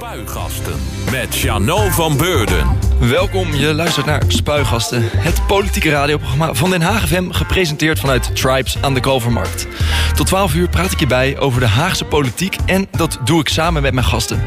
Spuigasten 0.00 0.80
met 1.10 1.38
Jano 1.38 1.88
van 1.88 2.16
Beurden. 2.16 2.78
Welkom, 3.00 3.54
je 3.54 3.74
luistert 3.74 4.06
naar 4.06 4.22
Spuigasten, 4.28 5.02
het 5.16 5.46
politieke 5.46 5.90
radioprogramma 5.90 6.54
van 6.54 6.70
Den 6.70 6.82
Haag 6.82 7.08
FM, 7.08 7.30
gepresenteerd 7.30 8.00
vanuit 8.00 8.36
Tribes 8.36 8.76
aan 8.80 8.94
de 8.94 9.00
Kalvermarkt. 9.00 9.66
Tot 10.14 10.26
12 10.26 10.54
uur 10.54 10.68
praat 10.68 10.92
ik 10.92 11.00
je 11.00 11.06
bij 11.06 11.38
over 11.38 11.60
de 11.60 11.66
Haagse 11.66 12.04
politiek 12.04 12.56
en 12.66 12.88
dat 12.90 13.18
doe 13.24 13.40
ik 13.40 13.48
samen 13.48 13.82
met 13.82 13.94
mijn 13.94 14.06
gasten. 14.06 14.42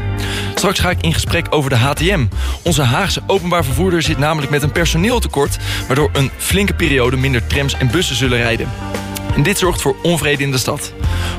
Straks 0.54 0.78
ga 0.78 0.90
ik 0.90 1.02
in 1.02 1.14
gesprek 1.14 1.46
over 1.50 1.70
de 1.70 1.76
HTM. 1.76 2.26
Onze 2.62 2.82
Haagse 2.82 3.22
openbaar 3.26 3.64
vervoerder 3.64 4.02
zit 4.02 4.18
namelijk 4.18 4.50
met 4.50 4.62
een 4.62 4.72
personeeltekort, 4.72 5.58
waardoor 5.86 6.10
een 6.12 6.30
flinke 6.36 6.74
periode 6.74 7.16
minder 7.16 7.46
trams 7.46 7.74
en 7.74 7.90
bussen 7.90 8.16
zullen 8.16 8.38
rijden. 8.38 8.68
En 9.34 9.42
dit 9.42 9.58
zorgt 9.58 9.80
voor 9.80 9.96
onvrede 10.02 10.42
in 10.42 10.50
de 10.50 10.58
stad. 10.58 10.92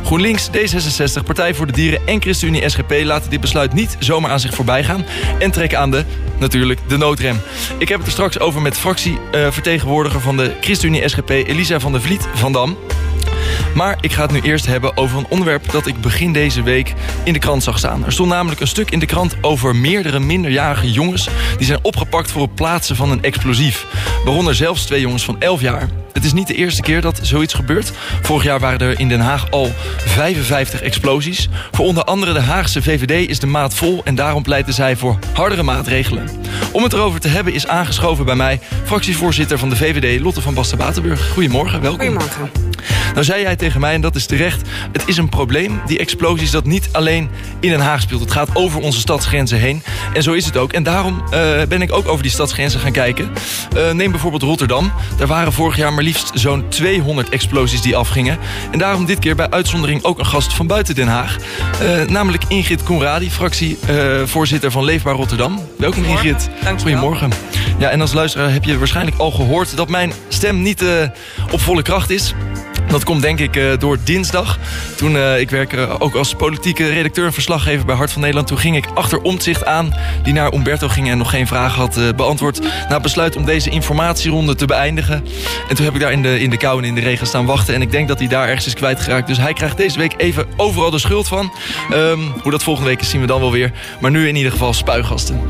GroenLinks, 0.03 0.49
D66, 0.49 1.23
Partij 1.25 1.53
voor 1.53 1.65
de 1.65 1.71
Dieren 1.71 2.07
en 2.07 2.21
ChristenUnie 2.21 2.69
SGP 2.69 2.91
laten 3.03 3.29
dit 3.29 3.41
besluit 3.41 3.73
niet 3.73 3.95
zomaar 3.99 4.31
aan 4.31 4.39
zich 4.39 4.53
voorbij 4.53 4.83
gaan 4.83 5.05
en 5.39 5.51
trekken 5.51 5.79
aan 5.79 5.91
de, 5.91 6.03
natuurlijk, 6.37 6.79
de 6.87 6.97
noodrem. 6.97 7.41
Ik 7.77 7.87
heb 7.87 7.97
het 7.97 8.07
er 8.07 8.13
straks 8.13 8.39
over 8.39 8.61
met 8.61 8.77
fractievertegenwoordiger 8.77 10.21
van 10.21 10.37
de 10.37 10.53
ChristenUnie 10.61 11.09
SGP, 11.09 11.29
Elisa 11.29 11.79
van 11.79 11.91
der 11.91 12.01
Vliet 12.01 12.27
van 12.33 12.51
Dam. 12.51 12.77
Maar 13.75 13.97
ik 14.01 14.13
ga 14.13 14.21
het 14.21 14.31
nu 14.31 14.41
eerst 14.41 14.65
hebben 14.65 14.97
over 14.97 15.17
een 15.17 15.25
onderwerp 15.29 15.71
dat 15.71 15.87
ik 15.87 16.01
begin 16.01 16.33
deze 16.33 16.63
week 16.63 16.93
in 17.23 17.33
de 17.33 17.39
krant 17.39 17.63
zag 17.63 17.77
staan. 17.77 18.05
Er 18.05 18.11
stond 18.11 18.29
namelijk 18.29 18.61
een 18.61 18.67
stuk 18.67 18.91
in 18.91 18.99
de 18.99 19.05
krant 19.05 19.35
over 19.41 19.75
meerdere 19.75 20.19
minderjarige 20.19 20.91
jongens... 20.91 21.29
die 21.57 21.65
zijn 21.65 21.79
opgepakt 21.81 22.31
voor 22.31 22.41
het 22.41 22.55
plaatsen 22.55 22.95
van 22.95 23.11
een 23.11 23.23
explosief. 23.23 23.85
Waaronder 24.25 24.55
zelfs 24.55 24.85
twee 24.85 25.01
jongens 25.01 25.25
van 25.25 25.39
11 25.39 25.61
jaar. 25.61 25.89
Het 26.13 26.23
is 26.23 26.33
niet 26.33 26.47
de 26.47 26.55
eerste 26.55 26.81
keer 26.81 27.01
dat 27.01 27.19
zoiets 27.21 27.53
gebeurt. 27.53 27.91
Vorig 28.21 28.43
jaar 28.43 28.59
waren 28.59 28.79
er 28.79 28.99
in 28.99 29.09
Den 29.09 29.19
Haag 29.19 29.51
al 29.51 29.71
55 29.97 30.81
explosies. 30.81 31.49
Voor 31.71 31.85
onder 31.85 32.03
andere 32.03 32.33
de 32.33 32.39
Haagse 32.39 32.81
VVD 32.81 33.29
is 33.29 33.39
de 33.39 33.47
maat 33.47 33.75
vol... 33.75 34.01
en 34.03 34.15
daarom 34.15 34.43
pleiten 34.43 34.73
zij 34.73 34.95
voor 34.95 35.19
hardere 35.33 35.63
maatregelen. 35.63 36.29
Om 36.71 36.83
het 36.83 36.93
erover 36.93 37.19
te 37.19 37.27
hebben 37.27 37.53
is 37.53 37.67
aangeschoven 37.67 38.25
bij 38.25 38.35
mij... 38.35 38.59
fractievoorzitter 38.83 39.59
van 39.59 39.69
de 39.69 39.75
VVD, 39.75 40.21
Lotte 40.21 40.41
van 40.41 40.53
Basten-Waterburg. 40.53 41.29
Goedemorgen, 41.29 41.81
welkom. 41.81 41.99
Goedemorgen. 41.99 42.74
Nou 43.13 43.25
zei 43.25 43.41
jij 43.41 43.55
tegen 43.55 43.79
mij, 43.79 43.93
en 43.93 44.01
dat 44.01 44.15
is 44.15 44.25
terecht... 44.25 44.61
het 44.91 45.03
is 45.05 45.17
een 45.17 45.29
probleem, 45.29 45.81
die 45.85 45.99
explosies, 45.99 46.51
dat 46.51 46.65
niet 46.65 46.89
alleen 46.91 47.29
in 47.59 47.69
Den 47.69 47.79
Haag 47.79 48.01
speelt. 48.01 48.21
Het 48.21 48.31
gaat 48.31 48.49
over 48.53 48.81
onze 48.81 48.99
stadsgrenzen 48.99 49.59
heen. 49.59 49.83
En 50.13 50.23
zo 50.23 50.33
is 50.33 50.45
het 50.45 50.57
ook. 50.57 50.73
En 50.73 50.83
daarom 50.83 51.23
uh, 51.23 51.63
ben 51.67 51.81
ik 51.81 51.93
ook 51.93 52.07
over 52.07 52.23
die 52.23 52.31
stadsgrenzen 52.31 52.79
gaan 52.79 52.91
kijken. 52.91 53.29
Uh, 53.75 53.91
neem 53.91 54.11
bijvoorbeeld 54.11 54.41
Rotterdam. 54.41 54.91
Daar 55.17 55.27
waren 55.27 55.53
vorig 55.53 55.75
jaar 55.75 55.93
maar 55.93 56.03
liefst 56.03 56.31
zo'n 56.33 56.65
200 56.69 57.29
explosies 57.29 57.81
die 57.81 57.95
afgingen. 57.95 58.37
En 58.71 58.79
daarom 58.79 59.05
dit 59.05 59.19
keer 59.19 59.35
bij 59.35 59.49
uitzondering 59.49 60.03
ook 60.03 60.19
een 60.19 60.25
gast 60.25 60.53
van 60.53 60.67
buiten 60.67 60.95
Den 60.95 61.07
Haag. 61.07 61.37
Uh, 61.81 62.09
namelijk 62.09 62.43
Ingrid 62.47 62.83
Conradi, 62.83 63.31
fractievoorzitter 63.31 64.71
van 64.71 64.83
Leefbaar 64.83 65.15
Rotterdam. 65.15 65.59
Welkom 65.77 66.03
Ingrid. 66.03 66.49
Goedemorgen. 66.77 67.31
Ja, 67.77 67.89
en 67.89 68.01
als 68.01 68.13
luisteraar 68.13 68.51
heb 68.51 68.63
je 68.63 68.77
waarschijnlijk 68.77 69.17
al 69.17 69.31
gehoord... 69.31 69.75
dat 69.77 69.89
mijn 69.89 70.13
stem 70.27 70.61
niet 70.61 70.83
op 71.51 71.61
volle 71.61 71.81
kracht 71.81 72.09
is... 72.09 72.33
Dat 72.87 73.03
komt 73.03 73.21
denk 73.21 73.39
ik 73.39 73.55
uh, 73.55 73.77
door 73.79 73.97
dinsdag. 74.03 74.59
Toen 74.95 75.11
uh, 75.11 75.39
ik 75.39 75.49
werk 75.49 75.73
uh, 75.73 75.95
ook 75.99 76.15
als 76.15 76.33
politieke 76.33 76.89
redacteur 76.89 77.25
en 77.25 77.33
verslaggever 77.33 77.85
bij 77.85 77.95
Hart 77.95 78.11
van 78.11 78.21
Nederland. 78.21 78.47
Toen 78.47 78.57
ging 78.57 78.75
ik 78.75 78.85
achter 78.93 79.21
omzicht 79.21 79.65
aan 79.65 79.93
die 80.23 80.33
naar 80.33 80.53
Umberto 80.53 80.87
ging 80.87 81.09
en 81.09 81.17
nog 81.17 81.29
geen 81.29 81.47
vraag 81.47 81.75
had 81.75 81.99
beantwoord. 82.15 82.59
Na 82.89 82.99
besluit 82.99 83.35
om 83.35 83.45
deze 83.45 83.69
informatieronde 83.69 84.55
te 84.55 84.65
beëindigen. 84.65 85.25
En 85.69 85.75
toen 85.75 85.85
heb 85.85 85.93
ik 85.93 85.99
daar 85.99 86.11
in 86.11 86.21
de, 86.21 86.39
in 86.39 86.49
de 86.49 86.57
kou 86.57 86.79
en 86.79 86.85
in 86.85 86.95
de 86.95 87.01
regen 87.01 87.27
staan 87.27 87.45
wachten. 87.45 87.73
En 87.73 87.81
ik 87.81 87.91
denk 87.91 88.07
dat 88.07 88.19
hij 88.19 88.27
daar 88.27 88.47
ergens 88.47 88.65
is 88.65 88.73
kwijtgeraakt. 88.73 89.27
Dus 89.27 89.37
hij 89.37 89.53
krijgt 89.53 89.77
deze 89.77 89.97
week 89.97 90.13
even 90.17 90.45
overal 90.57 90.91
de 90.91 90.99
schuld 90.99 91.27
van. 91.27 91.53
Um, 91.93 92.33
hoe 92.41 92.51
dat 92.51 92.63
volgende 92.63 92.89
week 92.89 93.01
is 93.01 93.09
zien 93.09 93.21
we 93.21 93.27
dan 93.27 93.39
wel 93.39 93.51
weer. 93.51 93.71
Maar 93.99 94.11
nu 94.11 94.27
in 94.27 94.35
ieder 94.35 94.51
geval 94.51 94.73
spuigasten. 94.73 95.41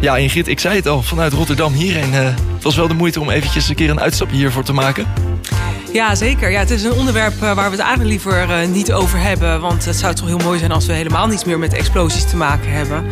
Ja 0.00 0.16
Ingrid, 0.16 0.48
ik 0.48 0.60
zei 0.60 0.76
het 0.76 0.88
al, 0.88 1.02
vanuit 1.02 1.32
Rotterdam 1.32 1.72
hierheen. 1.72 2.12
het 2.12 2.62
was 2.62 2.76
wel 2.76 2.88
de 2.88 2.94
moeite 2.94 3.20
om 3.20 3.30
eventjes 3.30 3.68
een 3.68 3.74
keer 3.74 3.90
een 3.90 4.00
uitstapje 4.00 4.36
hiervoor 4.36 4.64
te 4.64 4.72
maken. 4.72 5.06
Ja, 5.96 6.14
zeker. 6.14 6.50
Ja, 6.50 6.58
het 6.58 6.70
is 6.70 6.82
een 6.82 6.92
onderwerp 6.92 7.34
uh, 7.34 7.40
waar 7.40 7.54
we 7.54 7.76
het 7.76 7.78
eigenlijk 7.78 8.08
liever 8.08 8.48
uh, 8.48 8.68
niet 8.68 8.92
over 8.92 9.18
hebben. 9.18 9.60
Want 9.60 9.84
het 9.84 9.96
zou 9.96 10.14
toch 10.14 10.26
heel 10.26 10.38
mooi 10.38 10.58
zijn 10.58 10.72
als 10.72 10.86
we 10.86 10.92
helemaal 10.92 11.26
niets 11.26 11.44
meer 11.44 11.58
met 11.58 11.72
explosies 11.72 12.24
te 12.24 12.36
maken 12.36 12.70
hebben. 12.70 13.04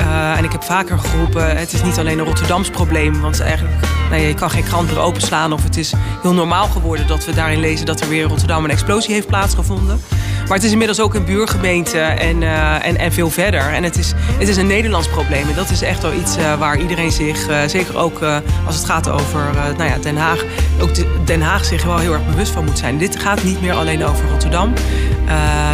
Uh, 0.00 0.38
en 0.38 0.44
ik 0.44 0.52
heb 0.52 0.62
vaker 0.62 0.98
geroepen, 0.98 1.56
het 1.56 1.72
is 1.72 1.82
niet 1.82 1.98
alleen 1.98 2.18
een 2.18 2.24
Rotterdams 2.24 2.70
probleem. 2.70 3.20
Want 3.20 3.40
eigenlijk, 3.40 3.76
nou, 4.10 4.22
je 4.22 4.34
kan 4.34 4.50
geen 4.50 4.64
krant 4.64 4.90
meer 4.90 4.98
openslaan. 4.98 5.52
Of 5.52 5.62
het 5.62 5.76
is 5.76 5.92
heel 6.22 6.34
normaal 6.34 6.66
geworden 6.66 7.06
dat 7.06 7.24
we 7.24 7.34
daarin 7.34 7.60
lezen 7.60 7.86
dat 7.86 8.00
er 8.00 8.08
weer 8.08 8.22
in 8.22 8.28
Rotterdam 8.28 8.64
een 8.64 8.70
explosie 8.70 9.14
heeft 9.14 9.26
plaatsgevonden. 9.26 10.00
Maar 10.48 10.56
het 10.56 10.66
is 10.66 10.72
inmiddels 10.72 11.00
ook 11.00 11.14
een 11.14 11.24
buurgemeente 11.24 11.98
en, 11.98 12.42
uh, 12.42 12.86
en, 12.86 12.96
en 12.96 13.12
veel 13.12 13.30
verder. 13.30 13.60
En 13.60 13.82
het 13.82 13.98
is, 13.98 14.12
het 14.16 14.48
is 14.48 14.56
een 14.56 14.66
Nederlands 14.66 15.08
probleem. 15.08 15.48
En 15.48 15.54
dat 15.54 15.70
is 15.70 15.82
echt 15.82 16.02
wel 16.02 16.12
iets 16.12 16.36
uh, 16.36 16.58
waar 16.58 16.80
iedereen 16.80 17.12
zich, 17.12 17.48
uh, 17.48 17.62
zeker 17.66 17.96
ook 17.96 18.22
als 18.66 18.76
het 18.76 18.84
gaat 18.84 19.08
over 19.08 19.40
nou 19.76 19.90
ja, 19.90 19.98
Den 19.98 20.16
Haag, 20.16 20.44
ook 20.80 20.94
de, 20.94 21.06
Den 21.24 21.40
Haag 21.40 21.64
zich 21.64 21.84
wel 21.84 21.98
heel 21.98 22.12
erg 22.12 22.26
bewust 22.26 22.52
van 22.52 22.64
moet 22.64 22.78
zijn. 22.78 22.98
Dit 22.98 23.20
gaat 23.20 23.42
niet 23.42 23.60
meer 23.60 23.72
alleen 23.72 24.04
over 24.04 24.28
Rotterdam. 24.28 24.74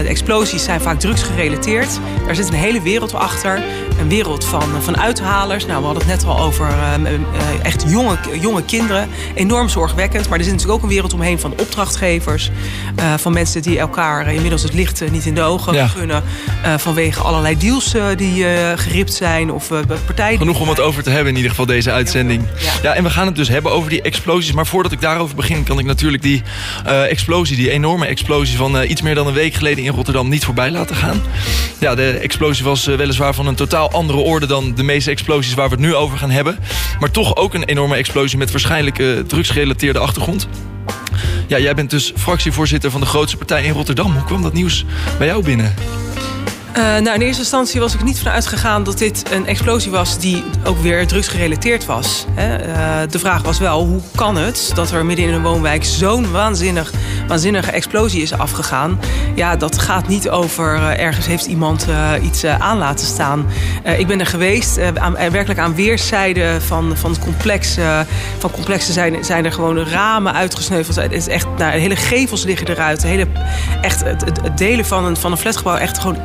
de 0.02 0.08
explosies 0.08 0.64
zijn 0.64 0.80
vaak 0.80 1.00
drugsgerelateerd. 1.00 2.00
Daar 2.26 2.34
zit 2.34 2.48
een 2.48 2.54
hele 2.54 2.82
wereld 2.82 3.14
achter. 3.14 3.62
Een 4.00 4.08
wereld 4.08 4.44
van, 4.44 4.62
van 4.80 4.98
uithalers. 4.98 5.66
Nou, 5.66 5.78
we 5.78 5.84
hadden 5.84 6.06
het 6.06 6.16
net 6.16 6.30
al 6.30 6.38
over 6.38 6.68
echt 7.62 7.84
jonge, 7.86 8.16
jonge 8.40 8.62
kinderen. 8.62 9.08
Enorm 9.34 9.68
zorgwekkend. 9.68 10.28
Maar 10.28 10.38
er 10.38 10.44
zit 10.44 10.52
natuurlijk 10.52 10.78
ook 10.78 10.84
een 10.88 10.94
wereld 10.94 11.12
omheen 11.12 11.38
van 11.38 11.52
opdrachtgevers. 11.60 12.50
van 13.16 13.32
mensen 13.32 13.62
die 13.62 13.78
elkaar 13.78 14.32
inmiddels 14.32 14.57
het 14.62 14.74
licht 14.74 15.10
niet 15.10 15.26
in 15.26 15.34
de 15.34 15.42
ogen 15.42 15.74
ja. 15.74 15.86
gunnen. 15.86 16.22
Uh, 16.64 16.78
vanwege 16.78 17.20
allerlei 17.20 17.56
deals 17.56 17.94
uh, 17.94 18.04
die 18.16 18.44
geript 18.76 19.14
zijn 19.14 19.52
of 19.52 19.68
partijen. 20.06 20.38
Genoeg 20.38 20.60
om 20.60 20.68
het 20.68 20.80
over 20.80 21.02
te 21.02 21.10
hebben 21.10 21.28
in 21.28 21.36
ieder 21.36 21.50
geval 21.50 21.66
deze 21.66 21.90
uitzending. 21.90 22.42
Ja. 22.58 22.72
ja. 22.82 22.94
en 22.94 23.02
we 23.02 23.10
gaan 23.10 23.26
het 23.26 23.36
dus 23.36 23.48
hebben 23.48 23.72
over 23.72 23.90
die 23.90 24.02
explosies. 24.02 24.52
Maar 24.52 24.66
voordat 24.66 24.92
ik 24.92 25.00
daarover 25.00 25.36
begin 25.36 25.64
kan 25.64 25.78
ik 25.78 25.84
natuurlijk 25.84 26.22
die 26.22 26.42
explosie, 27.08 27.56
die 27.56 27.70
enorme 27.70 28.06
explosie 28.06 28.56
van 28.56 28.82
iets 28.82 29.02
meer 29.02 29.14
dan 29.14 29.26
een 29.26 29.34
week 29.34 29.54
geleden 29.54 29.84
in 29.84 29.92
Rotterdam 29.92 30.28
niet 30.28 30.44
voorbij 30.44 30.70
laten 30.70 30.96
gaan. 30.96 31.22
Ja, 31.78 31.94
de 31.94 32.10
explosie 32.10 32.64
was 32.64 32.84
weliswaar 32.84 33.34
van 33.34 33.46
een 33.46 33.54
totaal 33.54 33.90
andere 33.90 34.18
orde 34.18 34.46
dan 34.46 34.74
de 34.74 34.82
meeste 34.82 35.10
explosies 35.10 35.54
waar 35.54 35.68
we 35.68 35.74
het 35.74 35.84
nu 35.84 35.94
over 35.94 36.18
gaan 36.18 36.30
hebben. 36.30 36.58
Maar 37.00 37.10
toch 37.10 37.36
ook 37.36 37.54
een 37.54 37.64
enorme 37.64 37.96
explosie 37.96 38.38
met 38.38 38.50
waarschijnlijk 38.50 39.02
drugsgerelateerde 39.26 39.98
achtergrond. 39.98 40.48
Ja, 41.48 41.58
jij 41.58 41.74
bent 41.74 41.90
dus 41.90 42.12
fractievoorzitter 42.16 42.90
van 42.90 43.00
de 43.00 43.06
grootste 43.06 43.36
partij 43.36 43.64
in 43.64 43.72
Rotterdam. 43.72 44.12
Hoe 44.12 44.24
kwam 44.24 44.42
dat 44.42 44.52
nieuws 44.52 44.84
bij 45.18 45.26
jou 45.26 45.44
binnen? 45.44 45.74
Uh, 46.78 46.84
nou, 46.84 47.14
in 47.14 47.20
eerste 47.20 47.42
instantie 47.42 47.80
was 47.80 47.94
ik 47.94 48.02
niet 48.02 48.18
van 48.18 48.32
uitgegaan 48.32 48.82
dat 48.82 48.98
dit 48.98 49.30
een 49.32 49.46
explosie 49.46 49.90
was 49.90 50.18
die 50.18 50.44
ook 50.64 50.78
weer 50.78 51.06
drugsgerelateerd 51.06 51.86
was. 51.86 52.26
Hè. 52.34 52.66
Uh, 52.68 53.10
de 53.10 53.18
vraag 53.18 53.42
was 53.42 53.58
wel, 53.58 53.86
hoe 53.86 54.00
kan 54.14 54.36
het 54.36 54.70
dat 54.74 54.90
er 54.90 55.04
midden 55.06 55.26
in 55.26 55.32
een 55.32 55.42
woonwijk 55.42 55.84
zo'n 55.84 56.30
waanzinnig, 56.30 56.92
waanzinnige 57.28 57.70
explosie 57.70 58.22
is 58.22 58.32
afgegaan? 58.32 59.00
Ja, 59.34 59.56
dat 59.56 59.78
gaat 59.78 60.08
niet 60.08 60.28
over 60.28 60.74
uh, 60.74 60.98
ergens 60.98 61.26
heeft 61.26 61.46
iemand 61.46 61.86
iets 62.22 62.44
aan 62.44 62.78
laten 62.78 63.06
staan. 63.06 63.46
ik 63.98 64.06
ben 64.06 64.20
er 64.20 64.26
geweest, 64.26 64.76
werkelijk 65.30 65.58
aan 65.58 65.74
weerszijden 65.74 66.62
van, 66.62 66.96
van 66.96 67.10
het 67.10 67.20
complex. 67.20 67.76
van 68.38 68.50
complexen 68.50 68.92
zijn, 68.92 69.24
zijn 69.24 69.44
er 69.44 69.52
gewoon 69.52 69.78
ramen 69.78 70.34
uitgesneuveld. 70.34 70.96
Het 70.96 71.12
is 71.12 71.28
echt, 71.28 71.46
nou, 71.56 71.78
hele 71.78 71.96
gevels 71.96 72.44
liggen 72.44 72.68
eruit. 72.68 73.02
Hele, 73.02 73.26
echt, 73.80 74.04
het, 74.04 74.22
het 74.42 74.58
delen 74.58 74.84
van 74.84 75.04
een, 75.04 75.16
van 75.16 75.32
een 75.32 75.38
flatgebouw 75.38 75.76
echt 75.76 75.98
gewoon 75.98 76.18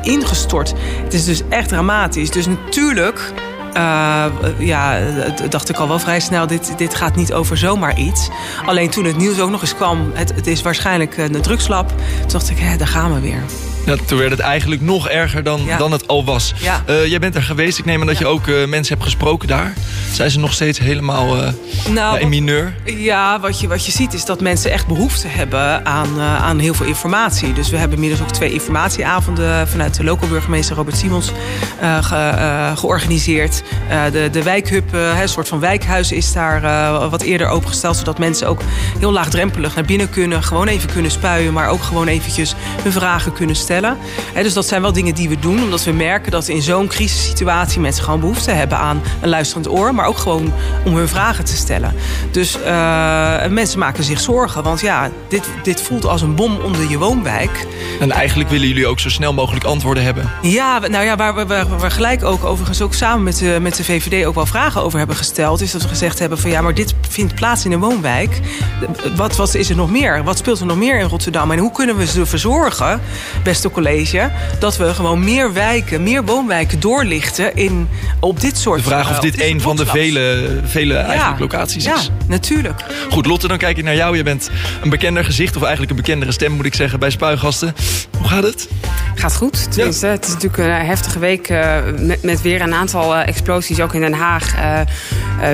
Het 1.02 1.14
is 1.14 1.24
dus 1.24 1.42
echt 1.48 1.68
dramatisch. 1.68 2.30
Dus 2.30 2.46
natuurlijk 2.46 3.32
uh, 3.76 4.24
ja, 4.58 5.00
dacht 5.48 5.68
ik 5.68 5.76
al 5.76 5.88
wel 5.88 5.98
vrij 5.98 6.20
snel, 6.20 6.46
dit, 6.46 6.78
dit 6.78 6.94
gaat 6.94 7.16
niet 7.16 7.32
over 7.32 7.56
zomaar 7.56 7.98
iets. 7.98 8.28
Alleen 8.66 8.90
toen 8.90 9.04
het 9.04 9.16
nieuws 9.16 9.40
ook 9.40 9.50
nog 9.50 9.60
eens 9.60 9.74
kwam, 9.74 10.10
het, 10.14 10.34
het 10.34 10.46
is 10.46 10.62
waarschijnlijk 10.62 11.16
een 11.16 11.42
drugslab. 11.42 11.92
Dacht 12.26 12.50
ik, 12.50 12.58
hè, 12.58 12.76
daar 12.76 12.88
gaan 12.88 13.14
we 13.14 13.20
weer. 13.20 13.42
Ja, 13.86 13.96
toen 14.06 14.18
werd 14.18 14.30
het 14.30 14.40
eigenlijk 14.40 14.80
nog 14.80 15.08
erger 15.08 15.42
dan, 15.42 15.60
ja. 15.64 15.76
dan 15.76 15.92
het 15.92 16.08
al 16.08 16.24
was. 16.24 16.52
Ja. 16.56 16.82
Uh, 16.88 17.06
jij 17.06 17.18
bent 17.18 17.34
er 17.34 17.42
geweest. 17.42 17.78
Ik 17.78 17.84
neem 17.84 18.00
aan 18.00 18.06
dat 18.06 18.18
je 18.18 18.26
ook 18.26 18.46
uh, 18.46 18.66
mensen 18.66 18.94
hebt 18.94 19.06
gesproken 19.06 19.48
daar. 19.48 19.72
Zijn 20.12 20.30
ze 20.30 20.38
nog 20.38 20.52
steeds 20.52 20.78
helemaal 20.78 21.36
uh, 21.36 21.48
nou, 21.88 22.20
in 22.20 22.28
mineur? 22.28 22.74
Ja, 22.84 23.40
wat 23.40 23.60
je, 23.60 23.68
wat 23.68 23.86
je 23.86 23.92
ziet 23.92 24.12
is 24.14 24.24
dat 24.24 24.40
mensen 24.40 24.70
echt 24.70 24.86
behoefte 24.86 25.28
hebben 25.28 25.86
aan, 25.86 26.20
aan 26.20 26.58
heel 26.58 26.74
veel 26.74 26.86
informatie. 26.86 27.52
Dus 27.52 27.70
we 27.70 27.76
hebben 27.76 27.94
inmiddels 27.94 28.22
ook 28.22 28.34
twee 28.34 28.52
informatieavonden 28.52 29.68
vanuit 29.68 29.96
de 29.96 30.04
lokale 30.04 30.30
burgemeester 30.30 30.76
Robert 30.76 30.96
Simons 30.96 31.32
ge, 32.00 32.72
georganiseerd. 32.76 33.62
de, 34.12 34.28
de 34.32 34.42
wijkhub, 34.42 34.92
een 34.92 35.28
soort 35.28 35.48
van 35.48 35.60
wijkhuis 35.60 36.12
is 36.12 36.32
daar 36.32 36.60
wat 37.10 37.22
eerder 37.22 37.48
opengesteld. 37.48 37.96
Zodat 37.96 38.18
mensen 38.18 38.48
ook 38.48 38.60
heel 38.98 39.12
laagdrempelig 39.12 39.74
naar 39.74 39.84
binnen 39.84 40.10
kunnen. 40.10 40.42
Gewoon 40.42 40.68
even 40.68 40.92
kunnen 40.92 41.10
spuien, 41.10 41.52
maar 41.52 41.68
ook 41.68 41.82
gewoon 41.82 42.06
eventjes 42.06 42.54
hun 42.82 42.92
vragen 42.92 43.32
kunnen 43.32 43.56
stellen. 43.56 43.73
He, 43.82 44.42
dus 44.42 44.52
dat 44.52 44.66
zijn 44.66 44.82
wel 44.82 44.92
dingen 44.92 45.14
die 45.14 45.28
we 45.28 45.38
doen, 45.38 45.62
omdat 45.62 45.84
we 45.84 45.92
merken 45.92 46.32
dat 46.32 46.48
in 46.48 46.62
zo'n 46.62 46.86
crisissituatie 46.86 47.80
mensen 47.80 48.04
gewoon 48.04 48.20
behoefte 48.20 48.50
hebben 48.50 48.78
aan 48.78 49.02
een 49.20 49.28
luisterend 49.28 49.68
oor, 49.68 49.94
maar 49.94 50.06
ook 50.06 50.18
gewoon 50.18 50.52
om 50.84 50.96
hun 50.96 51.08
vragen 51.08 51.44
te 51.44 51.56
stellen. 51.56 51.94
Dus 52.30 52.58
uh, 52.58 53.46
mensen 53.46 53.78
maken 53.78 54.04
zich 54.04 54.20
zorgen, 54.20 54.62
want 54.62 54.80
ja, 54.80 55.10
dit, 55.28 55.44
dit 55.62 55.80
voelt 55.80 56.06
als 56.06 56.22
een 56.22 56.34
bom 56.34 56.58
onder 56.64 56.90
je 56.90 56.98
woonwijk. 56.98 57.66
En 58.00 58.10
eigenlijk 58.10 58.50
willen 58.50 58.68
jullie 58.68 58.86
ook 58.86 59.00
zo 59.00 59.08
snel 59.08 59.32
mogelijk 59.32 59.64
antwoorden 59.64 60.02
hebben. 60.02 60.30
Ja, 60.42 60.78
nou 60.78 61.04
ja, 61.04 61.16
waar 61.16 61.34
we, 61.34 61.46
waar 61.46 61.80
we 61.80 61.90
gelijk 61.90 62.24
ook 62.24 62.44
overigens 62.44 62.82
ook 62.82 62.94
samen 62.94 63.22
met 63.22 63.38
de, 63.38 63.58
met 63.60 63.76
de 63.76 63.84
VVD 63.84 64.26
ook 64.26 64.34
wel 64.34 64.46
vragen 64.46 64.82
over 64.82 64.98
hebben 64.98 65.16
gesteld, 65.16 65.60
is 65.60 65.70
dat 65.70 65.82
we 65.82 65.88
gezegd 65.88 66.18
hebben 66.18 66.38
van 66.38 66.50
ja, 66.50 66.60
maar 66.60 66.74
dit 66.74 66.94
vindt 67.08 67.34
plaats 67.34 67.64
in 67.64 67.72
een 67.72 67.80
woonwijk. 67.80 68.40
Wat, 69.16 69.36
wat 69.36 69.54
is 69.54 69.70
er 69.70 69.76
nog 69.76 69.90
meer? 69.90 70.24
Wat 70.24 70.38
speelt 70.38 70.60
er 70.60 70.66
nog 70.66 70.76
meer 70.76 70.98
in 70.98 71.06
Rotterdam? 71.06 71.50
En 71.50 71.58
hoe 71.58 71.72
kunnen 71.72 71.96
we 71.96 72.12
ervoor 72.16 72.38
zorgen, 72.38 73.00
beste 73.42 73.63
college, 73.70 74.30
dat 74.58 74.76
we 74.76 74.94
gewoon 74.94 75.24
meer 75.24 75.52
wijken, 75.52 76.02
meer 76.02 76.24
woonwijken 76.24 76.80
doorlichten 76.80 77.56
in, 77.56 77.88
op 78.20 78.40
dit 78.40 78.58
soort... 78.58 78.78
De 78.78 78.84
vraag 78.84 79.10
of 79.10 79.18
dit 79.18 79.40
een 79.40 79.60
van 79.60 79.76
de 79.76 79.86
vele, 79.86 80.48
vele 80.64 80.94
eigenlijk 80.94 81.40
locaties 81.40 81.76
is. 81.76 81.84
Ja, 81.84 81.98
natuurlijk. 82.26 82.84
Goed, 83.10 83.26
Lotte, 83.26 83.48
dan 83.48 83.58
kijk 83.58 83.76
ik 83.76 83.84
naar 83.84 83.94
jou. 83.94 84.16
Je 84.16 84.22
bent 84.22 84.50
een 84.82 84.90
bekender 84.90 85.24
gezicht, 85.24 85.56
of 85.56 85.62
eigenlijk 85.62 85.90
een 85.90 85.96
bekendere 85.96 86.32
stem 86.32 86.52
moet 86.52 86.66
ik 86.66 86.74
zeggen, 86.74 86.98
bij 86.98 87.10
Spuigasten. 87.10 87.74
Hoe 88.18 88.28
gaat 88.28 88.42
het? 88.42 88.68
Gaat 89.14 89.36
goed, 89.36 89.72
tenminste. 89.72 90.06
Het 90.06 90.24
is 90.24 90.32
natuurlijk 90.32 90.62
een 90.62 90.86
heftige 90.86 91.18
week 91.18 91.50
uh, 91.50 91.76
met, 91.98 92.22
met, 92.22 92.42
weer 92.42 92.60
een 92.60 92.74
aantal 92.74 93.14
uh, 93.14 93.26
explosies, 93.26 93.80
ook 93.80 93.94
in 93.94 94.00
Den 94.00 94.12
Haag. 94.12 94.54
Uh, 94.56 94.80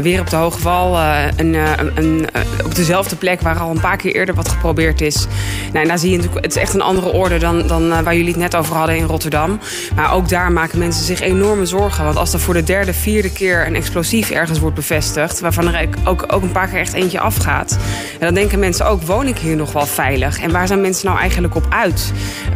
weer 0.02 0.20
op 0.20 0.30
de 0.30 0.36
Hoge 0.36 0.58
Val, 0.58 0.98
een, 1.36 1.54
een, 1.94 2.28
op 2.64 2.74
dezelfde 2.74 3.16
plek 3.16 3.40
waar 3.40 3.58
al 3.58 3.70
een 3.70 3.80
paar 3.80 3.96
keer 3.96 4.14
eerder 4.14 4.34
wat 4.34 4.48
geprobeerd 4.48 5.00
is. 5.00 5.26
Nou, 5.72 5.82
en 5.82 5.88
daar 5.88 5.98
zie 5.98 6.10
je 6.10 6.16
natuurlijk, 6.16 6.44
het 6.44 6.56
is 6.56 6.62
echt 6.62 6.74
een 6.74 6.80
andere 6.80 7.12
orde 7.12 7.38
dan, 7.38 7.66
dan 7.66 7.99
waar 8.04 8.16
jullie 8.16 8.30
het 8.30 8.40
net 8.40 8.56
over 8.56 8.76
hadden 8.76 8.96
in 8.96 9.04
Rotterdam. 9.04 9.58
Maar 9.94 10.12
ook 10.12 10.28
daar 10.28 10.52
maken 10.52 10.78
mensen 10.78 11.04
zich 11.04 11.20
enorme 11.20 11.66
zorgen. 11.66 12.04
Want 12.04 12.16
als 12.16 12.32
er 12.32 12.40
voor 12.40 12.54
de 12.54 12.62
derde, 12.62 12.94
vierde 12.94 13.32
keer 13.32 13.66
een 13.66 13.74
explosief 13.74 14.30
ergens 14.30 14.58
wordt 14.58 14.76
bevestigd, 14.76 15.40
waarvan 15.40 15.74
er 15.74 15.88
ook, 16.04 16.24
ook 16.26 16.42
een 16.42 16.52
paar 16.52 16.68
keer 16.68 16.78
echt 16.78 16.92
eentje 16.92 17.20
afgaat, 17.20 17.78
dan 18.18 18.34
denken 18.34 18.58
mensen 18.58 18.86
ook, 18.86 19.02
woon 19.02 19.26
ik 19.26 19.38
hier 19.38 19.56
nog 19.56 19.72
wel 19.72 19.86
veilig? 19.86 20.40
En 20.40 20.52
waar 20.52 20.66
zijn 20.66 20.80
mensen 20.80 21.06
nou 21.06 21.18
eigenlijk 21.18 21.54
op 21.54 21.66
uit? 21.68 22.12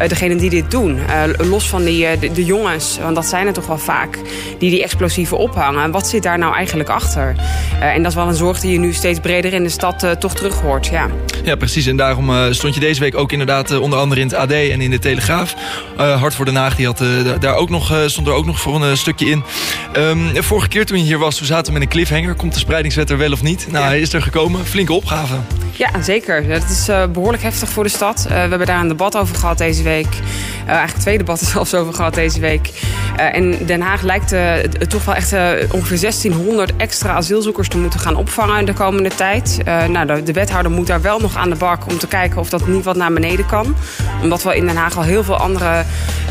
degene 0.09 0.37
die 0.37 0.51
dit 0.51 0.71
doen. 0.71 0.99
Uh, 0.99 1.49
los 1.49 1.69
van 1.69 1.85
die, 1.85 2.19
de, 2.19 2.45
jongens, 2.45 2.99
want 3.03 3.15
dat 3.15 3.27
zijn 3.27 3.47
er 3.47 3.53
toch 3.53 3.67
wel 3.67 3.79
vaak, 3.79 4.19
die 4.59 4.71
die 4.71 4.83
explosieven 4.83 5.39
ophangen. 5.39 5.91
Wat 5.91 6.09
zit 6.09 6.23
daar 6.23 6.39
nou 6.39 6.55
eigenlijk 6.55 6.89
achter? 6.89 7.35
En 7.81 8.03
dat 8.03 8.11
is 8.11 8.19
wel 8.19 8.29
een 8.29 8.35
zorg 8.35 8.61
die 8.61 8.73
je 8.73 8.79
nu 8.79 8.93
steeds 8.93 9.21
breder 9.21 9.53
in 9.53 9.63
de 9.63 9.69
stad 9.69 10.07
toch 10.19 10.35
terug 10.35 10.61
hoort. 10.61 10.87
Ja. 10.87 11.09
ja, 11.45 11.57
precies. 11.57 11.87
En 11.87 11.97
daarom 11.97 12.53
stond 12.53 12.75
je 12.75 12.81
deze 12.81 13.01
week 13.01 13.17
ook 13.17 13.33
inderdaad 13.33 13.79
onder 13.79 13.99
andere 13.99 14.21
in 14.21 14.27
het 14.27 14.37
AD 14.37 14.51
en 14.51 14.81
in 14.81 14.91
de 14.91 14.99
Telegraaf. 14.99 15.34
Hart 15.97 16.35
voor 16.35 16.45
Den 16.45 16.57
Haag 16.57 16.77
die 16.77 16.87
had, 16.87 17.03
daar 17.41 17.55
ook 17.55 17.71
nog, 17.71 17.95
stond 18.07 18.27
er 18.27 18.33
ook 18.33 18.47
nog 18.47 18.61
voor 18.61 18.83
een 18.83 18.97
stukje 18.97 19.27
in. 19.27 19.45
Um, 19.97 20.43
vorige 20.43 20.69
keer 20.69 20.87
toen 20.87 20.99
je 20.99 21.05
hier 21.05 21.19
was, 21.19 21.37
toen 21.37 21.47
zaten 21.47 21.67
we 21.67 21.73
met 21.73 21.83
een 21.83 21.89
cliffhanger. 21.89 22.35
Komt 22.35 22.53
de 22.53 22.59
spreidingswet 22.59 23.11
er 23.11 23.19
wel 23.19 23.33
of 23.33 23.43
niet? 23.43 23.67
Nou, 23.71 23.85
hij 23.85 24.01
is 24.01 24.13
er 24.13 24.23
gekomen. 24.23 24.67
Flinke 24.67 24.93
opgave. 24.93 25.35
Ja, 25.73 26.03
zeker. 26.03 26.45
Het 26.45 26.71
is 26.71 26.91
behoorlijk 27.13 27.43
heftig 27.43 27.69
voor 27.69 27.85
de 27.85 27.91
stad. 27.91 28.23
we 28.29 28.35
hebben 28.35 28.67
daar 28.67 28.81
een 28.81 28.89
debat 28.89 29.17
over 29.17 29.37
gehad 29.37 29.59
deze 29.59 29.83
week. 29.83 30.09
Uh, 30.65 30.71
eigenlijk 30.71 31.01
twee 31.01 31.19
debatten 31.19 31.47
zelfs 31.55 31.75
over 31.75 31.95
gehad 31.95 32.15
deze 32.15 32.41
week. 32.41 32.71
Uh, 33.17 33.35
en 33.35 33.67
Den 33.67 33.81
Haag 33.81 34.03
lijkt 34.03 34.33
uh, 34.33 34.55
toch 34.89 35.05
wel 35.05 35.15
echt 35.15 35.33
ongeveer 35.71 36.01
1600 36.01 36.73
extra 36.77 37.13
asielzoekers 37.13 37.69
te 37.69 37.79
moeten 37.79 38.01
gaan 38.01 38.17
opvangen 38.17 38.65
de 38.65 38.73
komende 38.73 39.09
tijd. 39.09 39.59
nou, 39.65 40.07
de, 40.07 40.23
de, 40.23 40.33
wethouder 40.33 40.73
moet 40.73 40.87
daar 40.87 41.03
wel 41.03 41.19
nog 41.19 41.37
aan 41.37 41.51
de 41.51 41.57
bak 41.57 41.87
om 41.87 41.99
te 41.99 42.07
kijken 42.07 42.41
of 42.41 42.49
dat 42.49 42.67
niet 42.67 42.85
wat 42.85 42.97
naar 42.97 43.13
beneden 43.13 43.47
kan. 43.47 43.77
Omdat 44.23 44.43
we 44.43 44.57
in 44.57 44.67
Den 44.67 44.77
Haag 44.77 44.97
al 44.97 45.03
heel 45.03 45.25
veel 45.25 45.37
andere 45.37 45.85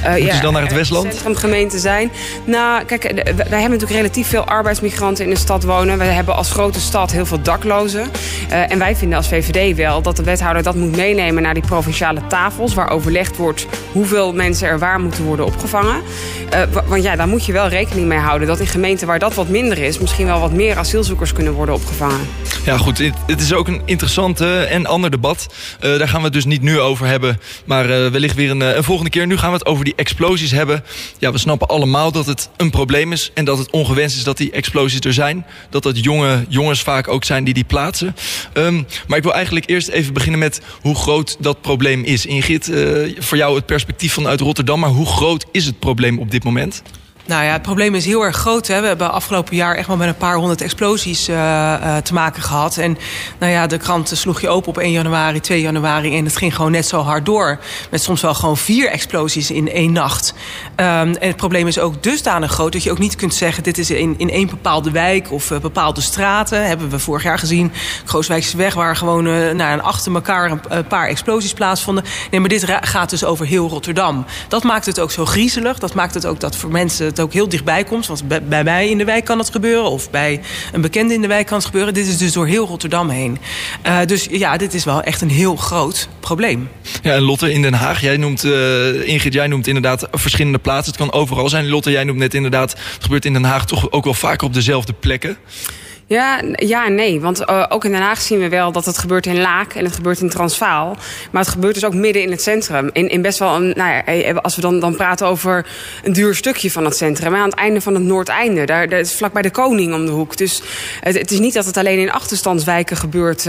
uh, 0.05 0.17
ja, 0.17 0.39
dan 0.39 0.53
naar 0.53 0.61
het 0.61 0.73
Westland? 0.73 1.13
centrumgemeenten 1.13 1.79
zijn. 1.79 2.11
Nou, 2.45 2.83
kijk, 2.83 3.03
wij 3.03 3.33
hebben 3.33 3.59
natuurlijk 3.59 3.91
relatief 3.91 4.27
veel 4.27 4.45
arbeidsmigranten 4.45 5.23
in 5.23 5.29
de 5.29 5.37
stad 5.37 5.63
wonen. 5.63 5.97
We 5.97 6.03
hebben 6.03 6.35
als 6.35 6.51
grote 6.51 6.79
stad 6.79 7.11
heel 7.11 7.25
veel 7.25 7.41
daklozen. 7.41 8.11
Uh, 8.49 8.71
en 8.71 8.79
wij 8.79 8.95
vinden 8.95 9.17
als 9.17 9.27
VVD 9.27 9.75
wel 9.75 10.01
dat 10.01 10.15
de 10.15 10.23
wethouder 10.23 10.63
dat 10.63 10.75
moet 10.75 10.95
meenemen 10.95 11.43
naar 11.43 11.53
die 11.53 11.65
provinciale 11.65 12.27
tafels... 12.27 12.73
waar 12.73 12.89
overlegd 12.89 13.37
wordt 13.37 13.67
hoeveel 13.91 14.22
mensen 14.31 14.67
er 14.67 14.79
waar 14.79 14.99
moeten 14.99 15.23
worden 15.23 15.45
opgevangen. 15.45 16.01
Uh, 16.53 16.61
want 16.87 17.03
ja, 17.03 17.15
daar 17.15 17.27
moet 17.27 17.45
je 17.45 17.51
wel 17.51 17.67
rekening 17.67 18.07
mee 18.07 18.17
houden... 18.17 18.47
dat 18.47 18.59
in 18.59 18.67
gemeenten 18.67 19.07
waar 19.07 19.19
dat 19.19 19.33
wat 19.33 19.47
minder 19.47 19.77
is... 19.77 19.99
misschien 19.99 20.25
wel 20.25 20.39
wat 20.39 20.51
meer 20.51 20.77
asielzoekers 20.77 21.33
kunnen 21.33 21.53
worden 21.53 21.75
opgevangen. 21.75 22.19
Ja, 22.65 22.77
goed. 22.77 22.97
Het 23.27 23.41
is 23.41 23.53
ook 23.53 23.67
een 23.67 23.81
interessante 23.85 24.63
en 24.63 24.85
ander 24.85 25.11
debat. 25.11 25.47
daar 25.79 26.07
gaan 26.07 26.19
we 26.19 26.23
het 26.23 26.33
dus 26.33 26.45
niet 26.45 26.61
nu 26.61 26.79
over 26.79 27.05
hebben. 27.05 27.39
Maar 27.65 27.87
wellicht 27.87 28.35
weer 28.35 28.49
een, 28.49 28.83
volgende 28.83 29.09
keer. 29.09 29.27
Nu 29.27 29.37
gaan 29.37 29.51
we 29.51 29.57
het 29.57 29.65
over 29.65 29.85
die 29.85 29.93
explosies 29.95 30.51
hebben. 30.51 30.83
Ja, 31.17 31.31
we 31.31 31.37
snappen 31.37 31.67
allemaal 31.67 32.11
dat 32.11 32.25
het 32.25 32.49
een 32.57 32.69
probleem 32.69 33.11
is 33.11 33.31
en 33.33 33.45
dat 33.45 33.57
het 33.57 33.71
ongewenst 33.71 34.17
is 34.17 34.23
dat 34.23 34.37
die 34.37 34.51
explosies 34.51 34.99
er 34.99 35.13
zijn. 35.13 35.45
Dat 35.69 35.83
dat 35.83 36.03
jonge 36.03 36.45
jongens 36.49 36.81
vaak 36.81 37.07
ook 37.07 37.23
zijn 37.23 37.43
die 37.43 37.53
die 37.53 37.63
plaatsen. 37.63 38.15
Um, 38.53 38.87
maar 39.07 39.17
ik 39.17 39.23
wil 39.23 39.33
eigenlijk 39.33 39.69
eerst 39.69 39.87
even 39.87 40.13
beginnen 40.13 40.39
met 40.39 40.61
hoe 40.81 40.95
groot 40.95 41.37
dat 41.39 41.61
probleem 41.61 42.03
is. 42.03 42.25
Ingrid, 42.25 42.71
voor 43.17 43.37
jou 43.37 43.55
het 43.55 43.65
perspectief 43.65 44.12
vanuit 44.13 44.39
Rotterdam, 44.39 44.79
maar 44.79 44.89
hoe 44.89 45.05
groot 45.05 45.45
is 45.51 45.65
het 45.65 45.79
probleem 45.79 46.19
op 46.19 46.31
dit 46.31 46.43
moment? 46.43 46.81
Nou 47.25 47.43
ja, 47.43 47.51
het 47.51 47.61
probleem 47.61 47.95
is 47.95 48.05
heel 48.05 48.21
erg 48.21 48.35
groot. 48.35 48.67
We 48.67 48.73
hebben 48.73 49.11
afgelopen 49.11 49.55
jaar 49.55 49.75
echt 49.75 49.87
wel 49.87 49.97
met 49.97 50.07
een 50.07 50.15
paar 50.15 50.35
honderd 50.35 50.61
explosies 50.61 51.29
uh, 51.29 51.35
uh, 51.35 51.97
te 51.97 52.13
maken 52.13 52.41
gehad. 52.41 52.77
En 52.77 52.97
nou 53.39 53.51
ja, 53.51 53.67
de 53.67 53.77
krant 53.77 54.11
sloeg 54.13 54.41
je 54.41 54.49
open 54.49 54.69
op 54.69 54.77
1 54.77 54.91
januari, 54.91 55.39
2 55.39 55.61
januari. 55.61 56.17
En 56.17 56.25
het 56.25 56.37
ging 56.37 56.55
gewoon 56.55 56.71
net 56.71 56.87
zo 56.87 57.01
hard 57.01 57.25
door. 57.25 57.59
Met 57.89 58.03
soms 58.03 58.21
wel 58.21 58.33
gewoon 58.33 58.57
vier 58.57 58.89
explosies 58.89 59.51
in 59.51 59.71
één 59.71 59.91
nacht. 59.91 60.33
Um, 60.75 60.85
en 60.85 61.27
het 61.27 61.35
probleem 61.35 61.67
is 61.67 61.79
ook 61.79 62.03
dusdanig 62.03 62.51
groot 62.51 62.71
dat 62.71 62.83
je 62.83 62.91
ook 62.91 62.99
niet 62.99 63.15
kunt 63.15 63.33
zeggen... 63.33 63.63
dit 63.63 63.77
is 63.77 63.89
in, 63.89 64.15
in 64.17 64.29
één 64.29 64.47
bepaalde 64.47 64.91
wijk 64.91 65.31
of 65.31 65.51
uh, 65.51 65.59
bepaalde 65.59 66.01
straten. 66.01 66.67
Hebben 66.67 66.89
we 66.89 66.99
vorig 66.99 67.23
jaar 67.23 67.39
gezien. 67.39 67.71
Krooswijkse 68.05 68.57
weg 68.57 68.73
waar 68.73 68.95
gewoon 68.95 69.23
nou, 69.55 69.81
achter 69.81 70.13
elkaar 70.13 70.51
een, 70.51 70.87
paar 70.87 71.07
explosies 71.07 71.53
plaatsvonden. 71.53 72.03
Nee, 72.31 72.39
maar 72.39 72.49
dit 72.49 72.65
gaat 72.81 73.09
dus 73.09 73.23
over 73.23 73.45
heel 73.45 73.69
Rotterdam. 73.69 74.25
Dat 74.47 74.63
maakt 74.63 74.85
het 74.85 74.99
ook 74.99 75.11
zo 75.11 75.25
griezelig. 75.25 75.79
Dat 75.79 75.93
maakt 75.93 76.13
het 76.13 76.25
ook 76.25 76.39
dat 76.39 76.55
voor 76.55 76.71
mensen 76.71 77.12
het 77.17 77.25
ook 77.25 77.33
heel 77.33 77.49
dichtbij 77.49 77.83
komt. 77.83 78.07
Want 78.07 78.47
bij 78.49 78.63
mij 78.63 78.89
in 78.89 78.97
de 78.97 79.05
wijk 79.05 79.25
kan 79.25 79.37
het 79.37 79.49
gebeuren. 79.49 79.91
Of 79.91 80.09
bij 80.09 80.41
een 80.71 80.81
bekende 80.81 81.13
in 81.13 81.21
de 81.21 81.27
wijk 81.27 81.45
kan 81.45 81.57
het 81.57 81.65
gebeuren. 81.65 81.93
Dit 81.93 82.07
is 82.07 82.17
dus 82.17 82.33
door 82.33 82.47
heel 82.47 82.65
Rotterdam 82.65 83.09
heen. 83.09 83.37
Uh, 83.87 83.97
dus 84.05 84.27
ja, 84.31 84.57
dit 84.57 84.73
is 84.73 84.83
wel 84.83 85.01
echt 85.01 85.21
een 85.21 85.29
heel 85.29 85.55
groot 85.55 86.07
probleem. 86.19 86.69
Ja, 87.01 87.13
en 87.13 87.21
Lotte 87.21 87.51
in 87.53 87.61
Den 87.61 87.73
Haag. 87.73 88.01
Jij 88.01 88.17
noemt, 88.17 88.43
uh, 88.43 89.07
Ingrid, 89.07 89.33
jij 89.33 89.47
noemt 89.47 89.67
inderdaad 89.67 90.07
verschillende 90.11 90.59
plaatsen. 90.59 90.93
Het 90.93 91.01
kan 91.01 91.19
overal 91.19 91.49
zijn. 91.49 91.69
Lotte, 91.69 91.91
jij 91.91 92.03
noemt 92.03 92.19
net 92.19 92.33
inderdaad... 92.33 92.71
het 92.71 93.03
gebeurt 93.03 93.25
in 93.25 93.33
Den 93.33 93.43
Haag 93.43 93.65
toch 93.65 93.91
ook 93.91 94.03
wel 94.03 94.13
vaker 94.13 94.47
op 94.47 94.53
dezelfde 94.53 94.93
plekken. 94.93 95.37
Ja, 96.05 96.41
ja 96.55 96.85
en 96.85 96.95
nee. 96.95 97.21
Want 97.21 97.41
uh, 97.41 97.65
ook 97.69 97.85
in 97.85 97.91
Den 97.91 98.01
Haag 98.01 98.21
zien 98.21 98.39
we 98.39 98.49
wel 98.49 98.71
dat 98.71 98.85
het 98.85 98.97
gebeurt 98.97 99.25
in 99.25 99.41
Laak 99.41 99.73
en 99.73 99.85
het 99.85 99.93
gebeurt 99.93 100.21
in 100.21 100.29
Transvaal. 100.29 100.97
Maar 101.31 101.41
het 101.41 101.51
gebeurt 101.51 101.73
dus 101.73 101.85
ook 101.85 101.93
midden 101.93 102.21
in 102.21 102.31
het 102.31 102.41
centrum. 102.41 102.89
In, 102.93 103.09
in 103.09 103.21
best 103.21 103.39
wel 103.39 103.55
een, 103.55 103.73
nou 103.75 103.91
ja, 103.91 104.05
eh, 104.05 104.35
als 104.35 104.55
we 104.55 104.61
dan, 104.61 104.79
dan 104.79 104.95
praten 104.95 105.27
over 105.27 105.65
een 106.03 106.13
duur 106.13 106.35
stukje 106.35 106.71
van 106.71 106.85
het 106.85 106.97
centrum. 106.97 107.35
Aan 107.35 107.49
het 107.49 107.55
einde 107.55 107.81
van 107.81 107.93
het 107.93 108.03
Noordeinde. 108.03 108.65
Daar, 108.65 108.89
daar 108.89 108.99
is 108.99 109.15
vlakbij 109.15 109.41
de 109.41 109.51
Koning 109.51 109.93
om 109.93 110.05
de 110.05 110.11
hoek. 110.11 110.37
Dus 110.37 110.61
het, 110.99 111.31
is 111.31 111.39
niet 111.39 111.53
dat 111.53 111.65
het 111.65 111.77
alleen 111.77 111.99
in 111.99 112.11
achterstandswijken 112.11 112.97
gebeurt. 112.97 113.47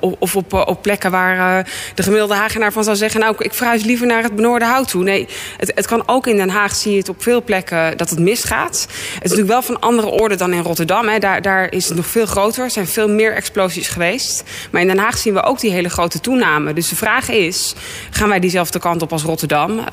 Of 0.00 0.36
op, 0.36 0.52
op 0.52 0.82
plekken 0.82 1.10
waar 1.10 1.66
de 1.94 2.02
gemiddelde 2.02 2.34
Hagenaar 2.34 2.72
van 2.72 2.84
zou 2.84 2.96
zeggen... 2.96 3.20
nou, 3.20 3.34
ik 3.38 3.54
verhuis 3.54 3.84
liever 3.84 4.06
naar 4.06 4.22
het 4.22 4.36
benoorde 4.36 4.64
hout 4.64 4.88
toe. 4.88 5.02
Nee, 5.02 5.28
het, 5.56 5.72
het 5.74 5.86
kan 5.86 6.02
ook 6.06 6.26
in 6.26 6.36
Den 6.36 6.48
Haag 6.48 6.74
zie 6.74 6.92
je 6.92 6.98
het 6.98 7.08
op 7.08 7.22
veel 7.22 7.42
plekken 7.42 7.96
dat 7.96 8.10
het 8.10 8.18
misgaat. 8.18 8.86
Het 9.14 9.24
is 9.24 9.30
natuurlijk 9.30 9.48
wel 9.48 9.62
van 9.62 9.80
andere 9.80 10.08
orde 10.08 10.36
dan 10.36 10.52
in 10.52 10.62
Rotterdam. 10.62 11.08
Hè. 11.08 11.18
Daar, 11.18 11.42
daar 11.42 11.63
is 11.68 11.88
het 11.88 11.96
nog 11.96 12.06
veel 12.06 12.26
groter. 12.26 12.64
Er 12.64 12.70
zijn 12.70 12.86
veel 12.86 13.08
meer 13.08 13.34
explosies 13.34 13.88
geweest. 13.88 14.42
Maar 14.70 14.80
in 14.80 14.86
Den 14.86 14.98
Haag 14.98 15.18
zien 15.18 15.34
we 15.34 15.42
ook 15.42 15.60
die 15.60 15.70
hele 15.70 15.88
grote 15.88 16.20
toename. 16.20 16.72
Dus 16.72 16.88
de 16.88 16.96
vraag 16.96 17.28
is, 17.28 17.74
gaan 18.10 18.28
wij 18.28 18.40
diezelfde 18.40 18.78
kant 18.78 19.02
op 19.02 19.12
als 19.12 19.22
Rotterdam? 19.22 19.78
Uh, 19.78 19.84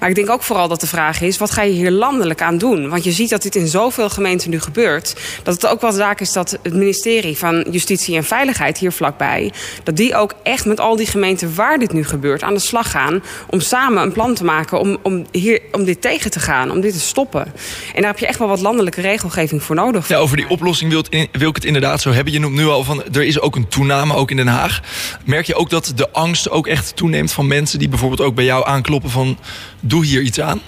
maar 0.00 0.08
ik 0.08 0.14
denk 0.14 0.30
ook 0.30 0.42
vooral 0.42 0.68
dat 0.68 0.80
de 0.80 0.86
vraag 0.86 1.20
is, 1.20 1.38
wat 1.38 1.50
ga 1.50 1.62
je 1.62 1.72
hier 1.72 1.90
landelijk 1.90 2.42
aan 2.42 2.58
doen? 2.58 2.88
Want 2.88 3.04
je 3.04 3.12
ziet 3.12 3.30
dat 3.30 3.42
dit 3.42 3.54
in 3.56 3.66
zoveel 3.66 4.10
gemeenten 4.10 4.50
nu 4.50 4.60
gebeurt. 4.60 5.14
Dat 5.42 5.54
het 5.54 5.66
ook 5.66 5.80
wel 5.80 5.92
zaak 5.92 6.20
is 6.20 6.32
dat 6.32 6.58
het 6.62 6.74
ministerie 6.74 7.38
van 7.38 7.66
Justitie 7.70 8.16
en 8.16 8.24
Veiligheid 8.24 8.78
hier 8.78 8.92
vlakbij... 8.92 9.52
dat 9.82 9.96
die 9.96 10.14
ook 10.14 10.34
echt 10.42 10.64
met 10.64 10.80
al 10.80 10.96
die 10.96 11.06
gemeenten 11.06 11.54
waar 11.54 11.78
dit 11.78 11.92
nu 11.92 12.04
gebeurt 12.04 12.42
aan 12.42 12.54
de 12.54 12.60
slag 12.60 12.90
gaan... 12.90 13.22
om 13.50 13.60
samen 13.60 14.02
een 14.02 14.12
plan 14.12 14.34
te 14.34 14.44
maken 14.44 14.80
om, 14.80 14.98
om, 15.02 15.26
hier, 15.30 15.60
om 15.72 15.84
dit 15.84 16.00
tegen 16.00 16.30
te 16.30 16.40
gaan, 16.40 16.70
om 16.70 16.80
dit 16.80 16.92
te 16.92 17.00
stoppen. 17.00 17.42
En 17.94 18.00
daar 18.00 18.10
heb 18.10 18.18
je 18.18 18.26
echt 18.26 18.38
wel 18.38 18.48
wat 18.48 18.60
landelijke 18.60 19.00
regelgeving 19.00 19.62
voor 19.62 19.76
nodig. 19.76 20.08
Ja, 20.08 20.16
over 20.16 20.36
die 20.36 20.48
oplossing 20.48 20.90
wil 21.32 21.48
ik 21.48 21.54
het 21.54 21.64
inderdaad 21.64 22.00
zo 22.00 22.10
hebben. 22.10 22.32
Je 22.32 22.38
noemt 22.38 22.56
nu 22.56 22.66
al 22.66 22.84
van, 22.84 23.04
er 23.12 23.24
is 23.24 23.40
ook 23.40 23.56
een 23.56 23.68
toename, 23.68 24.14
ook 24.14 24.30
in 24.30 24.36
Den 24.36 24.46
Haag. 24.46 24.80
Merk 25.24 25.46
je 25.46 25.54
ook 25.54 25.70
dat 25.70 25.92
de 25.94 26.10
angst 26.10 26.50
ook 26.50 26.66
echt 26.66 26.96
toeneemt 26.96 27.32
van 27.32 27.46
mensen... 27.46 27.78
die 27.78 27.88
bijvoorbeeld 27.88 28.20
ook 28.20 28.34
bij 28.34 28.44
jou 28.44 28.66
aankloppen 28.66 29.10
van, 29.10 29.38
doe 29.80 30.04
hier 30.04 30.22
iets 30.22 30.40
aan? 30.40 30.60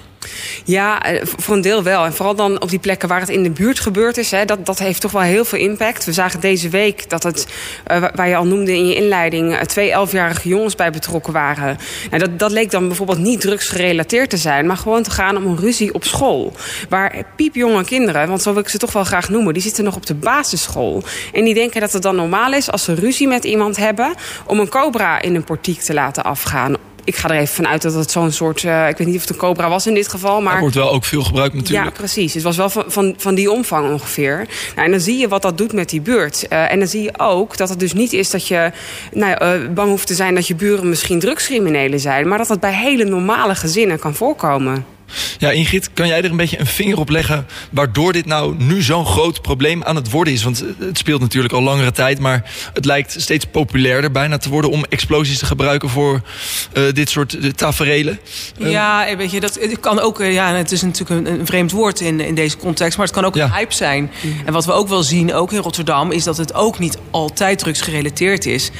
Ja, 0.64 1.02
eh, 1.02 1.20
voor 1.24 1.54
een 1.54 1.60
deel 1.60 1.82
wel. 1.82 2.04
En 2.04 2.12
vooral 2.12 2.34
dan 2.34 2.60
op 2.60 2.70
die 2.70 2.78
plekken 2.78 3.08
waar 3.08 3.20
het 3.20 3.28
in 3.28 3.42
de 3.42 3.50
buurt 3.50 3.80
gebeurd 3.80 4.16
is. 4.16 4.30
Hè, 4.30 4.44
dat, 4.44 4.66
dat 4.66 4.78
heeft 4.78 5.00
toch 5.00 5.12
wel 5.12 5.22
heel 5.22 5.44
veel 5.44 5.58
impact. 5.58 6.04
We 6.04 6.12
zagen 6.12 6.40
deze 6.40 6.68
week 6.68 7.10
dat 7.10 7.22
het, 7.22 7.46
uh, 7.92 8.04
waar 8.14 8.28
je 8.28 8.36
al 8.36 8.46
noemde 8.46 8.72
in 8.72 8.86
je 8.86 8.94
inleiding... 8.94 9.52
Uh, 9.52 9.60
twee 9.60 9.90
elfjarige 9.90 10.48
jongens 10.48 10.74
bij 10.74 10.90
betrokken 10.90 11.32
waren. 11.32 11.78
Nou, 12.10 12.22
dat, 12.22 12.38
dat 12.38 12.50
leek 12.50 12.70
dan 12.70 12.86
bijvoorbeeld 12.86 13.18
niet 13.18 13.40
drugsgerelateerd 13.40 14.30
te 14.30 14.36
zijn... 14.36 14.66
maar 14.66 14.76
gewoon 14.76 15.02
te 15.02 15.10
gaan 15.10 15.36
om 15.36 15.46
een 15.46 15.58
ruzie 15.58 15.94
op 15.94 16.04
school. 16.04 16.52
Waar 16.88 17.24
piepjonge 17.36 17.84
kinderen, 17.84 18.28
want 18.28 18.42
zo 18.42 18.52
wil 18.52 18.62
ik 18.62 18.68
ze 18.68 18.78
toch 18.78 18.92
wel 18.92 19.04
graag 19.04 19.28
noemen... 19.28 19.52
die 19.52 19.62
zitten 19.62 19.84
nog 19.84 19.96
op 19.96 20.06
de 20.06 20.14
basisschool. 20.14 21.02
En 21.32 21.44
die 21.44 21.54
denken 21.54 21.80
dat 21.80 21.92
het 21.92 22.02
dan 22.02 22.16
normaal 22.16 22.52
is 22.52 22.70
als 22.70 22.84
ze 22.84 22.94
ruzie 22.94 23.28
met 23.28 23.44
iemand 23.44 23.76
hebben... 23.76 24.14
om 24.46 24.60
een 24.60 24.68
cobra 24.68 25.20
in 25.22 25.34
een 25.34 25.44
portiek 25.44 25.80
te 25.80 25.94
laten 25.94 26.24
afgaan 26.24 26.76
ik 27.06 27.16
ga 27.16 27.28
er 27.28 27.36
even 27.36 27.54
vanuit 27.54 27.82
dat 27.82 27.94
het 27.94 28.10
zo'n 28.10 28.32
soort... 28.32 28.62
Uh, 28.62 28.88
ik 28.88 28.96
weet 28.96 29.06
niet 29.06 29.16
of 29.16 29.22
het 29.22 29.30
een 29.30 29.36
cobra 29.36 29.68
was 29.68 29.86
in 29.86 29.94
dit 29.94 30.08
geval, 30.08 30.40
maar... 30.40 30.54
Er 30.54 30.60
wordt 30.60 30.74
wel 30.74 30.92
ook 30.92 31.04
veel 31.04 31.22
gebruikt 31.22 31.54
natuurlijk. 31.54 31.84
Ja, 31.84 31.90
precies. 31.90 32.34
Het 32.34 32.42
was 32.42 32.56
wel 32.56 32.70
van, 32.70 32.84
van, 32.86 33.14
van 33.16 33.34
die 33.34 33.50
omvang 33.50 33.90
ongeveer. 33.90 34.36
Nou, 34.74 34.86
en 34.86 34.90
dan 34.90 35.00
zie 35.00 35.18
je 35.18 35.28
wat 35.28 35.42
dat 35.42 35.58
doet 35.58 35.72
met 35.72 35.88
die 35.88 36.00
buurt. 36.00 36.46
Uh, 36.50 36.72
en 36.72 36.78
dan 36.78 36.88
zie 36.88 37.02
je 37.02 37.18
ook 37.18 37.56
dat 37.56 37.68
het 37.68 37.80
dus 37.80 37.92
niet 37.92 38.12
is 38.12 38.30
dat 38.30 38.48
je 38.48 38.72
nou, 39.12 39.44
uh, 39.44 39.68
bang 39.74 39.88
hoeft 39.88 40.06
te 40.06 40.14
zijn... 40.14 40.34
dat 40.34 40.46
je 40.46 40.54
buren 40.54 40.88
misschien 40.88 41.18
drugscriminelen 41.18 42.00
zijn... 42.00 42.28
maar 42.28 42.38
dat 42.38 42.48
dat 42.48 42.60
bij 42.60 42.74
hele 42.74 43.04
normale 43.04 43.54
gezinnen 43.54 43.98
kan 43.98 44.14
voorkomen. 44.14 44.95
Ja, 45.38 45.50
Ingrid, 45.50 45.90
kan 45.92 46.06
jij 46.06 46.22
er 46.22 46.30
een 46.30 46.36
beetje 46.36 46.60
een 46.60 46.66
vinger 46.66 46.98
op 46.98 47.08
leggen 47.08 47.46
waardoor 47.70 48.12
dit 48.12 48.26
nou 48.26 48.54
nu 48.58 48.82
zo'n 48.82 49.06
groot 49.06 49.42
probleem 49.42 49.84
aan 49.84 49.96
het 49.96 50.10
worden 50.10 50.32
is? 50.32 50.42
Want 50.42 50.64
het 50.78 50.98
speelt 50.98 51.20
natuurlijk 51.20 51.54
al 51.54 51.62
langere 51.62 51.92
tijd, 51.92 52.18
maar 52.18 52.50
het 52.72 52.84
lijkt 52.84 53.14
steeds 53.20 53.44
populairder 53.44 54.10
bijna 54.10 54.38
te 54.38 54.48
worden 54.48 54.70
om 54.70 54.84
explosies 54.88 55.38
te 55.38 55.46
gebruiken 55.46 55.88
voor 55.88 56.20
uh, 56.74 56.92
dit 56.92 57.10
soort 57.10 57.34
uh, 57.34 57.50
taferelen. 57.50 58.18
Ja, 58.58 59.16
weet 59.16 59.30
je, 59.30 59.40
dat 59.40 59.54
het 59.60 59.80
kan 59.80 60.00
ook, 60.00 60.18
ja, 60.18 60.54
het 60.54 60.72
is 60.72 60.82
natuurlijk 60.82 61.26
een, 61.26 61.40
een, 61.40 61.46
vreemd 61.46 61.70
woord 61.70 62.00
in, 62.00 62.20
in 62.20 62.34
deze 62.34 62.56
context, 62.56 62.96
maar 62.96 63.06
het 63.06 63.14
kan 63.14 63.24
ook 63.24 63.34
ja. 63.34 63.44
een 63.44 63.52
hype 63.52 63.74
zijn. 63.74 64.10
En 64.44 64.52
wat 64.52 64.64
we 64.64 64.72
ook 64.72 64.88
wel 64.88 65.02
zien, 65.02 65.34
ook 65.34 65.52
in 65.52 65.60
Rotterdam, 65.60 66.12
is 66.12 66.24
dat 66.24 66.36
het 66.36 66.54
ook 66.54 66.78
niet 66.78 66.98
altijd 67.10 67.58
drugsgerelateerd 67.58 68.46
is. 68.46 68.70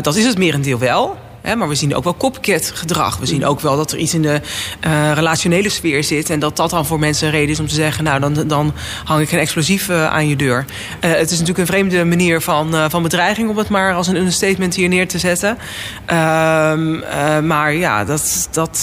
dat 0.00 0.16
is 0.16 0.24
het 0.24 0.38
merendeel 0.38 0.78
wel. 0.78 1.25
Hè, 1.46 1.56
maar 1.56 1.68
we 1.68 1.74
zien 1.74 1.94
ook 1.94 2.04
wel 2.04 2.16
copycat 2.16 2.70
gedrag. 2.74 3.16
We 3.16 3.26
zien 3.26 3.46
ook 3.46 3.60
wel 3.60 3.76
dat 3.76 3.92
er 3.92 3.98
iets 3.98 4.14
in 4.14 4.22
de 4.22 4.40
uh, 4.86 5.12
relationele 5.12 5.68
sfeer 5.68 6.04
zit. 6.04 6.30
En 6.30 6.38
dat 6.40 6.56
dat 6.56 6.70
dan 6.70 6.86
voor 6.86 6.98
mensen 6.98 7.26
een 7.26 7.32
reden 7.32 7.50
is 7.50 7.60
om 7.60 7.66
te 7.66 7.74
zeggen... 7.74 8.04
nou, 8.04 8.20
dan, 8.20 8.46
dan 8.46 8.74
hang 9.04 9.22
ik 9.22 9.32
een 9.32 9.38
explosief 9.38 9.88
uh, 9.88 10.06
aan 10.06 10.28
je 10.28 10.36
deur. 10.36 10.64
Uh, 11.04 11.10
het 11.10 11.30
is 11.30 11.38
natuurlijk 11.38 11.58
een 11.58 11.66
vreemde 11.66 12.04
manier 12.04 12.40
van, 12.40 12.90
van 12.90 13.02
bedreiging... 13.02 13.48
om 13.48 13.58
het 13.58 13.68
maar 13.68 13.94
als 13.94 14.06
een 14.06 14.16
understatement 14.16 14.74
hier 14.74 14.88
neer 14.88 15.08
te 15.08 15.18
zetten. 15.18 15.58
Ehm, 16.06 17.46
maar 17.46 17.74
ja, 17.74 18.04
dat... 18.04 18.48
dat 18.52 18.78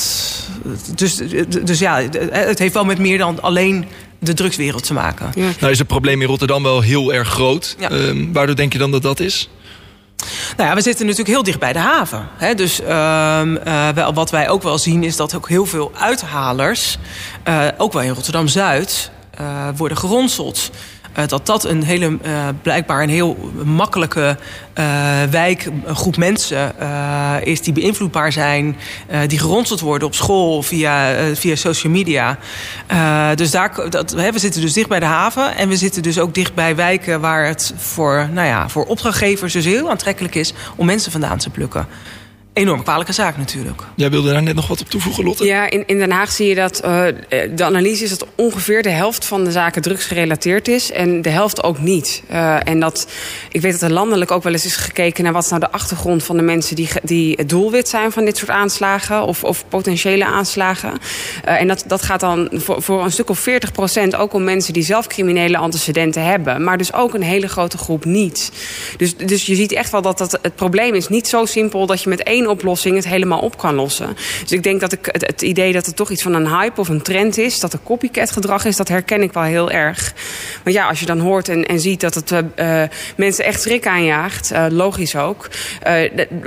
dus, 0.96 1.22
dus 1.63 1.79
ja, 1.79 2.01
het 2.32 2.60
heeft 2.60 2.74
wel 2.74 2.86
met 2.86 3.00
meer 3.00 3.17
dan 3.17 3.41
alleen 3.41 3.86
de 4.20 4.34
drugswereld 4.34 4.84
te 4.84 4.93
maken. 4.93 5.32
Ja. 5.36 5.50
Nou 5.60 5.72
is 5.72 5.77
het 5.77 5.88
probleem 5.88 6.22
in 6.22 6.27
Rotterdam 6.27 6.63
wel 6.63 6.82
heel 6.82 7.13
erg 7.13 7.27
groot. 7.27 7.75
Ja. 7.79 7.91
Um, 7.91 8.34
waardoor 8.34 8.55
denk 8.55 8.74
je 8.74 8.79
dan 8.79 8.91
dat 8.91 9.01
dat 9.01 9.20
is? 9.20 9.50
Nou 10.58 10.70
ja, 10.70 10.75
we 10.75 10.82
zitten 10.82 11.05
natuurlijk 11.05 11.34
heel 11.34 11.43
dicht 11.43 11.60
bij 11.60 11.74
de 11.74 11.79
haven. 11.79 12.27
Hè? 12.38 12.53
Dus 12.55 12.82
uh, 12.82 13.41
uh, 13.65 14.10
wat 14.13 14.32
wij 14.32 14.50
ook 14.50 14.63
wel 14.63 14.77
zien 14.77 15.03
is 15.03 15.15
dat 15.15 15.36
ook 15.36 15.50
heel 15.50 15.65
veel 15.65 15.91
uithalers... 16.00 16.98
Uh, 17.48 17.67
ook 17.77 17.93
wel 17.93 18.01
in 18.01 18.13
Rotterdam-Zuid 18.13 19.12
uh, 19.41 19.67
worden 19.75 19.98
geronseld. 19.98 20.72
Uh, 21.17 21.27
dat 21.27 21.46
dat 21.46 21.65
een 21.65 21.84
hele, 21.84 22.05
uh, 22.05 22.48
blijkbaar 22.62 23.03
een 23.03 23.10
heel 23.10 23.51
makkelijke 23.63 24.38
uh, 24.79 24.86
wijk, 25.29 25.70
een 25.86 25.96
groep 25.96 26.17
mensen 26.17 26.74
is 27.43 27.62
die 27.62 27.74
beïnvloedbaar 27.74 28.32
zijn, 28.32 28.77
die 29.27 29.39
geronseld 29.39 29.79
worden 29.79 30.08
op 30.08 30.15
school 30.15 30.62
via, 30.62 31.15
via 31.36 31.55
social 31.55 31.93
media. 31.93 32.38
dus 33.36 33.51
daar, 33.51 33.89
dat, 33.89 34.12
we 34.12 34.39
zitten 34.39 34.62
dus 34.62 34.74
dicht 34.74 34.89
bij 34.89 35.00
de 35.00 35.05
haven 35.05 35.55
en 35.55 35.70
we 35.70 35.75
zitten 35.75 36.03
dus 36.03 36.20
ook 36.20 36.34
dicht 36.34 36.53
bij 36.53 36.75
wijken 36.75 37.22
waar 37.22 37.46
het 37.46 37.74
voor, 37.77 38.29
nou 38.32 38.48
ja, 38.48 38.70
voor 38.70 38.86
opdrachtgevers 38.86 39.53
dus 39.53 39.65
heel 39.65 39.89
aantrekkelijk 39.89 40.36
is 40.36 40.53
om 40.75 40.86
mensen 40.86 41.12
vandaan 41.12 41.38
te 41.38 41.50
plukken 41.50 41.88
enorm 42.53 42.83
kwalijke 42.83 43.13
zaak 43.13 43.38
natuurlijk. 43.38 43.81
Jij 43.95 44.10
wilde 44.10 44.31
daar 44.31 44.43
net 44.43 44.55
nog 44.55 44.67
wat 44.67 44.81
op 44.81 44.89
toevoegen, 44.89 45.24
Lotte? 45.24 45.45
Ja, 45.45 45.69
in, 45.69 45.83
in 45.88 45.98
Den 45.98 46.12
Haag 46.12 46.31
zie 46.31 46.48
je 46.48 46.55
dat 46.55 46.81
uh, 46.86 47.05
de 47.55 47.63
analyse 47.63 48.03
is 48.03 48.10
dat 48.10 48.27
ongeveer 48.36 48.83
de 48.83 48.89
helft 48.89 49.25
van 49.25 49.43
de 49.43 49.51
zaken 49.51 49.81
drugsgerelateerd 49.81 50.67
is 50.67 50.91
en 50.91 51.22
de 51.22 51.29
helft 51.29 51.63
ook 51.63 51.79
niet. 51.79 52.24
Uh, 52.31 52.67
en 52.67 52.79
dat, 52.79 53.07
ik 53.51 53.62
weet 53.62 53.72
dat 53.72 53.81
er 53.81 53.91
landelijk 53.91 54.31
ook 54.31 54.43
wel 54.43 54.51
eens 54.51 54.65
is 54.65 54.75
gekeken 54.75 55.24
naar 55.24 55.33
wat 55.33 55.43
is 55.43 55.50
nou 55.50 55.62
de 55.62 55.72
achtergrond 55.72 56.24
van 56.24 56.38
de 56.38 56.43
mensen 56.43 56.75
die, 56.75 56.89
die 57.03 57.36
het 57.36 57.50
doelwit 57.50 57.88
zijn 57.88 58.12
van 58.12 58.25
dit 58.25 58.38
soort 58.38 58.51
aanslagen 58.51 59.25
of, 59.25 59.43
of 59.43 59.65
potentiële 59.67 60.25
aanslagen. 60.25 60.91
Uh, 61.48 61.62
en 61.62 61.67
dat, 61.67 61.83
dat 61.88 62.01
gaat 62.01 62.19
dan 62.19 62.50
voor, 62.51 62.81
voor 62.81 63.03
een 63.03 63.12
stuk 63.12 63.29
of 63.29 63.39
40 63.39 63.72
procent 63.72 64.15
ook 64.15 64.33
om 64.33 64.43
mensen 64.43 64.74
die 64.74 64.83
zelf 64.83 65.07
criminele 65.07 65.57
antecedenten 65.57 66.25
hebben, 66.25 66.63
maar 66.63 66.77
dus 66.77 66.93
ook 66.93 67.13
een 67.13 67.24
hele 67.24 67.48
grote 67.48 67.77
groep 67.77 68.05
niet. 68.05 68.51
Dus, 68.98 69.17
dus 69.17 69.45
je 69.45 69.55
ziet 69.55 69.72
echt 69.72 69.91
wel 69.91 70.01
dat, 70.01 70.17
dat 70.17 70.39
het 70.41 70.55
probleem 70.55 70.93
is 70.93 71.07
niet 71.07 71.27
zo 71.27 71.45
simpel 71.45 71.86
dat 71.86 72.03
je 72.03 72.10
met 72.10 72.24
één 72.24 72.42
oplossing 72.47 72.95
het 72.95 73.07
helemaal 73.07 73.39
op 73.39 73.57
kan 73.57 73.75
lossen. 73.75 74.15
Dus 74.41 74.51
ik 74.51 74.63
denk 74.63 74.79
dat 74.79 74.91
ik 74.91 75.09
het, 75.12 75.27
het 75.27 75.41
idee 75.41 75.73
dat 75.73 75.85
het 75.85 75.95
toch 75.95 76.09
iets 76.09 76.21
van 76.21 76.33
een 76.33 76.47
hype 76.47 76.79
of 76.79 76.88
een 76.88 77.01
trend 77.01 77.38
is, 77.38 77.59
dat 77.59 77.73
er 77.73 77.79
copycat 77.83 78.31
gedrag 78.31 78.65
is, 78.65 78.75
dat 78.75 78.88
herken 78.88 79.21
ik 79.21 79.33
wel 79.33 79.43
heel 79.43 79.71
erg. 79.71 80.13
Maar 80.63 80.73
ja, 80.73 80.88
als 80.88 81.00
je 81.00 81.05
dan 81.05 81.19
hoort 81.19 81.50
en, 81.50 81.65
en 81.65 81.79
ziet 81.79 82.01
dat 82.01 82.13
het 82.13 82.31
uh, 82.31 82.83
mensen 83.15 83.45
echt 83.45 83.62
schrik 83.62 83.88
aanjaagt, 83.88 84.51
uh, 84.51 84.65
logisch 84.69 85.15
ook. 85.15 85.50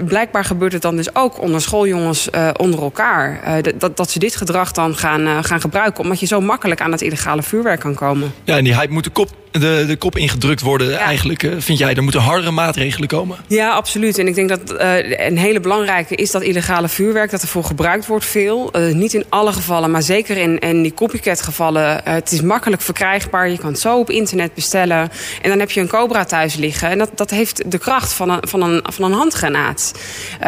Blijkbaar 0.04 0.44
gebeurt 0.44 0.72
het 0.72 0.82
dan 0.82 0.96
dus 0.96 1.14
ook 1.14 1.40
onder 1.40 1.60
schooljongens 1.60 2.28
onder 2.56 2.82
elkaar. 2.82 3.40
dat, 3.78 3.96
dat 3.96 4.10
ze 4.10 4.18
dit 4.18 4.36
gedrag 4.36 4.72
dan 4.72 4.96
gaan, 4.96 5.44
gaan 5.44 5.60
gebruiken, 5.60 6.02
omdat 6.02 6.20
je 6.20 6.26
zo 6.26 6.40
makkelijk 6.40 6.80
aan 6.80 6.92
het 6.92 7.02
illegale 7.02 7.42
vuurwerk 7.42 7.80
kan 7.80 7.94
komen. 7.94 8.34
Ja, 8.44 8.56
en 8.56 8.64
die 8.64 8.74
hype 8.74 8.92
moet 8.92 9.04
de 9.04 9.10
kop 9.10 9.28
de, 9.58 9.84
de 9.86 9.96
kop 9.96 10.16
ingedrukt 10.16 10.60
worden. 10.60 10.88
Ja. 10.88 10.98
Eigenlijk 10.98 11.42
uh, 11.42 11.54
vind 11.58 11.78
jij, 11.78 11.94
er 11.94 12.02
moeten 12.02 12.20
hardere 12.20 12.50
maatregelen 12.50 13.08
komen. 13.08 13.36
Ja, 13.46 13.70
absoluut. 13.70 14.18
En 14.18 14.26
ik 14.26 14.34
denk 14.34 14.48
dat 14.48 14.72
uh, 14.72 15.26
een 15.26 15.38
hele 15.38 15.60
belangrijke 15.60 16.14
is 16.14 16.30
dat 16.30 16.42
illegale 16.42 16.88
vuurwerk... 16.88 17.30
dat 17.30 17.42
ervoor 17.42 17.64
gebruikt 17.64 18.06
wordt 18.06 18.24
veel. 18.24 18.70
Uh, 18.76 18.94
niet 18.94 19.14
in 19.14 19.24
alle 19.28 19.52
gevallen, 19.52 19.90
maar 19.90 20.02
zeker 20.02 20.36
in, 20.36 20.58
in 20.58 20.82
die 20.82 20.94
copycat 20.94 21.42
gevallen. 21.42 22.00
het 22.04 22.32
is 22.32 22.40
makkelijk 22.40 22.82
verkrijgbaar. 22.82 23.48
Je 23.48 23.58
kan 23.58 23.70
het 23.70 23.80
zo 23.80 23.98
op 23.98 24.10
internet 24.10 24.54
bestellen. 24.54 25.10
En 25.42 25.50
dan 25.50 25.58
heb 25.58 25.70
je 25.70 25.80
een 25.80 25.88
Cobra 25.88 26.24
thuis 26.24 26.54
liggen. 26.54 26.88
En 26.88 26.98
dat, 26.98 27.10
dat 27.14 27.30
heeft 27.30 27.70
de 27.70 27.78
kracht 27.78 28.12
van 28.12 28.30
een, 28.30 28.48
van 28.48 28.62
een, 28.62 28.84
van 28.92 29.04
een 29.04 29.18
handgranaat. 29.18 29.92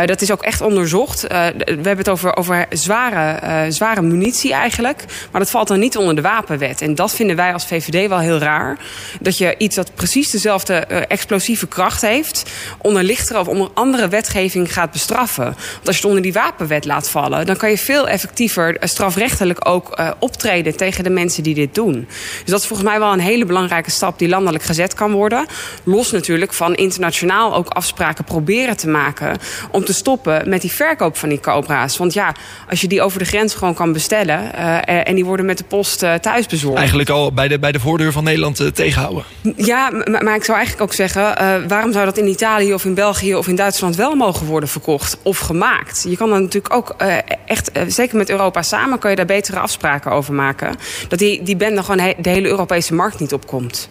dat 0.05 0.21
is 0.21 0.33
ook 0.33 0.43
echt 0.43 0.61
onderzocht. 0.61 1.23
we 1.23 1.55
hebben 1.65 1.97
het 1.97 2.09
over, 2.09 2.37
over 2.37 2.67
zware, 2.71 3.73
zware 3.73 4.03
munitie 4.03 4.53
eigenlijk. 4.53 5.05
Maar 5.31 5.41
dat 5.41 5.51
valt 5.51 5.69
dan 5.69 5.79
niet 5.79 5.97
onder 5.97 6.15
de 6.15 6.23
wapenwet. 6.23 6.83
En 6.83 6.95
dat 6.95 7.15
vinden 7.15 7.37
wij 7.37 7.53
als 7.53 7.67
VVD 7.67 8.09
wel 8.09 8.19
heel 8.19 8.39
raar 8.39 8.79
dat 9.21 9.39
je 9.39 9.55
iets 9.59 9.75
dat 9.75 9.95
precies 9.95 10.31
dezelfde 10.31 10.85
uh, 10.91 11.01
explosieve 11.09 11.67
kracht 11.67 12.01
heeft... 12.01 12.43
onder 12.79 13.03
lichtere 13.03 13.39
of 13.39 13.49
onder 13.49 13.69
andere 13.75 14.09
wetgeving 14.09 14.73
gaat 14.73 14.91
bestraffen. 14.91 15.45
Want 15.45 15.87
als 15.87 15.97
je 15.97 16.03
het 16.03 16.05
onder 16.05 16.23
die 16.23 16.33
wapenwet 16.33 16.85
laat 16.85 17.11
vallen... 17.11 17.47
dan 17.47 17.57
kan 17.57 17.71
je 17.71 17.79
veel 17.79 18.09
effectiever 18.09 18.75
uh, 18.75 18.89
strafrechtelijk 18.89 19.69
ook 19.69 19.99
uh, 19.99 20.11
optreden 20.19 20.77
tegen 20.77 21.05
de 21.05 21.11
mensen 21.11 21.43
die 21.43 21.55
dit 21.55 21.75
doen. 21.75 22.09
Dus 22.43 22.51
dat 22.51 22.61
is 22.61 22.67
volgens 22.67 22.89
mij 22.89 22.99
wel 22.99 23.13
een 23.13 23.21
hele 23.21 23.45
belangrijke 23.45 23.91
stap 23.91 24.19
die 24.19 24.29
landelijk 24.29 24.65
gezet 24.65 24.95
kan 24.95 25.13
worden. 25.13 25.47
Los 25.85 26.11
natuurlijk 26.11 26.53
van 26.53 26.75
internationaal 26.75 27.55
ook 27.55 27.69
afspraken 27.69 28.25
proberen 28.25 28.77
te 28.77 28.89
maken... 28.89 29.37
om 29.71 29.85
te 29.85 29.93
stoppen 29.93 30.49
met 30.49 30.61
die 30.61 30.73
verkoop 30.73 31.17
van 31.17 31.29
die 31.29 31.41
cobra's. 31.41 31.97
Want 31.97 32.13
ja, 32.13 32.35
als 32.69 32.81
je 32.81 32.89
die 32.89 33.03
over 33.03 33.19
de 33.19 33.25
grens 33.25 33.55
gewoon 33.55 33.75
kan 33.75 33.93
bestellen... 33.93 34.55
en 34.87 35.15
die 35.15 35.25
worden 35.25 35.47
met 35.47 35.59
de 35.59 35.65
post 35.65 35.99
thuis 35.99 36.47
bezorgd. 36.47 36.79
Eigenlijk 36.79 37.09
al 37.09 37.33
bij 37.33 37.49
de, 37.49 37.59
bij 37.59 37.73
de 37.73 37.81
voordeur 37.81 38.13
van 38.13 38.25
Nederland 38.25 38.75
tegen 38.75 38.88
tegenhouden. 38.89 39.25
Ja, 39.57 39.91
maar, 39.91 40.25
maar 40.25 40.35
ik 40.35 40.45
zou 40.45 40.59
eigenlijk 40.59 40.81
ook 40.81 40.95
zeggen... 40.95 41.23
Uh, 41.23 41.55
waarom 41.69 41.93
zou 41.93 42.05
dat 42.05 42.19
in 42.19 42.27
Italië 42.27 42.75
of 42.75 42.85
in 42.85 42.95
België 42.95 43.35
of 43.35 43.49
in 43.49 43.57
Duitsland 43.57 43.97
wel 43.97 44.15
mogen 44.15 44.47
worden 44.47 44.69
verkocht 44.69 45.19
of 45.23 45.39
gemaakt? 45.39 46.05
Je 46.09 46.17
kan 46.17 46.33
er 46.33 46.41
natuurlijk 46.41 46.75
ook 46.75 46.95
uh, 47.03 47.17
echt, 47.47 47.77
uh, 47.77 47.83
zeker 47.89 48.17
met 48.17 48.31
Europa 48.31 48.63
samen... 48.63 48.99
kan 48.99 49.11
je 49.11 49.17
daar 49.17 49.27
betere 49.27 49.59
afspraken 49.59 50.11
over 50.11 50.35
maken. 50.35 50.77
Dat 51.09 51.19
die, 51.19 51.43
die 51.43 51.57
bende 51.57 51.83
gewoon 51.83 51.99
he 51.99 52.13
de 52.19 52.31
hele 52.31 52.49
Europese 52.49 52.95
markt 52.95 53.21
niet 53.21 53.33
opkomt. 53.33 53.89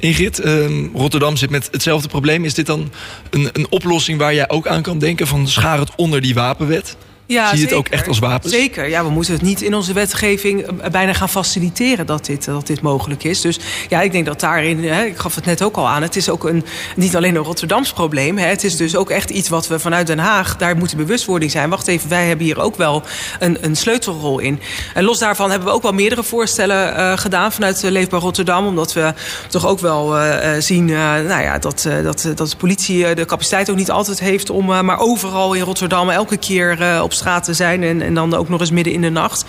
Ingrid, 0.00 0.38
ehm, 0.38 0.86
Rotterdam 0.94 1.36
zit 1.36 1.50
met 1.50 1.68
hetzelfde 1.70 2.08
probleem. 2.08 2.44
Is 2.44 2.54
dit 2.54 2.66
dan 2.66 2.92
een, 3.30 3.48
een 3.52 3.66
oplossing 3.70 4.18
waar 4.18 4.34
jij 4.34 4.48
ook 4.48 4.66
aan 4.66 4.82
kan 4.82 4.98
denken... 4.98 5.26
van 5.26 5.48
schaar 5.48 5.78
het 5.78 5.90
onder 5.96 6.20
die 6.20 6.34
wapenwet? 6.34 6.96
Ja, 7.26 7.48
Zie 7.48 7.58
je 7.58 7.64
het 7.64 7.74
ook 7.74 7.88
echt 7.88 8.08
als 8.08 8.18
wapens? 8.18 8.52
Zeker. 8.52 8.88
Ja, 8.88 9.04
we 9.04 9.10
moeten 9.10 9.32
het 9.32 9.42
niet 9.42 9.62
in 9.62 9.74
onze 9.74 9.92
wetgeving 9.92 10.62
eh, 10.62 10.90
bijna 10.90 11.12
gaan 11.12 11.28
faciliteren 11.28 12.06
dat 12.06 12.26
dit, 12.26 12.44
dat 12.44 12.66
dit 12.66 12.80
mogelijk 12.80 13.24
is. 13.24 13.40
Dus 13.40 13.58
ja, 13.88 14.00
ik 14.00 14.12
denk 14.12 14.26
dat 14.26 14.40
daarin, 14.40 14.84
hè, 14.84 15.04
ik 15.04 15.18
gaf 15.18 15.34
het 15.34 15.44
net 15.44 15.62
ook 15.62 15.76
al 15.76 15.88
aan, 15.88 16.02
het 16.02 16.16
is 16.16 16.28
ook 16.28 16.44
een, 16.44 16.64
niet 16.96 17.16
alleen 17.16 17.34
een 17.34 17.42
Rotterdams 17.42 17.92
probleem. 17.92 18.38
Hè, 18.38 18.46
het 18.46 18.64
is 18.64 18.76
dus 18.76 18.96
ook 18.96 19.10
echt 19.10 19.30
iets 19.30 19.48
wat 19.48 19.66
we 19.66 19.78
vanuit 19.78 20.06
Den 20.06 20.18
Haag, 20.18 20.56
daar 20.56 20.76
moet 20.76 20.90
de 20.90 20.96
bewustwording 20.96 21.50
zijn. 21.50 21.70
Wacht 21.70 21.86
even, 21.86 22.08
wij 22.08 22.26
hebben 22.26 22.46
hier 22.46 22.60
ook 22.60 22.76
wel 22.76 23.02
een, 23.38 23.58
een 23.60 23.76
sleutelrol 23.76 24.38
in. 24.38 24.60
En 24.94 25.04
los 25.04 25.18
daarvan 25.18 25.50
hebben 25.50 25.68
we 25.68 25.74
ook 25.74 25.82
wel 25.82 25.92
meerdere 25.92 26.22
voorstellen 26.22 26.96
uh, 26.96 27.18
gedaan 27.18 27.52
vanuit 27.52 27.82
Leefbaar 27.82 28.20
Rotterdam. 28.20 28.66
Omdat 28.66 28.92
we 28.92 29.14
toch 29.48 29.66
ook 29.66 29.80
wel 29.80 30.18
uh, 30.18 30.50
zien 30.58 30.88
uh, 30.88 30.98
nou 30.98 31.42
ja, 31.42 31.58
dat, 31.58 31.88
dat, 32.02 32.28
dat 32.34 32.50
de 32.50 32.56
politie 32.56 33.14
de 33.14 33.24
capaciteit 33.24 33.70
ook 33.70 33.76
niet 33.76 33.90
altijd 33.90 34.20
heeft 34.20 34.50
om 34.50 34.64
maar 34.66 34.98
overal 34.98 35.54
in 35.54 35.62
Rotterdam 35.62 36.10
elke 36.10 36.36
keer 36.36 37.02
op 37.02 37.14
straat 37.16 37.44
te 37.44 37.54
zijn. 37.54 37.82
En, 37.82 38.02
en 38.02 38.14
dan 38.14 38.34
ook 38.34 38.48
nog 38.48 38.60
eens 38.60 38.70
midden 38.70 38.92
in 38.92 39.00
de 39.00 39.10
nacht. 39.10 39.44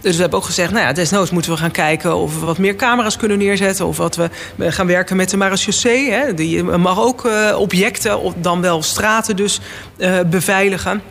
Dus 0.00 0.14
we 0.14 0.20
hebben 0.20 0.38
ook 0.38 0.44
gezegd, 0.44 0.72
nou 0.72 0.86
ja, 0.86 0.92
desnoods 0.92 1.30
moeten 1.30 1.50
we 1.50 1.56
gaan 1.56 1.70
kijken 1.70 2.16
of 2.16 2.40
we 2.40 2.46
wat 2.46 2.58
meer 2.58 2.76
camera's 2.76 3.16
kunnen 3.16 3.38
neerzetten. 3.38 3.86
Of 3.86 3.96
wat 3.96 4.16
we 4.16 4.72
gaan 4.72 4.86
werken 4.86 5.16
met 5.16 5.30
de 5.30 5.36
marechaussee. 5.36 6.10
Hè. 6.10 6.34
Die 6.34 6.62
mag 6.62 7.00
ook 7.00 7.24
uh, 7.24 7.56
objecten, 7.58 8.20
of 8.20 8.34
dan 8.36 8.60
wel 8.60 8.82
straten 8.82 9.36
dus, 9.36 9.60
uh, 9.96 10.20
beveiligen 10.26 11.02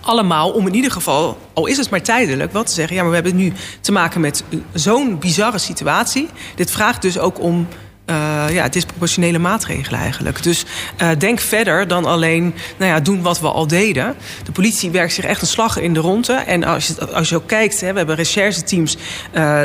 allemaal 0.00 0.50
om 0.50 0.66
in 0.66 0.74
ieder 0.74 0.90
geval, 0.90 1.38
al 1.52 1.66
is 1.66 1.76
het 1.76 1.90
maar 1.90 2.02
tijdelijk, 2.02 2.52
wat 2.52 2.66
te 2.66 2.72
zeggen. 2.72 2.96
Ja, 2.96 3.02
maar 3.02 3.10
we 3.10 3.16
hebben 3.16 3.36
nu 3.36 3.52
te 3.80 3.92
maken 3.92 4.20
met 4.20 4.44
zo'n 4.72 5.18
bizarre 5.18 5.58
situatie. 5.58 6.28
Dit 6.54 6.70
vraagt 6.70 7.02
dus 7.02 7.18
ook 7.18 7.40
om 7.40 7.68
uh, 8.10 8.44
ja, 8.50 8.68
disproportionele 8.68 9.38
maatregelen 9.38 10.00
eigenlijk. 10.00 10.42
Dus 10.42 10.64
uh, 11.02 11.08
denk 11.18 11.40
verder 11.40 11.88
dan 11.88 12.04
alleen 12.04 12.54
nou 12.76 12.90
ja, 12.90 13.00
doen 13.00 13.22
wat 13.22 13.40
we 13.40 13.48
al 13.48 13.66
deden. 13.66 14.14
De 14.44 14.52
politie 14.52 14.90
werkt 14.90 15.12
zich 15.12 15.24
echt 15.24 15.40
een 15.40 15.46
slag 15.46 15.78
in 15.78 15.94
de 15.94 16.00
ronde. 16.00 16.32
En 16.32 16.64
als 16.64 16.86
je, 16.86 17.12
als 17.12 17.28
je 17.28 17.36
ook 17.36 17.46
kijkt, 17.46 17.80
hè, 17.80 17.90
we 17.90 17.98
hebben 17.98 18.16
rechercheteams, 18.16 18.96
uh, 19.34 19.60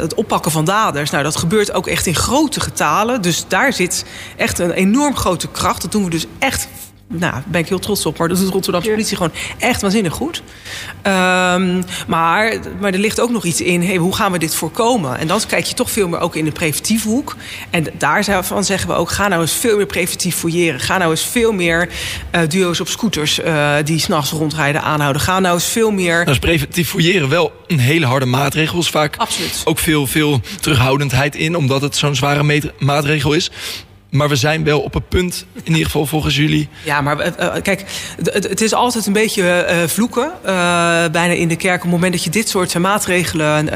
het 0.00 0.14
oppakken 0.14 0.50
van 0.50 0.64
daders. 0.64 1.10
Nou, 1.10 1.22
dat 1.22 1.36
gebeurt 1.36 1.72
ook 1.72 1.86
echt 1.86 2.06
in 2.06 2.14
grote 2.14 2.60
getalen. 2.60 3.22
Dus 3.22 3.44
daar 3.48 3.72
zit 3.72 4.04
echt 4.36 4.58
een 4.58 4.70
enorm 4.70 5.16
grote 5.16 5.48
kracht. 5.48 5.82
Dat 5.82 5.92
doen 5.92 6.04
we 6.04 6.10
dus 6.10 6.26
echt 6.38 6.68
nou, 7.18 7.32
daar 7.32 7.42
ben 7.46 7.60
ik 7.60 7.68
heel 7.68 7.78
trots 7.78 8.06
op. 8.06 8.18
Maar 8.18 8.28
dat 8.28 8.36
doet 8.36 8.46
de 8.46 8.52
Rotterdamse 8.52 8.90
politie 8.90 9.16
gewoon 9.16 9.32
echt 9.58 9.80
waanzinnig 9.80 10.12
goed. 10.12 10.42
Um, 11.02 11.84
maar, 12.06 12.54
maar 12.80 12.92
er 12.92 12.98
ligt 12.98 13.20
ook 13.20 13.30
nog 13.30 13.44
iets 13.44 13.60
in. 13.60 13.82
Hey, 13.82 13.96
hoe 13.96 14.14
gaan 14.14 14.32
we 14.32 14.38
dit 14.38 14.54
voorkomen? 14.54 15.18
En 15.18 15.26
dan 15.26 15.40
kijk 15.48 15.64
je 15.64 15.74
toch 15.74 15.90
veel 15.90 16.08
meer 16.08 16.20
ook 16.20 16.36
in 16.36 16.44
de 16.44 16.52
preventieve 16.52 17.08
hoek. 17.08 17.36
En 17.70 17.86
daarvan 17.98 18.64
zeggen 18.64 18.88
we 18.88 18.94
ook... 18.94 19.10
ga 19.10 19.28
nou 19.28 19.40
eens 19.40 19.52
veel 19.52 19.76
meer 19.76 19.86
preventief 19.86 20.36
fouilleren. 20.36 20.80
Ga 20.80 20.98
nou 20.98 21.10
eens 21.10 21.24
veel 21.24 21.52
meer 21.52 21.88
uh, 22.34 22.40
duo's 22.48 22.80
op 22.80 22.88
scooters... 22.88 23.38
Uh, 23.38 23.74
die 23.84 23.98
s'nachts 23.98 24.30
rondrijden 24.30 24.82
aanhouden. 24.82 25.22
Ga 25.22 25.40
nou 25.40 25.54
eens 25.54 25.64
veel 25.64 25.90
meer... 25.90 26.18
Nou 26.18 26.30
is 26.30 26.38
preventief 26.38 26.88
fouilleren 26.88 27.28
wel 27.28 27.52
een 27.66 27.78
hele 27.78 28.06
harde 28.06 28.26
maatregel. 28.26 28.78
Is 28.78 28.88
vaak 28.88 29.16
Absoluut. 29.16 29.62
ook 29.64 29.78
veel, 29.78 30.06
veel 30.06 30.40
terughoudendheid 30.60 31.34
in... 31.34 31.56
omdat 31.56 31.82
het 31.82 31.96
zo'n 31.96 32.14
zware 32.14 32.72
maatregel 32.78 33.32
is. 33.32 33.50
Maar 34.12 34.28
we 34.28 34.36
zijn 34.36 34.64
wel 34.64 34.80
op 34.80 34.94
het 34.94 35.08
punt, 35.08 35.46
in 35.62 35.70
ieder 35.72 35.84
geval 35.84 36.06
volgens 36.06 36.36
jullie. 36.36 36.68
Ja, 36.84 37.00
maar 37.00 37.26
uh, 37.40 37.52
kijk, 37.62 37.84
het 38.32 38.60
is 38.60 38.74
altijd 38.74 39.06
een 39.06 39.12
beetje 39.12 39.66
uh, 39.70 39.88
vloeken. 39.88 40.32
Bijna 41.12 41.32
in 41.32 41.48
de 41.48 41.56
kerk. 41.56 41.76
Op 41.76 41.82
het 41.82 41.90
moment 41.90 42.12
dat 42.12 42.24
je 42.24 42.30
dit 42.30 42.48
soort 42.48 42.78
maatregelen 42.78 43.66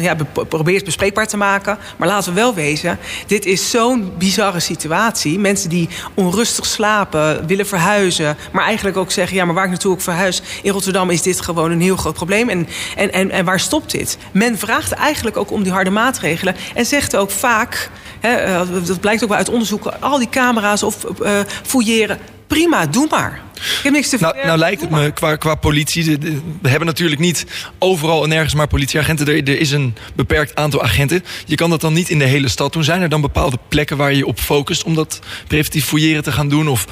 ja, 0.00 0.16
be, 0.16 0.44
probeert 0.48 0.84
bespreekbaar 0.84 1.26
te 1.26 1.36
maken. 1.36 1.78
Maar 1.96 2.08
laten 2.08 2.34
we 2.34 2.40
wel 2.40 2.54
wezen, 2.54 2.98
dit 3.26 3.46
is 3.46 3.70
zo'n 3.70 4.12
bizarre 4.18 4.60
situatie. 4.60 5.38
Mensen 5.38 5.70
die 5.70 5.88
onrustig 6.14 6.66
slapen, 6.66 7.46
willen 7.46 7.66
verhuizen. 7.66 8.36
Maar 8.52 8.64
eigenlijk 8.64 8.96
ook 8.96 9.10
zeggen, 9.10 9.36
ja, 9.36 9.44
maar 9.44 9.54
waar 9.54 9.64
ik 9.64 9.70
naartoe 9.70 9.92
ook 9.92 10.00
verhuis. 10.00 10.42
In 10.62 10.72
Rotterdam 10.72 11.10
is 11.10 11.22
dit 11.22 11.40
gewoon 11.40 11.70
een 11.70 11.80
heel 11.80 11.96
groot 11.96 12.14
probleem. 12.14 12.48
En, 12.48 12.68
en, 12.96 13.12
en, 13.12 13.30
en 13.30 13.44
waar 13.44 13.60
stopt 13.60 13.90
dit? 13.90 14.18
Men 14.32 14.58
vraagt 14.58 14.92
eigenlijk 14.92 15.36
ook 15.36 15.50
om 15.50 15.62
die 15.62 15.72
harde 15.72 15.90
maatregelen. 15.90 16.56
En 16.74 16.86
zegt 16.86 17.16
ook 17.16 17.30
vaak, 17.30 17.90
hè, 18.20 18.64
dat 18.82 19.00
blijkt 19.00 19.22
ook 19.22 19.28
wel 19.28 19.38
uit 19.38 19.48
onderzoeken, 19.48 20.02
al 20.02 20.18
die 20.18 20.28
camera's 20.28 20.82
of 20.82 21.06
uh, 21.22 21.40
fouilleren. 21.62 22.18
Prima, 22.46 22.86
doe 22.86 23.06
maar. 23.10 23.40
Ik 23.54 23.80
heb 23.82 23.92
niks 23.92 24.08
te 24.08 24.16
nou, 24.20 24.36
nou 24.44 24.58
lijkt 24.58 24.80
het 24.80 24.90
me 24.90 25.10
qua, 25.10 25.36
qua 25.36 25.54
politie. 25.54 26.18
We 26.62 26.68
hebben 26.68 26.86
natuurlijk 26.86 27.20
niet 27.20 27.46
overal 27.78 28.22
en 28.22 28.28
nergens 28.28 28.54
maar 28.54 28.66
politieagenten. 28.66 29.26
Er, 29.26 29.34
er 29.34 29.60
is 29.60 29.70
een 29.70 29.94
beperkt 30.14 30.54
aantal 30.54 30.82
agenten. 30.82 31.24
Je 31.46 31.54
kan 31.54 31.70
dat 31.70 31.80
dan 31.80 31.92
niet 31.92 32.08
in 32.08 32.18
de 32.18 32.24
hele 32.24 32.48
stad 32.48 32.72
doen. 32.72 32.84
Zijn 32.84 33.02
er 33.02 33.08
dan 33.08 33.20
bepaalde 33.20 33.58
plekken 33.68 33.96
waar 33.96 34.10
je 34.10 34.16
je 34.16 34.26
op 34.26 34.40
focust 34.40 34.84
om 34.84 34.94
dat 34.94 35.20
preventief 35.46 35.84
fouilleren 35.84 36.22
te 36.22 36.32
gaan 36.32 36.48
doen? 36.48 36.68
Of 36.68 36.86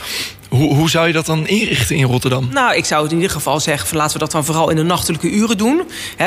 hoe, 0.55 0.75
hoe 0.75 0.91
zou 0.91 1.07
je 1.07 1.13
dat 1.13 1.27
dan 1.27 1.47
inrichten 1.47 1.97
in 1.97 2.05
Rotterdam? 2.05 2.49
Nou, 2.53 2.77
ik 2.77 2.85
zou 2.85 3.03
het 3.03 3.11
in 3.11 3.17
ieder 3.17 3.33
geval 3.33 3.61
zeggen: 3.61 3.89
van, 3.89 3.97
laten 3.97 4.13
we 4.13 4.19
dat 4.19 4.31
dan 4.31 4.45
vooral 4.45 4.71
in 4.71 4.77
de 4.77 4.83
nachtelijke 4.83 5.31
uren 5.31 5.59
doen. 5.59 5.83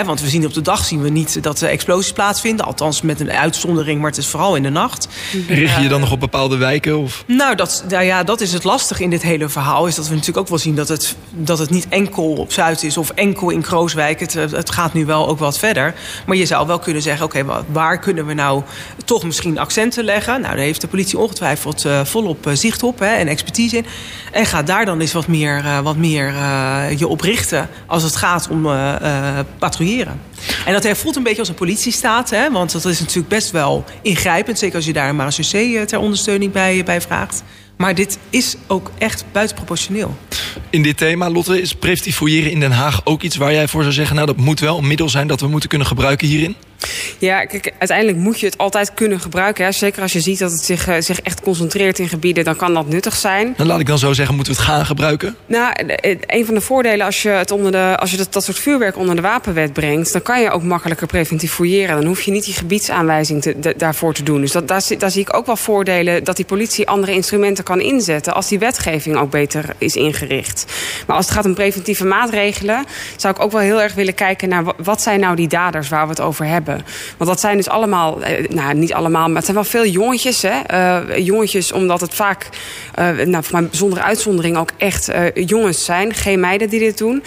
Want 0.05 0.21
we 0.21 0.29
zien 0.29 0.45
op 0.45 0.53
de 0.53 0.61
dag 0.61 0.85
zien 0.85 1.01
we 1.01 1.09
niet 1.09 1.43
dat 1.43 1.61
er 1.61 1.69
explosies 1.69 2.11
plaatsvinden. 2.11 2.65
Althans 2.65 3.01
met 3.01 3.19
een 3.19 3.31
uitzondering, 3.31 3.99
maar 4.01 4.09
het 4.09 4.19
is 4.19 4.27
vooral 4.27 4.55
in 4.55 4.63
de 4.63 4.69
nacht. 4.69 5.07
Richt 5.47 5.75
je 5.75 5.81
je 5.81 5.89
dan 5.89 5.99
nog 5.99 6.11
op 6.11 6.19
bepaalde 6.19 6.57
wijken? 6.57 6.97
Of? 6.97 7.23
Nou, 7.27 7.55
dat, 7.55 7.85
nou 7.89 8.03
ja, 8.03 8.23
dat 8.23 8.41
is 8.41 8.53
het 8.53 8.63
lastig 8.63 8.99
in 8.99 9.09
dit 9.09 9.21
hele 9.21 9.49
verhaal. 9.49 9.87
Is 9.87 9.95
dat 9.95 10.07
we 10.07 10.11
natuurlijk 10.11 10.39
ook 10.39 10.47
wel 10.47 10.57
zien 10.57 10.75
dat 10.75 10.87
het, 10.87 11.15
dat 11.29 11.59
het 11.59 11.69
niet 11.69 11.87
enkel 11.89 12.33
op 12.33 12.51
Zuid 12.51 12.83
is 12.83 12.97
of 12.97 13.09
enkel 13.09 13.49
in 13.49 13.61
Krooswijk. 13.61 14.19
Het, 14.19 14.33
het 14.33 14.71
gaat 14.71 14.93
nu 14.93 15.05
wel 15.05 15.27
ook 15.27 15.39
wat 15.39 15.57
verder. 15.57 15.93
Maar 16.25 16.35
je 16.35 16.45
zou 16.45 16.67
wel 16.67 16.79
kunnen 16.79 17.01
zeggen: 17.01 17.25
oké, 17.25 17.39
okay, 17.39 17.63
waar 17.71 17.99
kunnen 17.99 18.25
we 18.25 18.33
nou 18.33 18.61
toch 19.05 19.23
misschien 19.23 19.57
accenten 19.57 20.03
leggen? 20.03 20.41
Nou, 20.41 20.55
daar 20.55 20.65
heeft 20.65 20.81
de 20.81 20.87
politie 20.87 21.17
ongetwijfeld 21.17 21.85
uh, 21.85 22.05
volop 22.05 22.47
uh, 22.47 22.53
zicht 22.53 22.83
op 22.83 22.99
hè, 22.99 23.15
en 23.15 23.27
expertise 23.27 23.77
in. 23.77 23.85
En 24.31 24.45
ga 24.45 24.63
daar 24.63 24.85
dan 24.85 24.99
eens 24.99 25.13
wat 25.13 25.27
meer, 25.27 25.63
uh, 25.63 25.79
wat 25.79 25.97
meer 25.97 26.27
uh, 26.27 26.83
je 26.97 27.07
op 27.07 27.21
richten 27.21 27.69
als 27.85 28.03
het 28.03 28.15
gaat 28.15 28.47
om 28.49 28.65
uh, 28.65 28.93
patrouilleren. 29.59 30.21
En 30.65 30.73
dat 30.73 30.97
voelt 30.97 31.15
een 31.15 31.23
beetje 31.23 31.39
als 31.39 31.49
een 31.49 31.55
politiestaat, 31.55 32.29
hè, 32.29 32.51
want 32.51 32.71
dat 32.71 32.85
is 32.85 32.99
natuurlijk 32.99 33.27
best 33.27 33.51
wel 33.51 33.85
ingrijpend. 34.01 34.59
Zeker 34.59 34.75
als 34.75 34.85
je 34.85 34.93
daar 34.93 35.09
een 35.09 35.15
marechaussee 35.15 35.85
ter 35.85 35.99
ondersteuning 35.99 36.51
bij, 36.51 36.83
bij 36.83 37.01
vraagt. 37.01 37.43
Maar 37.77 37.95
dit 37.95 38.17
is 38.29 38.55
ook 38.67 38.91
echt 38.97 39.25
buitenproportioneel. 39.31 40.17
In 40.69 40.83
dit 40.83 40.97
thema, 40.97 41.29
Lotte, 41.29 41.61
is 41.61 41.73
preventief 41.73 42.15
fouilleren 42.15 42.51
in 42.51 42.59
Den 42.59 42.71
Haag 42.71 43.01
ook 43.03 43.21
iets 43.21 43.35
waar 43.35 43.53
jij 43.53 43.67
voor 43.67 43.81
zou 43.81 43.93
zeggen... 43.93 44.15
nou, 44.15 44.27
dat 44.27 44.37
moet 44.37 44.59
wel 44.59 44.77
een 44.77 44.87
middel 44.87 45.09
zijn 45.09 45.27
dat 45.27 45.41
we 45.41 45.47
moeten 45.47 45.69
kunnen 45.69 45.87
gebruiken 45.87 46.27
hierin? 46.27 46.55
Ja, 47.17 47.45
kijk, 47.45 47.73
uiteindelijk 47.77 48.17
moet 48.17 48.39
je 48.39 48.45
het 48.45 48.57
altijd 48.57 48.93
kunnen 48.93 49.19
gebruiken. 49.19 49.65
Hè. 49.65 49.71
Zeker 49.71 50.01
als 50.01 50.13
je 50.13 50.19
ziet 50.19 50.39
dat 50.39 50.51
het 50.51 50.61
zich, 50.61 50.87
uh, 50.87 50.95
zich 50.99 51.21
echt 51.21 51.41
concentreert 51.41 51.99
in 51.99 52.09
gebieden, 52.09 52.43
dan 52.43 52.55
kan 52.55 52.73
dat 52.73 52.87
nuttig 52.87 53.15
zijn. 53.15 53.53
Dan 53.57 53.67
laat 53.67 53.79
ik 53.79 53.85
dan 53.85 53.97
zo 53.97 54.13
zeggen, 54.13 54.35
moeten 54.35 54.53
we 54.53 54.59
het 54.59 54.69
gaan 54.69 54.85
gebruiken? 54.85 55.35
Nou, 55.45 55.73
een 56.25 56.45
van 56.45 56.53
de 56.53 56.61
voordelen 56.61 57.05
als 57.05 57.21
je, 57.21 57.29
het 57.29 57.51
onder 57.51 57.71
de, 57.71 57.95
als 57.99 58.11
je 58.11 58.17
dat, 58.17 58.33
dat 58.33 58.43
soort 58.43 58.59
vuurwerk 58.59 58.97
onder 58.97 59.15
de 59.15 59.21
wapenwet 59.21 59.73
brengt, 59.73 60.11
dan 60.11 60.21
kan 60.21 60.41
je 60.41 60.49
ook 60.49 60.63
makkelijker 60.63 61.07
preventief 61.07 61.51
fouilleren. 61.51 61.95
Dan 61.95 62.05
hoef 62.05 62.21
je 62.21 62.31
niet 62.31 62.45
die 62.45 62.53
gebiedsaanwijzing 62.53 63.41
te, 63.41 63.59
de, 63.59 63.73
daarvoor 63.77 64.13
te 64.13 64.23
doen. 64.23 64.41
Dus 64.41 64.51
dat, 64.51 64.67
daar, 64.67 64.83
daar 64.97 65.11
zie 65.11 65.21
ik 65.21 65.35
ook 65.35 65.45
wel 65.45 65.57
voordelen 65.57 66.23
dat 66.23 66.35
die 66.35 66.45
politie 66.45 66.87
andere 66.87 67.11
instrumenten 67.11 67.63
kan 67.63 67.81
inzetten 67.81 68.33
als 68.33 68.47
die 68.47 68.59
wetgeving 68.59 69.17
ook 69.17 69.31
beter 69.31 69.65
is 69.77 69.95
ingericht. 69.95 70.65
Maar 71.07 71.15
als 71.15 71.25
het 71.25 71.35
gaat 71.35 71.45
om 71.45 71.53
preventieve 71.53 72.05
maatregelen, 72.05 72.85
zou 73.15 73.33
ik 73.33 73.41
ook 73.41 73.51
wel 73.51 73.61
heel 73.61 73.81
erg 73.81 73.93
willen 73.93 74.13
kijken 74.13 74.49
naar 74.49 74.63
wat 74.77 75.01
zijn 75.01 75.19
nou 75.19 75.35
die 75.35 75.47
daders 75.47 75.89
waar 75.89 76.03
we 76.03 76.09
het 76.09 76.21
over 76.21 76.45
hebben. 76.45 76.66
Want 77.17 77.29
dat 77.29 77.39
zijn 77.39 77.57
dus 77.57 77.69
allemaal, 77.69 78.19
nou 78.49 78.73
niet 78.73 78.93
allemaal, 78.93 79.27
maar 79.27 79.35
het 79.35 79.45
zijn 79.45 79.57
wel 79.57 79.65
veel 79.65 79.85
jongetjes. 79.85 80.41
Hè? 80.41 80.59
Uh, 80.71 81.17
jongetjes, 81.25 81.71
omdat 81.71 82.01
het 82.01 82.13
vaak, 82.13 82.49
uh, 82.99 83.25
nou, 83.25 83.43
voor 83.43 83.51
mijn 83.51 83.69
bijzondere 83.69 84.01
uitzondering 84.01 84.57
ook 84.57 84.69
echt 84.77 85.09
uh, 85.09 85.17
jongens 85.33 85.85
zijn. 85.85 86.13
Geen 86.13 86.39
meiden 86.39 86.69
die 86.69 86.79
dit 86.79 86.97
doen. 86.97 87.23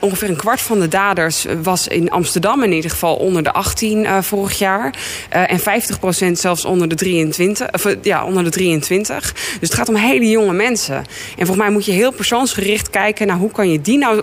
ongeveer 0.00 0.28
een 0.28 0.36
kwart 0.36 0.60
van 0.60 0.80
de 0.80 0.88
daders 0.88 1.46
was 1.62 1.88
in 1.88 2.10
Amsterdam 2.10 2.62
in 2.62 2.72
ieder 2.72 2.90
geval 2.90 3.16
onder 3.16 3.42
de 3.42 3.52
18 3.52 4.06
vorig 4.22 4.58
jaar. 4.58 4.94
en 5.28 5.60
50% 5.60 6.32
zelfs 6.32 6.64
onder 6.64 6.88
de 6.88 6.94
23. 6.94 7.72
Of, 7.72 7.86
ja, 8.02 8.24
onder 8.24 8.44
de 8.44 8.50
23. 8.50 9.32
Dus 9.32 9.68
het 9.68 9.74
gaat 9.74 9.88
om 9.88 9.94
hele 9.94 10.28
jonge 10.30 10.52
mensen. 10.52 10.96
En 10.96 11.06
volgens 11.36 11.56
mij 11.58 11.70
moet 11.70 11.84
je 11.84 11.92
heel 11.92 12.12
persoonsgericht 12.12 12.90
kijken 12.90 13.26
naar 13.26 13.36
hoe 13.36 13.50
kan 13.50 13.70
je 13.70 13.80
die 13.80 13.98
nou 13.98 14.22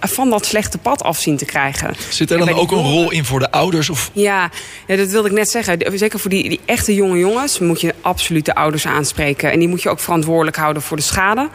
van 0.00 0.30
dat 0.30 0.46
slechte 0.46 0.78
pad 0.78 1.02
af 1.02 1.18
zien 1.18 1.36
te 1.36 1.44
krijgen. 1.44 1.94
Zit 2.08 2.30
er 2.30 2.38
dan 2.38 2.52
ook 2.52 2.70
een 2.70 2.82
rol 2.82 3.10
in 3.10 3.24
voor 3.24 3.38
de 3.38 3.50
ouders? 3.58 3.90
Of? 3.90 4.10
Ja, 4.12 4.50
ja, 4.86 4.96
dat 4.96 5.08
wilde 5.08 5.28
ik 5.28 5.34
net 5.34 5.50
zeggen. 5.50 5.78
Zeker 5.94 6.18
voor 6.18 6.30
die, 6.30 6.48
die 6.48 6.60
echte 6.64 6.94
jonge 6.94 7.18
jongens 7.18 7.58
moet 7.58 7.80
je 7.80 7.94
absoluut 8.00 8.44
de 8.44 8.54
ouders 8.54 8.86
aanspreken. 8.86 9.52
En 9.52 9.58
die 9.58 9.68
moet 9.68 9.82
je 9.82 9.88
ook 9.88 10.00
verantwoordelijk 10.00 10.56
houden 10.56 10.82
voor 10.82 10.96
de 10.96 11.02
schade. 11.02 11.48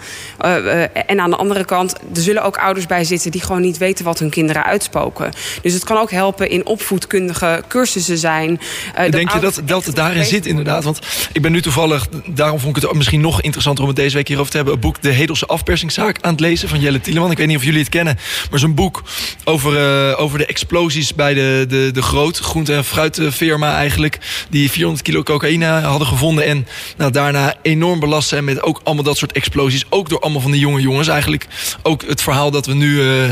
Uh, 0.46 0.56
uh, 0.58 0.82
en 1.06 1.20
aan 1.20 1.30
de 1.30 1.36
andere 1.36 1.66
kant, 1.66 1.94
er 2.16 2.22
zullen 2.22 2.44
ook 2.44 2.58
ouders 2.58 2.86
bij 2.86 3.04
zitten 3.04 3.32
die 3.32 3.42
gewoon 3.42 3.62
niet 3.62 3.78
weten 3.78 4.06
wat 4.06 4.20
hun 4.20 4.30
kinderen 4.30 4.63
uitspoken. 4.63 5.32
Dus 5.62 5.74
het 5.74 5.84
kan 5.84 5.98
ook 5.98 6.12
helpen 6.12 6.50
in 6.50 6.66
opvoedkundige 6.66 7.63
cursussen 7.68 8.18
zijn. 8.18 8.60
Uh, 9.00 9.12
Denk 9.12 9.32
je 9.32 9.39
dat, 9.39 9.62
dat 9.66 9.89
daarin 9.94 10.26
zit 10.26 10.46
inderdaad? 10.46 10.84
Want 10.84 11.00
ik 11.32 11.42
ben 11.42 11.52
nu 11.52 11.62
toevallig, 11.62 12.08
daarom 12.28 12.60
vond 12.60 12.78
ik 12.78 12.84
het 12.84 12.94
misschien 12.94 13.22
nog 13.22 13.42
interessanter 13.42 13.84
om 13.84 13.89
het 13.89 14.00
deze 14.00 14.16
week 14.16 14.28
hierover 14.28 14.52
te 14.52 14.58
hebben. 14.58 14.76
Een 14.76 14.82
boek 14.82 15.02
De 15.02 15.10
Hedelse 15.10 15.46
Afpersingszaak 15.46 16.18
aan 16.22 16.32
het 16.32 16.39
lezen 16.39 16.70
van 16.70 16.80
Jelle 16.80 17.02
Tieleman. 17.02 17.32
Ik 17.32 17.38
weet 17.38 17.48
niet 17.48 17.58
of 17.58 17.63
jullie 17.63 17.80
het 17.80 17.89
kennen, 17.89 18.18
maar 18.50 18.60
zo'n 18.60 18.76
boek 18.76 19.04
over, 19.44 20.18
over 20.18 20.38
de 20.38 20.46
explosies 20.46 21.16
bij 21.16 21.34
de, 21.34 21.66
de, 21.68 21.89
de 21.93 22.01
grote 22.01 22.43
groente- 22.43 22.73
en 22.73 22.86
fruitfirma 22.86 23.75
eigenlijk. 23.75 24.19
Die 24.49 24.71
400 24.71 25.03
kilo 25.03 25.23
cocaïne 25.23 25.65
hadden 25.65 26.08
gevonden. 26.08 26.45
En 26.45 26.67
nou, 26.97 27.12
daarna 27.12 27.56
enorm 27.62 27.99
belast 27.99 28.27
zijn 28.29 28.43
met 28.43 28.62
ook 28.62 28.82
allemaal 28.84 29.03
dat 29.03 29.17
soort 29.17 29.32
explosies. 29.32 29.86
Ook 29.89 30.10
door 30.10 30.19
allemaal 30.19 30.41
van 30.41 30.51
die 30.51 30.60
jonge 30.60 30.82
jongens. 30.82 31.08
Eigenlijk 31.08 31.47
ook 31.82 32.03
het 32.08 32.21
verhaal 32.21 32.51
dat 32.51 32.65
we 32.65 32.73
nu 32.73 33.01
uh, 33.01 33.29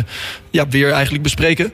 ja, 0.50 0.68
weer 0.68 0.92
eigenlijk 0.92 1.24
bespreken. 1.24 1.74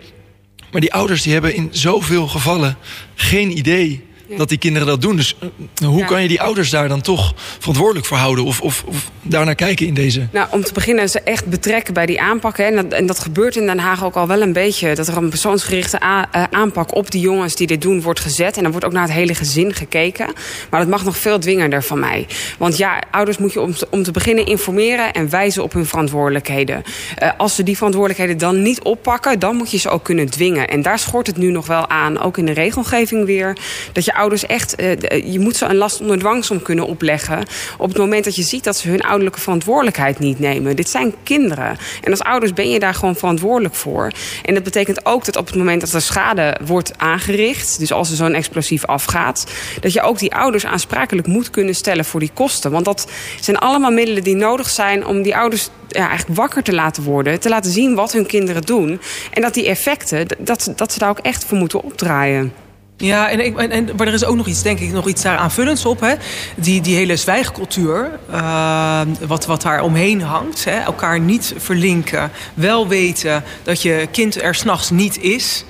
Maar 0.72 0.82
die 0.82 0.94
ouders 0.94 1.22
die 1.22 1.34
hebben 1.34 1.56
in 1.56 1.70
zoveel 1.72 2.28
gevallen 2.28 2.78
geen 3.16 3.58
idee 3.58 4.06
dat 4.38 4.50
die 4.50 4.58
kinderen 4.58 4.88
dat 4.88 5.02
doen. 5.02 5.16
Dus 5.16 5.36
uh, 5.82 5.88
hoe 5.88 6.06
kan 6.06 6.22
je 6.22 6.28
die 6.28 6.42
ouders 6.42 6.70
daar 6.70 6.88
dan 6.88 7.02
toch 7.02 7.34
verantwoordelijk 7.60 8.06
voor 8.06 8.18
houden? 8.18 8.44
Of, 8.44 8.62
of, 8.62 8.84
of 8.88 9.12
daarnaar 9.22 9.56
kijken 9.56 9.88
in 9.88 9.94
deze... 9.94 10.28
Nou, 10.32 10.48
om 10.52 10.64
te 10.64 10.74
beginnen 10.74 11.10
ze 11.10 11.22
echt 11.22 11.46
betrekken 11.46 11.94
bij 11.94 12.06
die 12.06 12.22
aanpak. 12.22 12.58
Hè. 12.58 12.64
En, 12.64 12.76
dat, 12.76 12.92
en 12.92 13.06
dat 13.06 13.20
gebeurt 13.20 13.56
in 13.56 13.66
Den 13.66 13.80
Haag 13.80 14.04
ook 14.04 14.16
al 14.16 14.28
wel 14.28 14.42
een 14.42 14.54
beetje. 14.54 14.96
Dat 14.96 15.08
er 15.08 15.18
een 15.18 15.30
persoonsgerichte 15.30 15.98
eh, 15.98 16.44
aanpak 16.52 16.96
op 16.96 17.12
die 17.12 17.22
jongens 17.22 17.56
die 17.56 17.68
dit 17.68 17.82
doen 17.82 18.02
wordt 18.02 18.20
gezet. 18.20 18.58
En 18.58 18.62
dan 18.64 18.72
wordt 18.72 18.86
ook 18.86 18.94
naar 18.94 19.04
het 19.04 19.12
hele 19.12 19.36
gezin 19.36 19.74
gekeken. 19.74 20.34
Maar 20.70 20.80
dat 20.80 20.90
mag 20.90 21.04
nog 21.04 21.18
veel 21.18 21.40
dwingender 21.40 21.84
van 21.84 22.00
mij. 22.00 22.28
Want 22.58 22.78
ja, 22.78 23.04
ouders 23.12 23.38
moet 23.38 23.54
je 23.54 23.62
om 23.62 23.74
te, 23.74 23.88
om 23.90 24.04
te 24.04 24.12
beginnen 24.12 24.46
informeren 24.46 25.14
en 25.14 25.30
wijzen 25.30 25.64
op 25.64 25.74
hun 25.74 25.86
verantwoordelijkheden. 25.86 26.84
Eh, 27.16 27.30
als 27.38 27.56
ze 27.56 27.64
die 27.64 27.76
verantwoordelijkheden 27.76 28.38
dan 28.38 28.62
niet 28.62 28.82
oppakken, 28.82 29.40
dan 29.40 29.56
moet 29.56 29.72
je 29.72 29.78
ze 29.78 29.90
ook 29.90 30.04
kunnen 30.04 30.30
dwingen. 30.30 30.68
En 30.68 30.82
daar 30.82 31.00
schort 31.00 31.28
het 31.28 31.38
nu 31.38 31.52
nog 31.52 31.68
wel 31.68 31.90
aan, 31.90 32.22
ook 32.22 32.38
in 32.38 32.46
de 32.46 32.52
regelgeving 32.52 33.26
weer. 33.26 33.58
Dat 33.92 34.06
je 34.06 34.14
ouders 34.18 34.46
echt, 34.46 34.76
eh, 34.76 34.92
d- 34.92 35.14
je 35.34 35.40
moet 35.40 35.56
ze 35.56 35.66
een 35.66 35.76
last 35.76 36.02
onder 36.02 36.20
dwangsom 36.20 36.62
kunnen 36.62 36.88
opleggen. 36.88 37.46
Op 37.78 37.88
het 37.90 37.98
moment 37.98 38.24
dat 38.24 38.36
je 38.36 38.44
ziet 38.44 38.64
dat 38.64 38.78
ze 38.78 38.90
hun 38.90 39.02
ouderlijke 39.02 39.40
verantwoordelijkheid 39.40 40.20
niet 40.20 40.40
nemen. 40.40 40.76
Dit 40.76 40.90
zijn 40.90 41.14
kinderen. 41.24 41.78
En 42.04 42.12
als 42.12 42.22
ouders 42.22 42.54
ben 42.54 42.70
je 42.70 42.80
daar 42.80 42.94
gewoon 42.94 43.16
verantwoordelijk 43.16 43.76
voor. 43.76 44.12
En 44.44 44.54
dat 44.54 44.64
betekent 44.64 45.06
ook 45.06 45.26
dat 45.26 45.36
op 45.36 45.46
het 45.48 45.56
moment 45.56 45.82
dat 45.82 45.94
er 45.94 46.02
schade 46.02 46.58
wordt 46.66 46.92
aangericht, 46.98 47.80
dus 47.80 47.92
als 47.92 48.10
er 48.10 48.16
zo'n 48.16 48.34
explosief 48.34 48.86
afgaat, 48.86 49.46
dat 49.80 49.94
je 49.94 50.02
ook 50.02 50.20
die 50.20 50.34
ouders 50.36 50.66
aansprakelijk 50.66 51.28
moet 51.28 51.50
kunnen 51.50 51.76
stellen 51.76 52.06
voor 52.06 52.20
die 52.20 52.32
kosten. 52.34 52.72
Want 52.72 52.86
dat 52.86 53.08
zijn 53.42 53.58
allemaal 53.58 53.92
middelen 53.92 54.24
die 54.24 54.36
nodig 54.36 54.70
zijn 54.70 55.06
om 55.06 55.22
die 55.22 55.36
ouders 55.38 55.70
ja, 55.88 56.08
eigenlijk 56.08 56.40
wakker 56.40 56.64
te 56.64 56.74
laten 56.74 57.04
worden, 57.04 57.40
te 57.40 57.50
laten 57.50 57.72
zien 57.72 57.96
wat 57.96 58.12
hun 58.14 58.26
kinderen 58.26 58.62
doen. 58.62 59.00
En 59.32 59.42
dat 59.42 59.54
die 59.54 59.68
effecten, 59.68 60.28
dat, 60.38 60.72
dat 60.76 60.92
ze 60.94 61.00
daar 61.00 61.10
ook 61.10 61.20
echt 61.20 61.46
voor 61.46 61.58
moeten 61.58 61.84
opdraaien. 61.84 62.54
Ja, 62.98 63.30
en, 63.30 63.40
en, 63.40 63.72
en, 63.72 63.90
maar 63.98 64.08
er 64.08 64.14
is 64.14 64.26
ook 64.26 64.36
nog 64.36 64.48
iets, 64.48 64.62
denk 64.62 64.80
ik, 64.80 64.92
nog 64.92 65.08
iets 65.08 65.22
daar 65.22 65.38
aanvullends 65.38 65.86
op. 65.86 66.00
Hè? 66.00 66.14
Die, 66.56 66.82
die 66.82 66.96
hele 66.96 67.16
zwijgcultuur, 67.16 68.20
uh, 68.32 69.02
wat, 69.28 69.46
wat 69.46 69.62
daar 69.62 69.82
omheen 69.82 70.22
hangt. 70.22 70.66
Hè? 70.66 70.80
Elkaar 70.80 71.20
niet 71.20 71.54
verlinken. 71.58 72.32
Wel 72.54 72.88
weten 72.88 73.44
dat 73.64 73.82
je 73.82 74.08
kind 74.12 74.42
er 74.42 74.56
s'nachts 74.56 74.90
niet 74.90 75.20
is. 75.20 75.66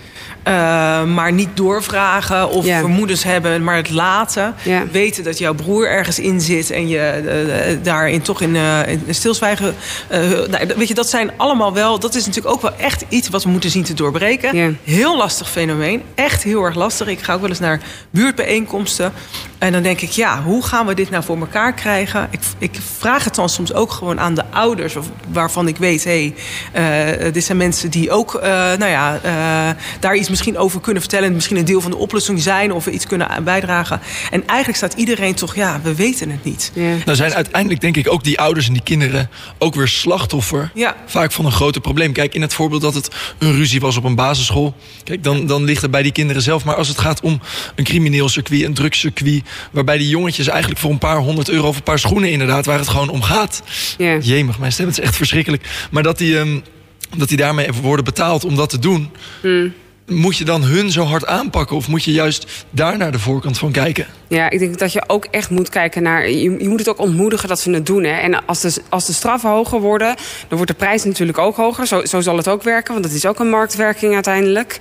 Uh, 0.47 1.03
maar 1.03 1.31
niet 1.33 1.49
doorvragen 1.53 2.49
of 2.49 2.65
Ja. 2.65 2.79
vermoedens 2.79 3.23
hebben, 3.23 3.63
maar 3.63 3.75
het 3.75 3.89
laten. 3.89 4.55
Ja. 4.63 4.83
Weten 4.91 5.23
dat 5.23 5.38
jouw 5.38 5.53
broer 5.53 5.89
ergens 5.89 6.19
in 6.19 6.41
zit 6.41 6.71
en 6.71 6.88
je 6.88 7.21
uh, 7.69 7.77
daarin 7.83 8.21
toch 8.21 8.41
in, 8.41 8.55
uh, 8.55 8.88
in 8.88 9.03
stilzwijgen. 9.10 9.75
nou, 10.49 10.67
weet 10.77 10.88
je, 10.88 10.93
dat 10.93 11.10
zijn 11.10 11.31
allemaal 11.38 11.73
wel. 11.73 11.99
Dat 11.99 12.15
is 12.15 12.25
natuurlijk 12.25 12.55
ook 12.55 12.62
wel 12.62 12.75
echt 12.77 13.05
iets 13.10 13.29
wat 13.29 13.43
we 13.43 13.49
moeten 13.49 13.69
zien 13.69 13.83
te 13.83 13.93
doorbreken. 13.93 14.55
Ja. 14.57 14.69
Heel 14.83 15.17
lastig 15.17 15.49
fenomeen. 15.49 16.01
Echt 16.15 16.43
heel 16.43 16.63
erg 16.63 16.75
lastig. 16.75 17.07
Ik 17.07 17.19
ga 17.21 17.33
ook 17.33 17.41
wel 17.41 17.49
eens 17.49 17.60
naar 17.60 17.79
buurtbijeenkomsten. 18.10 19.13
En 19.58 19.72
dan 19.72 19.84
denk 19.84 20.02
ik, 20.02 20.12
ja, 20.12 20.43
hoe 20.43 20.63
gaan 20.63 20.86
we 20.86 20.93
dit 20.93 21.10
nou 21.10 21.24
voor 21.24 21.38
elkaar 21.39 21.74
krijgen? 21.74 22.28
Ik, 22.32 22.39
ik 22.58 22.72
vraag 22.98 23.24
het 23.24 23.36
dan 23.36 23.50
soms 23.50 23.74
ook 23.74 23.91
gewoon 23.91 24.20
aan 24.20 24.36
de 24.36 24.43
ouders, 24.52 24.96
of 24.96 25.06
waarvan 25.32 25.67
ik 25.67 25.78
weet, 25.78 26.04
hé, 26.04 26.34
hey, 26.74 27.26
uh, 27.26 27.34
dit 27.34 27.43
zijn 27.43 27.58
mensen 27.58 27.89
die 27.89 28.12
ook, 28.12 28.36
uh, 28.36 28.41
nou 28.52 28.86
ja, 28.86 29.20
uh, 29.26 29.82
daar 30.00 30.15
iets 30.15 30.30
misschien 30.30 30.58
over 30.58 30.82
kunnen 30.82 31.02
vertellen. 31.02 31.34
Misschien 31.34 31.58
een 31.58 31.65
deel 31.65 31.82
van 31.82 31.91
de 31.91 31.98
oplossing 31.98 32.41
zijn 32.41 32.72
of 32.72 32.86
we 32.86 32.91
iets 32.91 33.08
kunnen 33.08 33.43
bijdragen. 33.43 34.00
En 34.32 34.48
eigenlijk 34.48 34.78
staat 34.78 34.93
iedereen 34.93 35.36
toch, 35.36 35.56
ja, 35.56 35.80
we 35.84 35.96
weten 35.96 36.30
het 36.30 36.43
niet. 36.43 36.72
Ja. 36.74 36.96
Nou 37.06 37.17
zijn 37.17 37.34
uiteindelijk 37.34 37.82
denk 37.82 37.98
ik 37.98 38.12
ook 38.12 38.24
die 38.24 38.39
ouders 38.39 38.67
en 38.67 38.74
die 38.74 38.84
kinderen 38.84 39.30
ook 39.58 39.76
weer 39.76 39.88
slachtoffer. 39.88 40.72
Ja. 40.74 40.96
Vaak 41.06 41.32
van 41.32 41.46
een 41.46 41.52
groter 41.52 41.82
probleem. 41.82 42.13
Kijk, 42.13 42.34
in 42.34 42.41
het 42.41 42.54
voorbeeld 42.54 42.82
dat 42.82 42.93
het 42.93 43.15
een 43.38 43.56
ruzie 43.56 43.80
was 43.80 43.98
op 43.98 44.04
een 44.04 44.15
basisschool. 44.15 44.76
Kijk, 45.04 45.24
dan, 45.24 45.46
dan 45.46 45.63
ligt 45.63 45.82
het 45.82 45.91
bij 45.91 46.04
die 46.04 46.12
kinderen 46.12 46.41
zelf. 46.41 46.65
Maar 46.65 46.76
als 46.76 46.88
het 46.88 46.98
gaat 46.98 47.22
om 47.22 47.41
een 47.76 47.84
crimineel 47.84 48.30
circuit, 48.30 48.63
een 48.63 48.74
drugscircuit. 48.74 49.46
Waarbij 49.71 49.97
die 49.97 50.10
jongetjes 50.10 50.47
eigenlijk 50.47 50.79
voor 50.79 50.91
een 50.91 50.97
paar 50.97 51.17
honderd 51.17 51.49
euro 51.49 51.67
of 51.67 51.75
een 51.75 51.83
paar 51.83 51.99
schoenen 51.99 52.31
inderdaad, 52.31 52.65
waar 52.65 52.79
het 52.79 52.88
gewoon 52.88 53.10
om 53.10 53.21
gaat. 53.21 53.63
Ja. 53.97 54.17
Jemig, 54.17 54.60
mijn 54.60 54.71
stem 54.71 54.88
het 54.88 54.97
is 54.97 55.03
echt 55.03 55.15
verschrikkelijk. 55.15 55.88
Maar 55.91 56.03
dat 56.03 56.17
die, 56.17 56.38
um, 56.38 56.63
dat 57.17 57.27
die 57.27 57.38
daarmee 57.38 57.71
worden 57.81 58.05
betaald 58.05 58.45
om 58.45 58.55
dat 58.55 58.69
te 58.69 58.79
doen. 58.79 59.12
Hmm. 59.41 59.73
Moet 60.12 60.38
je 60.38 60.46
dan 60.46 60.63
hun 60.63 60.91
zo 60.91 61.04
hard 61.04 61.26
aanpakken? 61.26 61.76
Of 61.76 61.88
moet 61.88 62.04
je 62.04 62.12
juist 62.12 62.65
daar 62.70 62.98
naar 62.98 63.12
de 63.12 63.20
voorkant 63.20 63.58
van 63.58 63.72
kijken? 63.72 64.08
Ja, 64.28 64.50
ik 64.50 64.60
denk 64.60 64.80
dat 64.80 64.93
je 64.93 65.04
ook 65.08 65.26
echt 65.26 65.50
moet 65.50 65.70
kijken 65.70 66.04
naar. 66.04 66.30
Je, 66.30 66.50
moet 66.50 66.80
het 66.80 66.89
ook 66.89 67.00
ontmoedigen 67.00 67.48
dat 67.48 67.60
ze 67.60 67.72
het 67.72 67.86
doen. 67.86 68.04
Hè. 68.04 68.20
En 68.20 68.46
als 68.46 68.62
de, 68.62 68.82
als 68.89 69.06
de 69.06 69.13
straffen 69.13 69.50
hoger 69.50 69.80
worden, 69.80 70.15
dan 70.48 70.58
wordt 70.58 70.67
de 70.67 70.78
prijs 70.78 71.04
natuurlijk 71.04 71.38
ook 71.38 71.56
hoger. 71.56 71.88
Zo, 71.88 72.06
zo 72.06 72.22
zal 72.22 72.38
het 72.38 72.48
ook 72.48 72.63
werken, 72.63 72.93
want 72.93 73.06
dat 73.06 73.13
is 73.13 73.26
ook 73.26 73.39
een 73.39 73.50
marktwerking 73.50 74.13
uiteindelijk. 74.13 74.78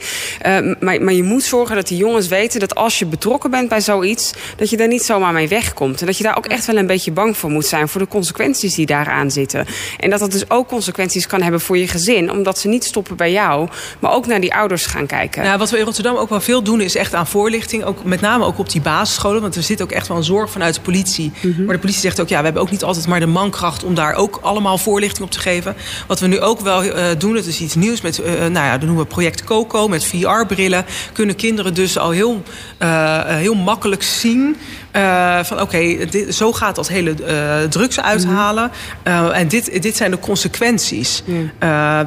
Uh, 0.47 0.75
maar, 0.81 1.03
maar 1.03 1.12
je 1.12 1.23
moet 1.23 1.43
zorgen 1.43 1.77
dat 1.77 1.89
die 1.89 1.99
jongens 1.99 2.29
weten 2.29 2.61
dat 2.61 2.75
als 2.75 2.99
je 2.99 3.07
betrokken 3.07 3.51
bent 3.51 3.69
bij 3.69 3.81
zoiets, 3.81 4.33
dat 4.57 4.71
je 4.71 4.77
daar 4.77 4.89
niet 4.89 5.03
zomaar 5.03 5.33
mee 5.33 5.49
wegkomt. 5.49 6.01
En 6.01 6.07
dat 6.07 6.17
je 6.17 6.25
daar 6.25 6.37
ook 6.37 6.47
echt 6.47 6.67
wel 6.67 6.77
een 6.77 6.87
beetje 6.87 7.12
bang 7.12 7.37
voor 7.37 7.51
moet 7.51 7.67
zijn 7.67 7.89
voor 7.89 8.01
de 8.01 8.09
consequenties 8.09 8.75
die 8.75 8.87
daaraan 8.87 9.31
zitten. 9.31 9.67
En 9.99 10.11
dat 10.11 10.21
dat 10.21 10.33
dus 10.33 10.51
ook 10.51 10.69
consequenties 10.69 11.27
kan 11.27 11.43
hebben 11.43 11.61
voor 11.61 11.79
je 11.79 11.89
gezin, 11.89 12.31
omdat 12.31 12.59
ze 12.59 12.69
niet 12.69 12.85
stoppen 12.85 13.17
bij 13.17 13.33
jou, 13.33 13.69
maar 14.01 14.12
ook 14.12 14.27
naar 14.27 14.41
die 14.41 14.55
ouders 14.55 14.87
gaan 14.87 15.07
kijken. 15.07 15.15
Nou, 15.42 15.59
wat 15.59 15.70
we 15.70 15.79
in 15.79 15.85
Rotterdam 15.85 16.16
ook 16.16 16.29
wel 16.29 16.40
veel 16.40 16.62
doen, 16.62 16.81
is 16.81 16.96
echt 16.96 17.14
aan 17.14 17.26
voorlichting. 17.26 17.85
Ook, 17.85 18.05
met 18.05 18.20
name 18.20 18.44
ook 18.44 18.59
op 18.59 18.70
die 18.70 18.81
basisscholen. 18.81 19.40
Want 19.40 19.57
er 19.57 19.62
zit 19.62 19.83
ook 19.83 19.92
echt 19.92 20.09
wel 20.09 20.16
een 20.16 20.24
zorg 20.24 20.50
vanuit 20.50 20.74
de 20.74 20.81
politie. 20.81 21.33
Mm 21.40 21.52
-hmm. 21.52 21.64
Maar 21.64 21.74
de 21.74 21.81
politie 21.81 22.00
zegt 22.00 22.20
ook, 22.20 22.29
ja, 22.29 22.38
we 22.38 22.44
hebben 22.44 22.62
ook 22.62 22.70
niet 22.70 22.85
altijd 22.85 23.07
maar 23.07 23.20
de 23.20 23.26
mankracht 23.26 23.85
om 23.85 23.94
daar 23.94 24.14
ook 24.14 24.38
allemaal 24.42 24.79
voorlichting 24.79 25.24
op 25.24 25.31
te 25.31 25.38
geven. 25.38 25.76
Wat 26.07 26.20
we 26.20 26.26
nu 26.26 26.40
ook 26.40 26.61
wel 26.61 26.85
uh, 26.85 27.05
doen, 27.18 27.35
dat 27.35 27.46
is 27.46 27.61
iets 27.61 27.74
nieuws 27.74 28.00
met, 28.00 28.18
uh, 28.18 28.26
nou 28.26 28.52
ja, 28.52 28.70
dat 28.70 28.87
noemen 28.87 29.05
we 29.05 29.11
project 29.11 29.44
COCO, 29.44 29.88
met 29.88 30.05
VR-brillen. 30.05 30.85
Kunnen 31.12 31.37
kinderen 31.37 31.74
dus 31.74 31.98
al 31.98 32.11
heel, 32.11 32.42
uh, 32.79 33.24
heel 33.24 33.55
makkelijk 33.55 34.02
zien. 34.02 34.57
Uh, 34.97 35.39
van 35.43 35.61
oké, 35.61 35.77
okay, 35.77 36.33
zo 36.33 36.53
gaat 36.53 36.75
dat 36.75 36.89
hele 36.89 37.15
uh, 37.21 37.69
drugs 37.69 38.01
uithalen. 38.01 38.71
Uh, 39.05 39.39
en 39.39 39.49
dit, 39.49 39.83
dit 39.83 39.97
zijn 39.97 40.11
de 40.11 40.19
consequenties. 40.19 41.23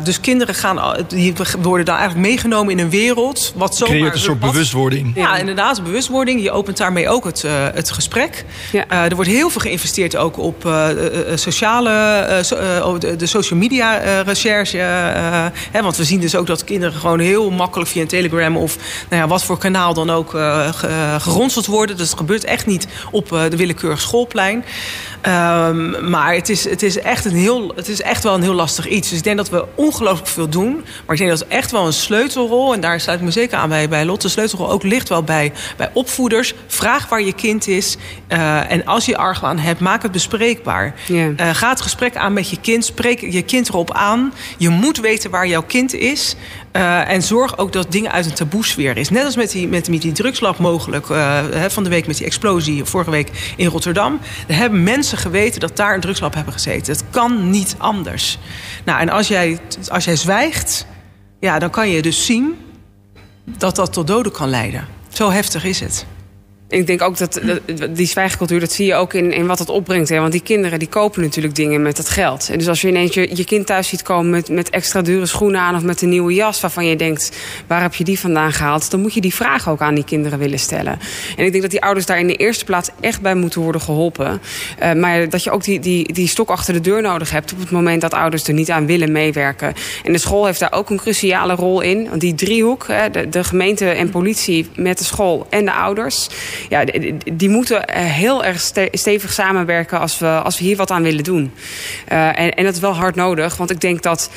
Dus 0.04 0.19
kinderen 0.19 0.56
gaan, 0.56 1.06
die 1.08 1.34
worden 1.62 1.86
dan 1.86 1.95
eigenlijk 1.95 2.28
meegenomen 2.28 2.71
in 2.71 2.80
een 2.80 2.89
wereld. 2.89 3.54
Wat 3.56 3.75
zomaar, 3.78 3.95
Creëert 3.95 4.13
een 4.13 4.19
soort 4.19 4.39
wat, 4.39 4.52
bewustwording. 4.52 5.12
Ja, 5.15 5.38
inderdaad, 5.38 5.84
bewustwording. 5.84 6.41
Je 6.41 6.52
opent 6.52 6.78
daarmee 6.78 7.10
ook 7.10 7.25
het, 7.25 7.43
het 7.73 7.91
gesprek. 7.91 8.45
Er 8.89 9.15
wordt 9.15 9.30
heel 9.30 9.49
veel 9.49 9.62
geïnvesteerd 9.62 10.15
ook 10.15 10.38
op 10.38 10.69
sociale, 11.36 12.39
so, 12.41 12.97
de, 12.97 13.15
de, 13.15 13.25
social 13.25 13.60
media 13.60 14.21
recherche. 14.21 14.78
Hè, 15.71 15.82
want 15.82 15.97
we 15.97 16.04
zien 16.04 16.19
dus 16.19 16.36
ook 16.36 16.47
dat 16.47 16.63
kinderen 16.63 16.99
gewoon 16.99 17.19
heel 17.19 17.49
makkelijk 17.52 17.89
via 17.89 18.02
een 18.02 18.08
Telegram 18.08 18.58
of 18.58 18.78
nou 19.10 19.21
ja, 19.21 19.28
wat 19.28 19.43
voor 19.43 19.58
kanaal 19.58 19.93
dan 19.93 20.10
ook 20.10 20.30
geronseld 21.17 21.65
worden. 21.65 21.97
Dus 21.97 22.10
het 22.10 22.17
gebeurt 22.17 22.43
echt 22.43 22.65
niet 22.65 22.78
op 23.11 23.31
uh, 23.31 23.41
de 23.49 23.57
willekeurige 23.57 24.01
schoolplein. 24.01 24.65
Um, 25.27 26.09
maar 26.09 26.33
het 26.33 26.49
is, 26.49 26.69
het, 26.69 26.83
is 26.83 26.99
echt 26.99 27.25
een 27.25 27.35
heel, 27.35 27.71
het 27.75 27.87
is 27.87 28.01
echt 28.01 28.23
wel 28.23 28.33
een 28.33 28.41
heel 28.41 28.53
lastig 28.53 28.87
iets. 28.87 29.09
Dus 29.09 29.17
ik 29.17 29.23
denk 29.23 29.37
dat 29.37 29.49
we 29.49 29.65
ongelooflijk 29.75 30.27
veel 30.27 30.49
doen. 30.49 30.73
Maar 31.05 31.15
ik 31.15 31.17
denk 31.17 31.29
dat 31.29 31.47
echt 31.47 31.71
wel 31.71 31.85
een 31.85 31.93
sleutelrol... 31.93 32.73
en 32.73 32.81
daar 32.81 32.99
sluit 32.99 33.19
ik 33.19 33.25
me 33.25 33.31
zeker 33.31 33.57
aan 33.57 33.69
bij, 33.69 33.89
bij 33.89 34.05
Lotte... 34.05 34.25
de 34.25 34.31
sleutelrol 34.31 34.71
ook 34.71 34.83
ligt 34.83 35.09
wel 35.09 35.23
bij, 35.23 35.51
bij 35.77 35.89
opvoeders. 35.93 36.53
Vraag 36.67 37.09
waar 37.09 37.21
je 37.21 37.33
kind 37.33 37.67
is. 37.67 37.97
Uh, 38.29 38.71
en 38.71 38.85
als 38.85 39.05
je 39.05 39.17
argwaan 39.17 39.57
hebt, 39.57 39.79
maak 39.79 40.01
het 40.01 40.11
bespreekbaar. 40.11 40.95
Yeah. 41.05 41.39
Uh, 41.39 41.49
ga 41.53 41.69
het 41.69 41.81
gesprek 41.81 42.15
aan 42.15 42.33
met 42.33 42.49
je 42.49 42.57
kind. 42.61 42.85
Spreek 42.85 43.19
je 43.19 43.41
kind 43.41 43.69
erop 43.69 43.93
aan. 43.93 44.33
Je 44.57 44.69
moet 44.69 44.99
weten 44.99 45.29
waar 45.29 45.47
jouw 45.47 45.63
kind 45.63 45.93
is. 45.93 46.35
Uh, 46.73 47.10
en 47.10 47.21
zorg 47.21 47.58
ook 47.58 47.73
dat 47.73 47.91
dingen 47.91 48.12
uit 48.12 48.25
een 48.25 48.34
taboesfeer 48.34 48.97
is. 48.97 49.10
Net 49.10 49.25
als 49.25 49.36
met 49.36 49.51
die, 49.51 49.67
met, 49.67 49.86
die 49.86 50.12
drugslab 50.12 50.58
mogelijk. 50.58 51.10
Uh, 51.10 51.43
van 51.67 51.84
de 51.84 51.89
week 51.89 52.08
met 52.08 52.17
die 52.17 52.25
explosie, 52.25 52.84
vorige 52.84 53.12
week 53.12 53.53
in 53.55 53.67
Rotterdam. 53.67 54.19
Er 54.47 54.55
hebben 54.55 54.84
mensen 54.84 55.17
geweten 55.17 55.60
dat 55.60 55.75
daar 55.75 55.93
een 55.93 56.01
drugslab 56.01 56.34
hebben 56.34 56.53
gezeten. 56.53 56.93
Het 56.93 57.03
kan 57.10 57.49
niet 57.49 57.75
anders. 57.77 58.39
Nou, 58.84 58.99
en 58.99 59.10
als 59.10 59.27
jij, 59.27 59.60
als 59.88 60.05
jij 60.05 60.15
zwijgt, 60.15 60.86
ja, 61.39 61.60
dan 61.60 61.69
kan 61.69 61.89
je 61.89 62.01
dus 62.01 62.25
zien 62.25 62.55
dat 63.45 63.75
dat 63.75 63.93
tot 63.93 64.08
doden 64.08 64.32
kan 64.32 64.49
leiden. 64.49 64.88
Zo 65.10 65.32
heftig 65.32 65.63
is 65.63 65.79
het. 65.79 66.05
Ik 66.69 66.88
denk 66.88 67.01
ook 67.01 67.17
dat, 67.17 67.41
die 67.89 68.08
zwijgcultuur, 68.08 68.60
dat 68.60 68.71
zie 68.71 68.86
je 68.86 68.95
ook 68.95 69.13
in, 69.13 69.32
in 69.32 69.47
wat 69.47 69.60
het 69.60 69.69
opbrengt. 69.69 70.10
Hè? 70.10 70.19
Want 70.19 70.32
die 70.32 70.41
kinderen 70.41 70.79
die 70.79 70.88
kopen 70.88 71.21
natuurlijk 71.21 71.55
dingen 71.55 71.82
met 71.82 71.95
dat 71.95 72.10
geld. 72.10 72.49
En 72.51 72.58
dus 72.58 72.67
als 72.67 72.82
je 72.82 72.88
ineens 72.88 73.13
je, 73.13 73.43
kind 73.43 73.65
thuis 73.65 73.88
ziet 73.88 74.01
komen 74.01 74.29
met, 74.29 74.49
met 74.49 74.69
extra 74.69 75.01
dure 75.01 75.25
schoenen 75.25 75.60
aan... 75.62 75.75
of 75.75 75.84
met 75.84 76.01
een 76.01 76.10
nieuwe 76.10 76.34
jas 76.34 76.62
waarvan 76.62 76.86
je 76.86 76.95
denkt, 76.95 77.38
waar 77.67 77.82
heb 77.82 77.93
je 77.93 78.03
die 78.03 78.19
vandaan 78.19 78.51
gehaald? 78.51 78.91
Dan 78.91 79.01
moet 79.01 79.13
je 79.13 79.21
die 79.21 79.34
vraag 79.34 79.69
ook 79.69 79.82
aan 79.82 79.95
die 79.95 80.03
kinderen 80.03 80.39
willen 80.39 80.60
stellen. 80.60 80.99
En 81.38 81.45
ik 81.45 81.51
denk 81.51 81.62
dat 81.62 81.71
die 81.71 81.82
ouders 81.82 82.05
daar 82.05 82.19
in 82.19 82.27
de 82.27 82.36
eerste 82.36 82.65
plaats 82.65 82.89
echt 82.99 83.21
bij 83.21 83.36
moeten 83.36 83.62
worden 83.62 83.82
geholpen. 83.82 84.41
Uh, 84.84 84.93
maar 84.93 85.29
dat 85.29 85.43
je 85.43 85.51
ook 85.51 85.63
die, 85.63 85.79
die, 85.79 86.13
die 86.13 86.27
stok 86.27 86.49
achter 86.49 86.73
de 86.73 86.82
deur 86.82 87.01
nodig 87.01 87.32
hebt... 87.32 87.53
op 87.53 87.60
het 87.60 87.71
moment 87.71 88.01
dat 88.01 88.13
ouders 88.13 88.47
er 88.47 88.53
niet 88.53 88.71
aan 88.71 88.86
willen 88.86 89.12
meewerken. 89.12 89.73
En 90.03 90.12
de 90.12 90.17
school 90.19 90.45
heeft 90.45 90.60
daar 90.60 90.73
ook 90.73 90.89
een 90.89 90.97
cruciale 90.97 91.55
rol 91.55 91.82
in. 91.82 92.10
Want 92.10 92.21
die 92.21 92.36
driehoek, 92.36 92.88
hè, 92.88 93.29
de 93.29 93.43
gemeente 93.43 93.89
en 93.89 94.10
politie 94.10 94.67
met 94.75 94.97
de 94.97 95.03
school 95.03 95.47
en 95.49 95.65
de 95.65 95.73
ouders... 95.73 96.29
ja, 96.69 96.83
die 97.33 97.49
moeten 97.49 97.91
heel 97.91 98.43
erg 98.43 98.71
stevig 98.91 99.33
samenwerken 99.33 99.99
als 99.99 100.19
we, 100.19 100.27
als 100.27 100.57
we 100.57 100.63
hier 100.63 100.75
wat 100.75 100.91
aan 100.91 101.03
willen 101.03 101.23
doen. 101.23 101.51
en, 102.07 102.53
en 102.53 102.63
dat 102.63 102.73
is 102.73 102.79
wel 102.79 102.95
hard 102.95 103.15
nodig, 103.15 103.57
want 103.57 103.71
ik 103.71 103.81
denk 103.81 104.03
dat 104.03 104.29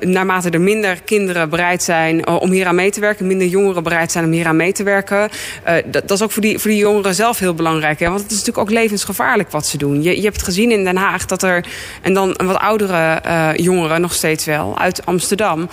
naarmate 0.00 0.50
er 0.50 0.60
minder 0.60 1.02
kinderen 1.04 1.50
bereid 1.50 1.82
zijn 1.82 2.28
om 2.28 2.50
hier 2.50 2.66
aan 2.66 2.74
mee 2.74 2.90
te 2.90 3.00
werken, 3.00 3.26
minder 3.26 3.46
jongeren 3.46 3.82
bereid 3.82 4.12
zijn 4.12 4.24
om 4.24 4.30
hier 4.30 4.46
aan 4.46 4.56
mee 4.56 4.72
te 4.72 4.82
werken, 4.82 5.30
dat, 5.64 6.08
dat, 6.08 6.10
is 6.10 6.22
ook 6.22 6.32
voor 6.32 6.42
die, 6.42 6.58
voor 6.58 6.70
die 6.70 6.80
jongeren 6.80 7.14
zelf 7.14 7.38
heel 7.38 7.54
belangrijk. 7.54 8.00
Hè? 8.00 8.06
Want 8.06 8.20
het 8.20 8.30
is 8.30 8.38
natuurlijk 8.38 8.68
ook 8.68 8.74
levensgevaarlijk 8.74 9.50
wat 9.50 9.66
ze 9.66 9.78
doen. 9.78 10.02
Je, 10.02 10.16
je 10.16 10.22
hebt 10.22 10.42
gezien 10.42 10.70
in 10.70 10.84
Den 10.84 10.96
Haag 10.96 11.26
dat 11.26 11.42
er, 11.42 11.64
en 12.02 12.14
dan 12.14 12.36
wat 12.44 12.58
oudere 12.58 13.20
jongeren 13.56 14.00
nog 14.00 14.14
steeds 14.14 14.44
wel, 14.44 14.78
uit 14.78 15.06
Amsterdam, 15.06 15.68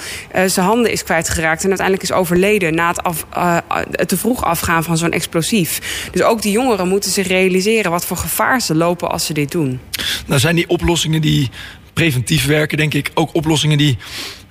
zijn 0.46 0.66
handen 0.66 0.92
is 0.92 1.04
kwijtgeraakt 1.04 1.64
en 1.64 1.68
uiteindelijk 1.68 2.10
is 2.10 2.16
overleden 2.16 2.76
na 2.76 2.88
het 2.88 4.08
te 4.08 4.18
vroeg 4.18 4.44
afgaan 4.44 4.84
van 4.84 4.98
zo'n 4.98 5.12
explosief. 5.12 5.79
Dus 6.12 6.22
ook 6.22 6.42
die 6.42 6.52
jongeren 6.52 6.88
moeten 6.88 7.12
zich 7.12 7.28
realiseren 7.28 7.92
wat 7.92 8.06
voor 8.06 8.18
gevaar 8.18 8.62
ze 8.62 8.76
lopen 8.76 9.12
als 9.12 9.26
ze 9.26 9.34
dit 9.34 9.52
doen. 9.52 9.80
Nou 10.26 10.40
zijn 10.40 10.56
die 10.56 10.70
oplossingen 10.70 11.22
die 11.22 11.50
preventief 11.94 12.46
werken, 12.46 12.78
denk 12.78 12.94
ik, 12.94 13.12
ook 13.14 13.34
oplossingen 13.34 13.78
die 13.78 13.98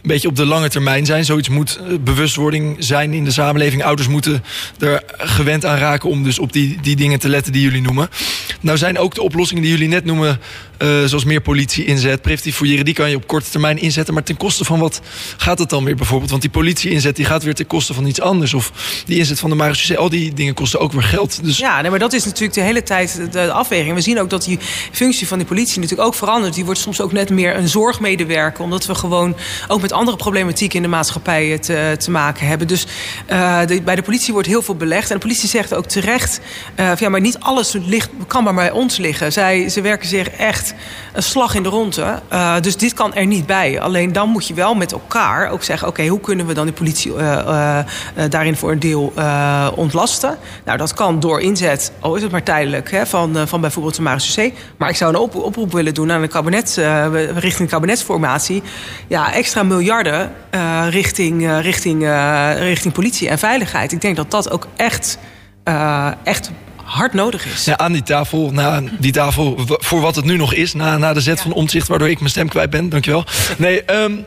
beetje 0.03 0.29
op 0.29 0.37
de 0.37 0.47
lange 0.47 0.69
termijn 0.69 1.07
zijn. 1.07 1.25
Zoiets 1.25 1.49
moet 1.49 1.77
eh, 1.77 1.99
bewustwording 2.01 2.77
zijn 2.79 3.13
in 3.13 3.25
de 3.25 3.31
samenleving. 3.31 3.85
Ouders 3.85 4.09
moeten 4.09 4.45
er 4.79 5.03
gewend 5.17 5.65
aan 5.65 5.79
raken 5.79 6.09
om 6.09 6.23
dus 6.23 6.39
op 6.39 6.53
die, 6.53 6.79
die 6.83 6.97
dingen 6.97 7.19
te 7.19 7.29
letten 7.29 7.53
die 7.53 7.63
jullie 7.63 7.83
noemen. 7.83 8.09
Nou 8.61 8.79
zijn 8.79 8.99
ook 8.99 9.15
de 9.15 9.23
oplossingen 9.23 9.63
die 9.63 9.73
jullie 9.73 9.89
net 9.89 10.05
noemen, 10.05 10.41
uh, 10.79 11.05
zoals 11.05 11.25
meer 11.25 11.41
politie 11.41 11.85
inzet, 11.85 12.23
preventief 12.23 12.57
fouilleren, 12.57 12.85
die 12.85 12.95
kan 12.95 13.11
je 13.11 13.17
op 13.17 13.27
korte 13.27 13.51
termijn 13.51 13.79
inzetten. 13.79 14.15
Maar 14.15 14.23
ten 14.23 14.37
koste 14.37 14.65
van 14.65 14.79
wat 14.79 15.01
gaat 15.37 15.59
het 15.59 15.71
dan 15.71 15.85
weer 15.85 15.97
bijvoorbeeld? 15.97 16.31
Want 16.31 16.43
die 16.43 16.51
politie 16.51 16.91
inzet 16.91 17.17
die 17.17 17.25
gaat 17.25 17.43
weer 17.43 17.55
ten 17.55 17.67
koste 17.67 17.95
van 17.95 18.07
iets 18.07 18.21
anders. 18.21 18.55
Of 18.55 18.73
die 19.07 19.19
inzet 19.19 19.39
van 19.39 19.51
de 19.51 19.57
marechaussee, 19.57 19.99
al 19.99 20.09
die 20.09 20.35
dingen 20.35 20.55
kosten 20.55 20.81
ook 20.81 20.93
weer 20.93 21.03
geld. 21.03 21.45
Dus... 21.45 21.59
Ja, 21.59 21.81
nee, 21.81 21.91
maar 21.91 21.99
dat 21.99 22.13
is 22.13 22.25
natuurlijk 22.25 22.55
de 22.55 22.61
hele 22.61 22.83
tijd 22.83 23.21
de 23.33 23.53
afweging. 23.53 23.95
We 23.95 24.01
zien 24.01 24.21
ook 24.21 24.31
dat 24.31 24.45
die 24.45 24.59
functie 24.93 25.27
van 25.27 25.39
die 25.39 25.47
politie 25.47 25.81
natuurlijk 25.81 26.09
ook 26.09 26.15
verandert. 26.15 26.55
Die 26.55 26.65
wordt 26.65 26.81
soms 26.81 27.01
ook 27.01 27.13
net 27.13 27.31
meer 27.31 27.57
een 27.57 27.69
zorgmedewerker. 27.69 28.65
Omdat 28.65 28.87
we 28.87 28.95
gewoon 28.95 29.37
ook 29.69 29.81
met 29.81 29.88
andere 29.93 30.17
problematiek 30.17 30.75
in 30.75 30.83
de 30.83 30.89
maatschappij 30.89 31.59
te, 31.59 31.97
te 31.99 32.11
maken 32.11 32.47
hebben. 32.47 32.67
Dus 32.67 32.87
de, 33.67 33.81
bij 33.85 33.95
de 33.95 34.03
politie 34.03 34.33
wordt 34.33 34.49
heel 34.49 34.63
veel 34.63 34.77
belegd. 34.77 35.11
En 35.11 35.15
de 35.15 35.23
politie 35.23 35.49
zegt 35.49 35.75
ook 35.75 35.87
terecht: 35.87 36.41
ja, 36.99 37.09
maar 37.09 37.21
niet 37.21 37.39
alles 37.39 37.73
ligt, 37.73 38.11
kan 38.27 38.45
maar 38.45 38.55
bij 38.55 38.71
ons 38.71 38.97
liggen. 38.97 39.33
Zij, 39.33 39.69
ze 39.69 39.81
werken 39.81 40.09
zich 40.09 40.29
echt 40.29 40.75
een 41.13 41.23
slag 41.23 41.55
in 41.55 41.63
de 41.63 41.69
ronde. 41.69 42.23
Dus 42.61 42.77
dit 42.77 42.95
kan 42.95 43.15
er 43.15 43.27
niet 43.27 43.47
bij. 43.47 43.81
Alleen 43.81 44.13
dan 44.13 44.29
moet 44.29 44.47
je 44.47 44.55
wel 44.55 44.75
met 44.75 44.93
elkaar 44.93 45.51
ook 45.51 45.63
zeggen: 45.63 45.89
oké, 45.89 46.07
hoe 46.07 46.21
kunnen 46.21 46.47
we 46.47 46.55
dan 46.55 46.67
de 46.67 46.73
politie 46.73 47.13
daarin 48.29 48.57
voor 48.57 48.71
een 48.71 48.81
deel 48.81 49.13
ontlasten? 49.75 50.39
Nou, 50.65 50.79
dat 50.79 50.95
kan 50.95 51.21
door 51.21 51.41
inzet, 51.41 51.93
al 52.01 52.15
is 52.15 52.23
het 52.23 52.31
maar 52.31 52.43
tijdelijk, 52.43 52.91
hè, 52.91 53.07
van, 53.07 53.49
van 53.49 53.61
bijvoorbeeld 53.61 53.95
de 53.95 54.03
marechaussee. 54.03 54.55
Maar 54.77 54.89
ik 54.89 54.97
zou 54.97 55.15
een 55.15 55.21
op 55.21 55.35
oproep 55.35 55.73
willen 55.73 55.95
doen 55.95 56.13
aan 56.13 56.21
de 56.21 56.29
kabinet, 56.29 56.81
richting 57.35 57.69
kabinetsformatie. 57.69 58.63
Ja, 59.09 59.33
extra 59.33 59.63
miljarden 59.79 60.33
uh, 60.55 60.87
richting, 60.91 61.43
uh, 61.43 61.61
richting, 61.61 62.03
uh, 62.03 62.53
richting 62.59 62.95
politie 62.95 63.29
en 63.29 63.39
veiligheid. 63.39 63.93
Ik 63.93 64.01
denk 64.01 64.17
dat 64.17 64.31
dat 64.31 64.51
ook 64.51 64.67
echt, 64.77 65.19
echt 66.25 66.51
hard 66.89 67.13
nodig 67.13 67.47
is. 67.47 67.65
Ja, 67.65 67.77
aan 67.77 67.93
die 67.93 68.03
tafel, 68.03 68.51
na 68.53 68.83
die 68.99 69.13
tafel 69.13 69.55
voor 69.67 70.01
wat 70.01 70.17
het 70.17 70.25
nu 70.25 70.37
nog 70.37 70.55
is, 70.55 70.75
na, 70.75 70.99
na 70.99 71.13
de 71.13 71.21
zet 71.21 71.37
ja. 71.37 71.43
van 71.43 71.53
omzicht, 71.53 71.89
waardoor 71.89 72.09
ik 72.09 72.19
mijn 72.19 72.31
stem 72.31 72.49
kwijt 72.49 72.71
ben, 72.71 72.89
dankjewel. 72.89 73.25
Nee, 73.59 73.93
um, 73.95 74.25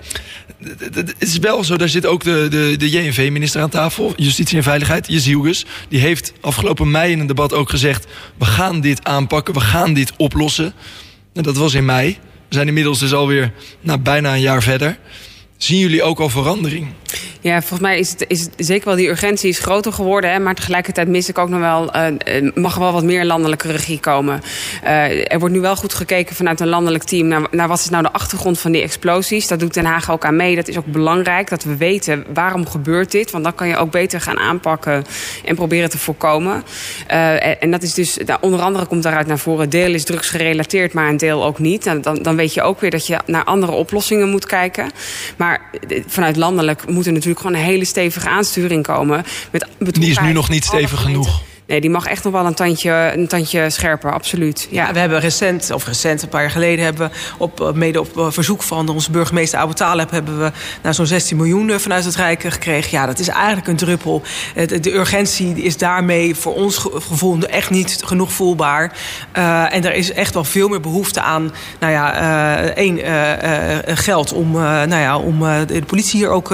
het 0.93 1.15
is 1.17 1.37
wel 1.37 1.63
zo, 1.63 1.77
daar 1.77 1.89
zit 1.89 2.05
ook 2.05 2.23
de, 2.23 2.47
de, 2.49 2.75
de 2.77 2.89
JNV-minister 2.89 3.61
aan 3.61 3.69
tafel, 3.69 4.13
Justitie 4.15 4.57
en 4.57 4.63
Veiligheid, 4.63 5.07
Jezielgus. 5.07 5.65
Die 5.89 5.99
heeft 5.99 6.33
afgelopen 6.41 6.91
mei 6.91 7.11
in 7.11 7.19
een 7.19 7.27
debat 7.27 7.53
ook 7.53 7.69
gezegd: 7.69 8.05
we 8.37 8.45
gaan 8.45 8.81
dit 8.81 9.03
aanpakken, 9.03 9.53
we 9.53 9.59
gaan 9.59 9.93
dit 9.93 10.13
oplossen. 10.17 10.73
En 11.33 11.43
dat 11.43 11.57
was 11.57 11.73
in 11.73 11.85
mei. 11.85 12.17
We 12.47 12.55
zijn 12.55 12.67
inmiddels 12.67 12.99
dus 12.99 13.13
alweer 13.13 13.53
nou, 13.81 13.99
bijna 13.99 14.33
een 14.33 14.41
jaar 14.41 14.63
verder. 14.63 14.97
Zien 15.63 15.79
jullie 15.79 16.03
ook 16.03 16.19
al 16.19 16.29
verandering? 16.29 16.87
Ja, 17.43 17.59
volgens 17.59 17.79
mij 17.79 17.99
is 17.99 18.09
het, 18.09 18.25
is 18.27 18.47
zeker 18.57 18.85
wel 18.85 18.95
die 18.95 19.09
urgentie 19.09 19.49
is 19.49 19.59
groter 19.59 19.93
geworden. 19.93 20.31
Hè, 20.31 20.39
maar 20.39 20.55
tegelijkertijd 20.55 21.07
mis 21.07 21.29
ik 21.29 21.37
ook 21.37 21.49
nog 21.49 21.59
wel, 21.59 21.95
uh, 21.95 22.51
mag 22.55 22.75
wel 22.75 22.91
wat 22.91 23.03
meer 23.03 23.25
landelijke 23.25 23.71
regie 23.71 23.99
komen. 23.99 24.41
Uh, 24.83 25.31
er 25.31 25.39
wordt 25.39 25.55
nu 25.55 25.61
wel 25.61 25.75
goed 25.75 25.93
gekeken 25.93 26.35
vanuit 26.35 26.59
een 26.59 26.67
landelijk 26.67 27.03
team 27.03 27.27
naar, 27.27 27.41
naar 27.51 27.67
wat 27.67 27.79
is 27.79 27.89
nou 27.89 28.03
de 28.03 28.11
achtergrond 28.11 28.59
van 28.59 28.71
die 28.71 28.81
explosies. 28.81 29.47
Dat 29.47 29.59
doet 29.59 29.73
Den 29.73 29.85
Haag 29.85 30.11
ook 30.11 30.25
aan 30.25 30.35
mee. 30.35 30.55
Dat 30.55 30.67
is 30.67 30.77
ook 30.77 30.85
belangrijk 30.85 31.49
dat 31.49 31.63
we 31.63 31.77
weten 31.77 32.25
waarom 32.33 32.67
gebeurt 32.67 33.11
dit. 33.11 33.31
Want 33.31 33.43
dan 33.43 33.55
kan 33.55 33.67
je 33.67 33.77
ook 33.77 33.91
beter 33.91 34.21
gaan 34.21 34.39
aanpakken 34.39 35.05
en 35.45 35.55
proberen 35.55 35.89
te 35.89 35.97
voorkomen. 35.97 36.63
En 37.59 37.71
dat 37.71 37.83
is 37.83 37.93
dus, 37.93 38.17
nou, 38.25 38.39
onder 38.41 38.61
andere 38.61 38.85
komt 38.85 39.03
daaruit 39.03 39.27
naar 39.27 39.39
voren, 39.39 39.69
deel 39.69 39.93
is 39.93 40.03
drugsgerelateerd, 40.03 40.93
maar 40.93 41.09
een 41.09 41.17
deel 41.17 41.43
ook 41.43 41.59
niet. 41.59 41.85
En 41.85 42.01
dan, 42.01 42.15
dan 42.15 42.35
weet 42.35 42.53
je 42.53 42.61
ook 42.61 42.79
weer 42.79 42.91
dat 42.91 43.07
je 43.07 43.19
naar 43.25 43.43
andere 43.43 43.71
oplossingen 43.71 44.29
moet 44.29 44.45
kijken. 44.45 44.91
Maar 45.37 45.61
vanuit 46.07 46.35
landelijk 46.35 46.87
moet 46.87 47.05
er 47.05 47.11
natuurlijk 47.11 47.30
natuurlijk 47.31 47.55
gewoon 47.55 47.55
een 47.55 47.73
hele 47.73 47.85
stevige 47.85 48.29
aansturing 48.29 48.83
komen. 48.83 49.23
Met 49.51 49.95
die 49.95 50.09
is 50.09 50.19
nu 50.19 50.31
nog 50.31 50.49
niet 50.49 50.65
stevig 50.65 51.01
genoeg. 51.01 51.41
Nee, 51.71 51.81
die 51.81 51.89
mag 51.89 52.05
echt 52.05 52.23
nog 52.23 52.33
wel 52.33 52.45
een 52.45 52.53
tandje, 52.53 53.11
een 53.15 53.27
tandje 53.27 53.69
scherper, 53.69 54.13
absoluut. 54.13 54.67
Ja. 54.69 54.93
we 54.93 54.99
hebben 54.99 55.19
recent, 55.19 55.71
of 55.73 55.85
recent, 55.85 56.21
een 56.21 56.29
paar 56.29 56.41
jaar 56.41 56.51
geleden... 56.51 56.85
hebben 56.85 57.09
we 57.09 57.15
op, 57.37 57.71
mede 57.75 57.99
op 57.99 58.17
eh, 58.17 58.25
verzoek 58.29 58.63
van 58.63 58.89
onze 58.89 59.11
burgemeester 59.11 59.59
Abu 59.59 59.73
Taleb... 59.73 60.11
hebben 60.11 60.39
we 60.39 60.51
nou, 60.81 60.95
zo'n 60.95 61.05
16 61.05 61.37
miljoen 61.37 61.69
eh, 61.69 61.77
vanuit 61.77 62.05
het 62.05 62.15
Rijk 62.15 62.41
gekregen. 62.41 62.89
Ja, 62.91 63.05
dat 63.05 63.19
is 63.19 63.27
eigenlijk 63.27 63.67
een 63.67 63.75
druppel. 63.75 64.21
De 64.81 64.93
urgentie 64.93 65.61
is 65.61 65.77
daarmee 65.77 66.35
voor 66.35 66.53
ons 66.53 66.77
gevoel 66.77 67.39
echt 67.39 67.69
niet 67.69 68.01
genoeg 68.05 68.31
voelbaar. 68.31 68.91
En 69.69 69.85
er 69.85 69.93
is 69.93 70.13
echt 70.13 70.33
wel 70.33 70.43
veel 70.43 70.67
meer 70.67 70.81
behoefte 70.81 71.21
aan... 71.21 71.53
nou 71.79 71.91
ja, 71.91 72.13
één, 72.73 72.99
geld 73.97 74.33
om, 74.33 74.51
nou 74.51 74.95
ja, 74.95 75.17
om 75.17 75.39
de 75.67 75.83
politie 75.87 76.19
hier 76.19 76.29
ook 76.29 76.51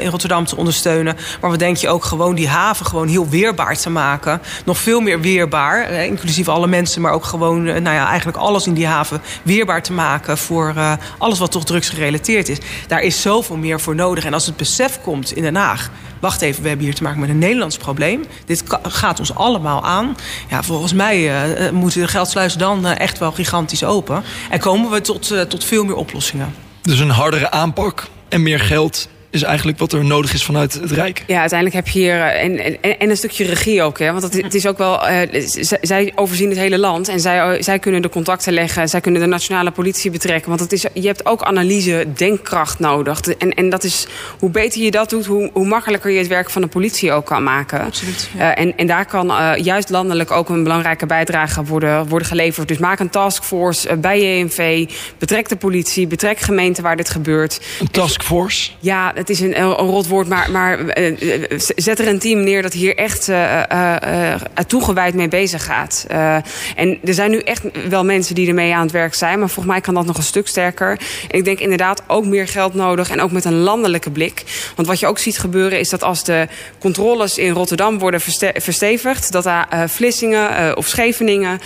in 0.00 0.08
Rotterdam 0.08 0.44
te 0.44 0.56
ondersteunen. 0.56 1.16
Maar 1.40 1.50
we 1.50 1.56
denken 1.56 1.80
je 1.80 1.88
ook 1.88 2.04
gewoon 2.04 2.34
die 2.34 2.48
haven 2.48 2.86
gewoon 2.86 3.08
heel 3.08 3.28
weerbaar 3.28 3.76
te 3.76 3.90
maken 3.90 4.40
nog 4.64 4.78
veel 4.78 5.00
meer 5.00 5.20
weerbaar. 5.20 5.82
Eh, 5.82 6.04
inclusief 6.04 6.48
alle 6.48 6.66
mensen, 6.66 7.00
maar 7.00 7.12
ook 7.12 7.24
gewoon 7.24 7.66
eh, 7.66 7.80
nou 7.80 7.96
ja, 7.96 8.06
eigenlijk 8.06 8.38
alles 8.38 8.66
in 8.66 8.74
die 8.74 8.86
haven 8.86 9.20
weerbaar 9.42 9.82
te 9.82 9.92
maken 9.92 10.38
voor 10.38 10.72
uh, 10.76 10.92
alles 11.18 11.38
wat 11.38 11.50
toch 11.50 11.64
drugsgerelateerd 11.64 12.48
is. 12.48 12.58
Daar 12.86 13.00
is 13.00 13.22
zoveel 13.22 13.56
meer 13.56 13.80
voor 13.80 13.94
nodig. 13.94 14.24
En 14.24 14.34
als 14.34 14.46
het 14.46 14.56
besef 14.56 15.00
komt 15.02 15.32
in 15.32 15.42
Den 15.42 15.56
Haag. 15.56 15.90
Wacht 16.20 16.40
even, 16.40 16.62
we 16.62 16.68
hebben 16.68 16.86
hier 16.86 16.94
te 16.94 17.02
maken 17.02 17.20
met 17.20 17.28
een 17.28 17.38
Nederlands 17.38 17.76
probleem. 17.76 18.24
Dit 18.44 18.62
gaat 18.82 19.18
ons 19.18 19.34
allemaal 19.34 19.84
aan. 19.84 20.16
Ja, 20.50 20.62
volgens 20.62 20.92
mij 20.92 21.48
uh, 21.60 21.70
moeten 21.70 22.00
de 22.00 22.08
geldsluizen 22.08 22.58
dan 22.58 22.86
echt 22.86 23.18
wel 23.18 23.32
gigantisch 23.32 23.84
open. 23.84 24.22
En 24.50 24.58
komen 24.58 24.90
we 24.90 25.00
tot, 25.00 25.34
tot 25.48 25.64
veel 25.64 25.84
meer 25.84 25.94
oplossingen. 25.94 26.54
Dus 26.82 26.98
een 26.98 27.10
hardere 27.10 27.50
aanpak 27.50 28.06
en 28.28 28.42
meer 28.42 28.60
geld 28.60 29.08
is 29.30 29.42
eigenlijk 29.42 29.78
wat 29.78 29.92
er 29.92 30.04
nodig 30.04 30.32
is 30.32 30.44
vanuit 30.44 30.72
het 30.72 30.90
Rijk. 30.90 31.24
Ja, 31.26 31.40
uiteindelijk 31.40 31.84
heb 31.84 31.94
je 31.94 31.98
hier. 31.98 32.20
Eh, 32.20 32.44
en, 32.44 32.82
en, 32.82 32.98
en 32.98 33.10
een 33.10 33.16
stukje 33.16 33.44
regie 33.44 33.82
ook. 33.82 33.98
Hè? 33.98 34.10
Want 34.12 34.22
het, 34.22 34.42
het 34.42 34.54
is 34.54 34.66
ook 34.66 34.78
wel. 34.78 35.10
Uh, 35.10 35.46
zij 35.80 36.12
overzien 36.14 36.48
het 36.48 36.58
hele 36.58 36.78
land. 36.78 37.08
En 37.08 37.20
zij, 37.20 37.40
eh, 37.40 37.62
zij 37.62 37.78
kunnen 37.78 38.02
de 38.02 38.08
contacten 38.08 38.52
leggen. 38.52 38.88
Zij 38.88 39.00
kunnen 39.00 39.20
de 39.20 39.26
nationale 39.26 39.70
politie 39.70 40.10
betrekken. 40.10 40.48
Want 40.48 40.60
het 40.60 40.72
is, 40.72 40.84
je 40.92 41.06
hebt 41.06 41.26
ook 41.26 41.42
analyse, 41.42 42.06
denkkracht 42.14 42.78
nodig. 42.78 43.20
En, 43.20 43.54
en 43.54 43.70
dat 43.70 43.84
is. 43.84 44.06
Hoe 44.38 44.50
beter 44.50 44.82
je 44.82 44.90
dat 44.90 45.10
doet, 45.10 45.26
hoe, 45.26 45.50
hoe 45.52 45.66
makkelijker 45.66 46.10
je 46.10 46.18
het 46.18 46.26
werk 46.26 46.50
van 46.50 46.62
de 46.62 46.68
politie 46.68 47.12
ook 47.12 47.26
kan 47.26 47.42
maken. 47.42 47.80
Absoluut. 47.80 48.30
Ja. 48.36 48.58
Uh, 48.58 48.64
en, 48.64 48.76
en 48.76 48.86
daar 48.86 49.06
kan 49.06 49.30
uh, 49.30 49.52
juist 49.56 49.88
landelijk 49.88 50.30
ook 50.30 50.48
een 50.48 50.62
belangrijke 50.62 51.06
bijdrage 51.06 51.64
worden, 51.64 52.08
worden 52.08 52.28
geleverd. 52.28 52.68
Dus 52.68 52.78
maak 52.78 52.98
een 52.98 53.10
taskforce 53.10 53.96
bij 53.96 54.20
JNV. 54.20 54.90
Betrek 55.18 55.48
de 55.48 55.56
politie. 55.56 56.06
Betrek 56.06 56.38
gemeenten 56.38 56.82
waar 56.82 56.96
dit 56.96 57.10
gebeurt. 57.10 57.60
Een 57.80 57.90
taskforce? 57.90 58.70
Ja, 58.78 59.12
het 59.18 59.30
is 59.30 59.40
een, 59.40 59.60
een 59.60 59.72
rot 59.72 60.06
woord, 60.06 60.28
maar, 60.28 60.50
maar 60.50 60.98
uh, 60.98 61.58
zet 61.76 61.98
er 61.98 62.08
een 62.08 62.18
team 62.18 62.42
neer 62.44 62.62
dat 62.62 62.72
hier 62.72 62.96
echt 62.96 63.28
uh, 63.28 63.62
uh, 63.72 64.34
toegewijd 64.66 65.14
mee 65.14 65.28
bezig 65.28 65.64
gaat. 65.64 66.06
en 66.76 66.98
er 67.04 67.14
zijn 67.14 67.30
nu 67.30 67.38
echt 67.38 67.62
wel 67.88 68.04
mensen 68.04 68.34
die 68.34 68.48
ermee 68.48 68.74
aan 68.74 68.82
het 68.82 68.90
werk 68.90 69.14
zijn, 69.14 69.38
maar 69.38 69.48
volgens 69.48 69.74
mij 69.74 69.80
kan 69.80 69.94
dat 69.94 70.06
nog 70.06 70.16
een 70.16 70.22
stuk 70.22 70.46
sterker. 70.46 70.90
En 71.28 71.38
ik 71.38 71.44
denk 71.44 71.58
inderdaad 71.58 72.02
ook 72.06 72.24
meer 72.24 72.48
geld 72.48 72.74
nodig 72.74 73.10
en 73.10 73.20
ook 73.20 73.30
met 73.30 73.44
een 73.44 73.58
landelijke 73.58 74.10
blik. 74.10 74.44
Want 74.76 74.88
wat 74.88 75.00
je 75.00 75.06
ook 75.06 75.18
ziet 75.18 75.38
gebeuren 75.38 75.78
is 75.78 75.88
dat 75.88 76.02
als 76.02 76.24
de 76.24 76.48
controles 76.78 77.38
in 77.38 77.52
Rotterdam 77.52 77.98
worden 77.98 78.20
verstevigd, 78.54 79.32
dat 79.32 79.44
daar 79.44 79.88
Vlissingen 79.88 80.76
of 80.76 80.86
Scheveningen, 80.86 81.60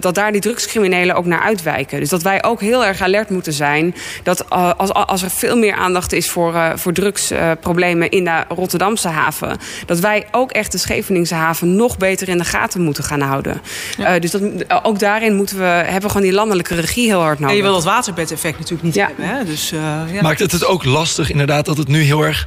dat 0.00 0.14
daar 0.14 0.32
die 0.32 0.40
drugscriminelen 0.40 1.16
ook 1.16 1.26
naar 1.26 1.40
uitwijken. 1.40 2.00
Dus 2.00 2.08
dat 2.08 2.22
wij 2.22 2.44
ook 2.44 2.60
heel 2.60 2.84
erg 2.84 3.00
alert 3.00 3.30
moeten 3.30 3.52
zijn 3.52 3.94
dat 4.22 4.50
als, 4.50 4.92
als 4.92 5.22
er 5.22 5.30
veel 5.30 5.56
meer 5.56 5.74
aandacht 5.74 6.12
is 6.12 6.30
voor 6.30 6.71
voor 6.78 6.92
drugsproblemen 6.92 8.10
in 8.10 8.24
de 8.24 8.44
Rotterdamse 8.48 9.08
haven. 9.08 9.58
Dat 9.86 9.98
wij 9.98 10.26
ook 10.30 10.50
echt 10.50 10.72
de 10.72 10.78
Scheveningse 10.78 11.34
haven 11.34 11.76
nog 11.76 11.96
beter 11.96 12.28
in 12.28 12.38
de 12.38 12.44
gaten 12.44 12.80
moeten 12.80 13.04
gaan 13.04 13.20
houden. 13.20 13.60
Ja. 13.96 14.14
Uh, 14.14 14.20
dus 14.20 14.30
dat, 14.30 14.42
ook 14.82 14.98
daarin 14.98 15.34
moeten 15.34 15.58
we, 15.58 15.64
hebben 15.64 16.02
we 16.02 16.08
gewoon 16.08 16.22
die 16.22 16.32
landelijke 16.32 16.74
regie 16.74 17.06
heel 17.06 17.20
hard 17.20 17.38
nodig. 17.38 17.50
En 17.50 17.56
je 17.56 17.62
wil 17.62 17.72
dat 17.72 17.84
waterbedeffect 17.84 18.58
natuurlijk 18.58 18.82
niet 18.82 18.94
ja. 18.94 19.06
hebben. 19.06 19.26
Hè? 19.26 19.44
Dus, 19.44 19.72
uh, 19.72 19.80
ja. 20.12 20.22
Maakt 20.22 20.38
het 20.38 20.52
het 20.52 20.66
ook 20.66 20.84
lastig 20.84 21.30
inderdaad 21.30 21.64
dat 21.64 21.76
het 21.76 21.88
nu 21.88 22.00
heel 22.00 22.22
erg 22.22 22.46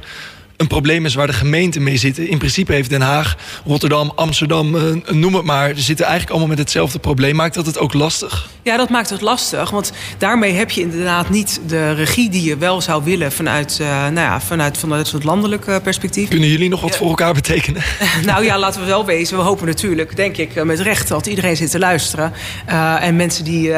een 0.56 0.66
probleem 0.66 1.04
is 1.04 1.14
waar 1.14 1.26
de 1.26 1.32
gemeenten 1.32 1.82
mee 1.82 1.96
zitten. 1.96 2.28
In 2.28 2.38
principe 2.38 2.72
heeft 2.72 2.90
Den 2.90 3.00
Haag, 3.00 3.36
Rotterdam, 3.64 4.12
Amsterdam, 4.14 4.76
eh, 4.76 4.82
noem 5.12 5.34
het 5.34 5.44
maar. 5.44 5.68
Ze 5.74 5.82
zitten 5.82 6.04
eigenlijk 6.04 6.30
allemaal 6.30 6.56
met 6.56 6.58
hetzelfde 6.58 6.98
probleem. 6.98 7.34
Maakt 7.36 7.54
dat 7.54 7.66
het 7.66 7.78
ook 7.78 7.94
lastig? 7.94 8.48
Ja, 8.62 8.76
dat 8.76 8.90
maakt 8.90 9.10
het 9.10 9.20
lastig. 9.20 9.70
Want 9.70 9.92
daarmee 10.18 10.52
heb 10.52 10.70
je 10.70 10.80
inderdaad 10.80 11.28
niet 11.28 11.60
de 11.66 11.92
regie 11.92 12.30
die 12.30 12.42
je 12.42 12.56
wel 12.56 12.80
zou 12.80 13.04
willen 13.04 13.32
vanuit, 13.32 13.78
uh, 13.80 13.88
nou 13.88 14.14
ja, 14.14 14.40
vanuit, 14.40 14.78
vanuit 14.78 15.12
het 15.12 15.24
landelijke 15.24 15.80
perspectief. 15.82 16.28
Kunnen 16.28 16.48
jullie 16.48 16.68
nog 16.68 16.80
wat 16.80 16.96
voor 16.96 17.08
elkaar 17.08 17.34
betekenen? 17.34 17.82
nou 18.24 18.44
ja, 18.44 18.58
laten 18.58 18.80
we 18.80 18.86
wel 18.86 19.04
wezen. 19.04 19.36
We 19.36 19.42
hopen 19.42 19.66
natuurlijk, 19.66 20.16
denk 20.16 20.36
ik, 20.36 20.64
met 20.64 20.80
recht 20.80 21.08
dat 21.08 21.26
iedereen 21.26 21.56
zit 21.56 21.70
te 21.70 21.78
luisteren. 21.78 22.32
Uh, 22.68 23.02
en 23.02 23.16
mensen 23.16 23.44
die 23.44 23.72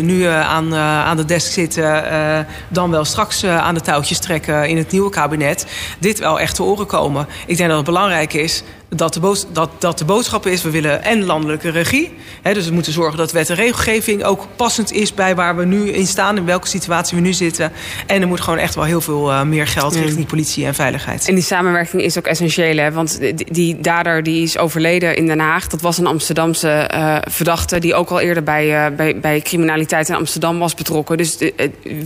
nu 0.00 0.24
aan, 0.26 0.74
aan 0.74 1.16
de 1.16 1.24
desk 1.24 1.52
zitten, 1.52 2.46
dan 2.68 2.90
wel 2.90 3.04
straks 3.04 3.44
aan 3.44 3.74
de 3.74 3.80
touwtjes 3.80 4.18
trekken 4.18 4.68
in 4.68 4.76
het 4.76 4.90
nieuwe 4.90 5.10
kabinet 5.10 5.66
dit 5.98 6.18
wel 6.18 6.40
echt 6.40 6.54
te 6.54 6.62
oren 6.62 6.86
komen. 6.86 7.26
Ik 7.46 7.56
denk 7.56 7.68
dat 7.68 7.78
het 7.78 7.86
belangrijk 7.86 8.32
is 8.32 8.62
dat 8.94 9.14
de, 9.14 9.44
dat, 9.52 9.70
dat 9.78 9.98
de 9.98 10.04
boodschap 10.04 10.46
is... 10.46 10.62
we 10.62 10.70
willen 10.70 11.04
en 11.04 11.24
landelijke 11.24 11.70
regie. 11.70 12.12
Hè, 12.42 12.54
dus 12.54 12.66
we 12.66 12.72
moeten 12.72 12.92
zorgen 12.92 13.18
dat 13.18 13.32
wet 13.32 13.50
en 13.50 13.56
regelgeving 13.56 14.24
ook 14.24 14.46
passend 14.56 14.92
is... 14.92 15.14
bij 15.14 15.34
waar 15.34 15.56
we 15.56 15.64
nu 15.64 15.90
in 15.90 16.06
staan, 16.06 16.36
in 16.36 16.44
welke 16.44 16.68
situatie 16.68 17.16
we 17.16 17.22
nu 17.22 17.32
zitten. 17.32 17.72
En 18.06 18.20
er 18.20 18.28
moet 18.28 18.40
gewoon 18.40 18.58
echt 18.58 18.74
wel 18.74 18.84
heel 18.84 19.00
veel 19.00 19.30
uh, 19.30 19.42
meer 19.42 19.66
geld 19.66 19.94
richting 19.94 20.26
politie 20.26 20.66
en 20.66 20.74
veiligheid. 20.74 21.28
En 21.28 21.34
die 21.34 21.44
samenwerking 21.44 22.02
is 22.02 22.18
ook 22.18 22.26
essentieel, 22.26 22.76
hè? 22.76 22.92
Want 22.92 23.18
die, 23.18 23.52
die 23.52 23.80
dader 23.80 24.22
die 24.22 24.42
is 24.42 24.58
overleden 24.58 25.16
in 25.16 25.26
Den 25.26 25.38
Haag... 25.40 25.66
dat 25.66 25.80
was 25.80 25.98
een 25.98 26.06
Amsterdamse 26.06 26.90
uh, 26.94 27.16
verdachte... 27.30 27.78
die 27.78 27.94
ook 27.94 28.10
al 28.10 28.20
eerder 28.20 28.42
bij, 28.42 28.90
uh, 28.90 28.96
bij, 28.96 29.20
bij 29.20 29.40
criminaliteit 29.40 30.08
in 30.08 30.14
Amsterdam 30.14 30.58
was 30.58 30.74
betrokken. 30.74 31.16
Dus 31.16 31.36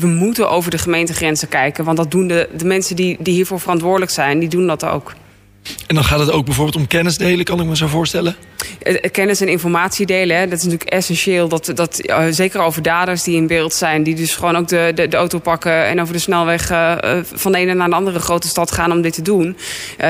we 0.01 0.07
moeten 0.07 0.51
over 0.51 0.71
de 0.71 0.79
gemeentegrenzen 0.79 1.49
kijken. 1.49 1.85
Want 1.85 1.97
dat 1.97 2.11
doen 2.11 2.29
de, 2.29 2.49
de 2.57 2.65
mensen 2.65 2.97
die, 2.97 3.17
die 3.21 3.35
hiervoor 3.35 3.61
verantwoordelijk 3.61 4.11
zijn... 4.11 4.39
die 4.39 4.49
doen 4.49 4.67
dat 4.67 4.85
ook. 4.85 5.13
En 5.87 5.95
dan 5.95 6.05
gaat 6.05 6.19
het 6.19 6.31
ook 6.31 6.45
bijvoorbeeld 6.45 6.77
om 6.77 6.87
kennis 6.87 7.17
delen, 7.17 7.45
kan 7.45 7.61
ik 7.61 7.67
me 7.67 7.77
zo 7.77 7.87
voorstellen? 7.87 8.37
Eh, 8.83 9.11
kennis 9.11 9.41
en 9.41 9.49
informatie 9.49 10.07
delen, 10.07 10.37
hè, 10.37 10.49
dat 10.49 10.59
is 10.59 10.65
natuurlijk 10.65 10.91
essentieel. 10.91 11.49
Dat, 11.49 11.73
dat, 11.75 12.01
uh, 12.03 12.25
zeker 12.31 12.61
over 12.61 12.83
daders 12.83 13.23
die 13.23 13.37
in 13.37 13.47
beeld 13.47 13.75
zijn, 13.75 14.03
die 14.03 14.15
dus 14.15 14.35
gewoon 14.35 14.57
ook 14.57 14.69
de, 14.69 14.93
de, 14.95 15.09
de 15.09 15.17
auto 15.17 15.39
pakken 15.39 15.87
en 15.87 16.01
over 16.01 16.13
de 16.13 16.21
snelweg 16.21 16.67
van 17.23 17.53
de 17.53 17.59
ene 17.59 17.75
naar 17.75 17.89
de 17.89 17.95
andere 17.95 18.19
grote 18.19 18.49
stad 18.49 18.73
gaan 18.73 18.93
om 18.93 19.03
dit 19.03 19.13
te 19.13 19.23
doen. 19.23 19.57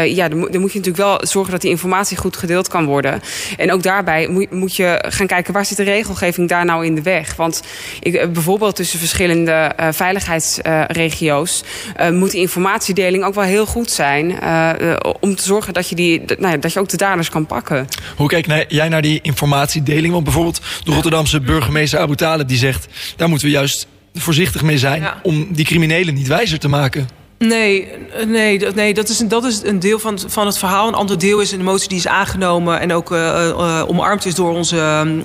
ja, 0.04 0.28
dan, 0.28 0.48
dan, 0.50 0.60
moet 0.60 0.72
je 0.72 0.78
natuurlijk 0.78 0.96
wel 0.96 1.18
zorgen 1.20 1.52
dat 1.52 1.60
die 1.60 1.70
informatie 1.70 2.16
goed 2.16 2.36
gedeeld 2.36 2.68
kan 2.68 2.84
worden. 2.84 3.20
En 3.56 3.72
ook 3.72 3.82
daarbij 3.82 4.28
moet, 4.28 4.50
moet 4.50 4.76
je 4.76 5.04
gaan 5.08 5.26
kijken 5.26 5.52
waar 5.52 5.66
zit 5.66 5.76
de 5.76 5.82
regelgeving 5.82 6.48
daar 6.48 6.64
nou 6.64 6.86
in 6.86 6.94
de 6.94 7.02
weg. 7.02 7.36
Want 7.36 7.62
ik, 8.00 8.32
bijvoorbeeld 8.32 8.76
tussen 8.76 8.98
verschillende 8.98 9.72
veiligheidsregio's 9.90 11.64
moet 12.12 12.30
die 12.30 12.40
informatiedeling 12.40 13.24
ook 13.24 13.34
wel 13.34 13.44
heel 13.44 13.66
goed 13.66 13.90
zijn 13.90 14.38
om 15.20 15.36
te 15.36 15.42
zorgen 15.46 15.74
dat 15.74 15.88
je, 15.88 15.94
die, 15.94 16.22
nou 16.38 16.52
ja, 16.52 16.56
dat 16.56 16.72
je 16.72 16.80
ook 16.80 16.88
de 16.88 16.96
daders 16.96 17.30
kan 17.30 17.46
pakken. 17.46 17.86
Hoe 18.16 18.28
kijk 18.28 18.66
jij 18.68 18.88
naar 18.88 19.02
die 19.02 19.18
informatiedeling? 19.22 20.12
Want 20.12 20.24
bijvoorbeeld 20.24 20.60
de 20.84 20.92
Rotterdamse 20.92 21.40
burgemeester 21.40 21.98
Abu 21.98 22.16
Talib 22.16 22.48
die 22.48 22.58
zegt... 22.58 22.86
daar 23.16 23.28
moeten 23.28 23.46
we 23.46 23.52
juist 23.52 23.86
voorzichtig 24.14 24.62
mee 24.62 24.78
zijn 24.78 25.04
om 25.22 25.48
die 25.50 25.64
criminelen 25.64 26.14
niet 26.14 26.26
wijzer 26.26 26.58
te 26.58 26.68
maken. 26.68 27.08
Nee, 27.38 27.88
nee, 28.26 28.58
nee 28.74 28.94
dat, 28.94 29.08
is, 29.08 29.18
dat 29.18 29.44
is 29.44 29.62
een 29.62 29.78
deel 29.78 29.98
van, 29.98 30.18
van 30.26 30.46
het 30.46 30.58
verhaal. 30.58 30.88
Een 30.88 30.94
ander 30.94 31.18
deel 31.18 31.40
is 31.40 31.52
een 31.52 31.64
motie 31.64 31.88
die 31.88 31.98
is 31.98 32.06
aangenomen 32.06 32.80
en 32.80 32.92
ook 32.92 33.12
uh, 33.12 33.18
uh, 33.18 33.82
omarmd 33.88 34.24
is 34.24 34.34
door 34.34 34.54
onze, 34.54 34.76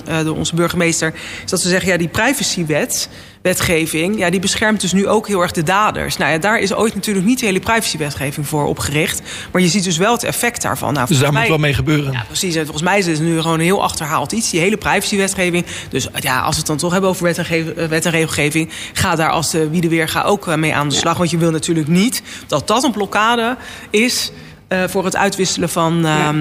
uh, 0.10 0.24
door 0.24 0.38
onze 0.38 0.56
burgemeester. 0.56 1.14
Is 1.44 1.50
dat 1.50 1.62
ze 1.62 1.70
zeggen, 1.70 1.92
ja, 1.92 1.98
die 1.98 2.08
privacywet 2.08 3.10
wetgeving, 3.42 4.18
ja, 4.18 4.30
die 4.30 4.40
beschermt 4.40 4.82
dus 4.82 4.94
nu 4.94 5.08
ook 5.08 5.28
heel 5.28 5.42
erg 5.42 5.52
de 5.52 5.64
daders. 5.64 6.18
Nou 6.18 6.32
ja, 6.32 6.38
daar 6.38 6.60
is 6.60 6.74
ooit 6.74 6.96
natuurlijk 6.96 7.26
niet 7.26 7.40
de 7.40 7.46
hele 7.46 7.60
privacywetgeving 7.60 8.48
voor 8.48 8.66
opgericht. 8.66 9.22
Maar 9.52 9.62
je 9.62 9.68
ziet 9.68 9.84
dus 9.84 9.98
wel 9.98 10.12
het 10.12 10.24
effect 10.24 10.62
daarvan. 10.62 10.94
Nou, 10.94 11.08
dus 11.08 11.20
daar 11.20 11.34
moet 11.34 11.48
wel 11.48 11.58
mee 11.58 11.74
gebeuren. 11.74 12.12
Ja, 12.12 12.24
precies. 12.28 12.56
En 12.56 12.62
volgens 12.62 12.84
mij 12.84 12.98
is 12.98 13.08
het 13.08 13.20
nu 13.20 13.42
gewoon 13.42 13.60
een 13.60 13.66
heel 13.66 13.84
achterhaald 13.84 14.32
iets, 14.32 14.50
die 14.50 14.60
hele 14.60 14.78
privacywetgeving. 14.78 15.66
Dus 15.90 16.08
ja, 16.16 16.40
als 16.40 16.52
we 16.52 16.58
het 16.58 16.68
dan 16.68 16.78
toch 16.78 16.92
hebben 16.92 17.10
over 17.10 17.24
wet 17.24 17.38
en, 17.38 17.90
wet 17.90 18.06
en 18.06 18.12
regelgeving, 18.12 18.70
ga 18.94 19.16
daar 19.16 19.30
als 19.30 19.52
de 19.52 19.70
wie 19.70 19.82
de 19.82 19.90
weer 19.90 20.10
ga 20.10 20.22
ook 20.22 20.56
mee 20.56 20.76
aan 20.76 20.90
de 20.90 20.96
slag. 20.96 21.18
Want 21.18 21.30
je 21.30 21.38
wil 21.38 21.52
natuurlijk 21.52 21.88
niet 21.88 22.22
dat 22.48 22.68
dat 22.68 22.84
een 22.84 22.92
blokkade 22.92 23.58
is 23.90 24.32
uh, 24.70 24.84
voor 24.88 25.06
het 25.06 25.16
uitwisselen 25.16 25.70
van. 25.70 26.00
Ja. 26.04 26.34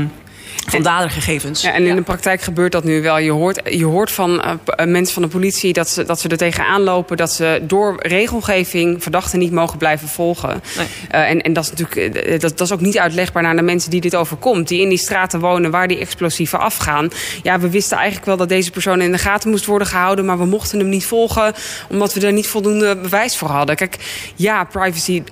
Van 0.67 0.83
dadergegevens. 0.83 1.63
Ja, 1.63 1.73
en 1.73 1.87
in 1.87 1.97
de 1.97 2.03
praktijk 2.03 2.41
gebeurt 2.43 2.73
dat 2.73 2.85
nu 2.85 3.03
wel. 3.03 3.19
Je 3.19 3.31
hoort, 3.31 3.61
je 3.71 3.85
hoort 3.85 4.13
van 4.13 4.31
uh, 4.31 4.87
mensen 4.87 5.15
van 5.15 5.23
de 5.23 5.29
politie 5.29 5.73
dat 5.73 5.89
ze, 5.89 6.05
dat 6.05 6.21
ze 6.21 6.29
er 6.29 6.37
tegenaan 6.37 6.83
lopen... 6.83 7.17
dat 7.17 7.33
ze 7.33 7.63
door 7.63 7.97
regelgeving 7.99 9.03
verdachten 9.03 9.39
niet 9.39 9.53
mogen 9.53 9.79
blijven 9.79 10.09
volgen. 10.09 10.63
Nee. 10.77 10.87
Uh, 11.15 11.31
en, 11.31 11.41
en 11.41 11.53
dat 11.53 11.65
is 11.65 11.71
natuurlijk 11.71 12.27
uh, 12.27 12.39
dat, 12.39 12.59
dat 12.59 12.61
is 12.61 12.73
ook 12.73 12.81
niet 12.81 12.99
uitlegbaar 12.99 13.43
naar 13.43 13.57
de 13.57 13.63
mensen 13.63 13.91
die 13.91 14.01
dit 14.01 14.17
overkomt. 14.17 14.69
Die 14.69 14.81
in 14.81 14.89
die 14.89 14.99
straten 14.99 15.41
wonen 15.41 15.71
waar 15.71 15.89
die 15.89 15.99
explosieven 15.99 16.61
afgaan. 16.61 17.11
Ja, 17.43 17.61
we 17.61 17.71
wisten 17.71 17.97
eigenlijk 17.97 18.27
wel 18.27 18.37
dat 18.37 18.49
deze 18.49 18.71
persoon 18.71 19.01
in 19.01 19.13
de 19.13 19.19
gaten 19.19 19.51
moest 19.51 19.67
worden 19.67 19.89
gehouden... 19.89 20.25
maar 20.25 20.39
we 20.39 20.47
mochten 20.47 20.79
hem 20.79 20.89
niet 20.89 21.07
volgen 21.07 21.55
omdat 21.89 22.15
we 22.15 22.27
er 22.27 22.33
niet 22.33 22.49
voldoende 22.49 22.97
bewijs 22.97 23.37
voor 23.37 23.49
hadden. 23.49 23.77
Kijk, 23.77 23.97
ja, 24.35 24.65
privacy 24.65 25.23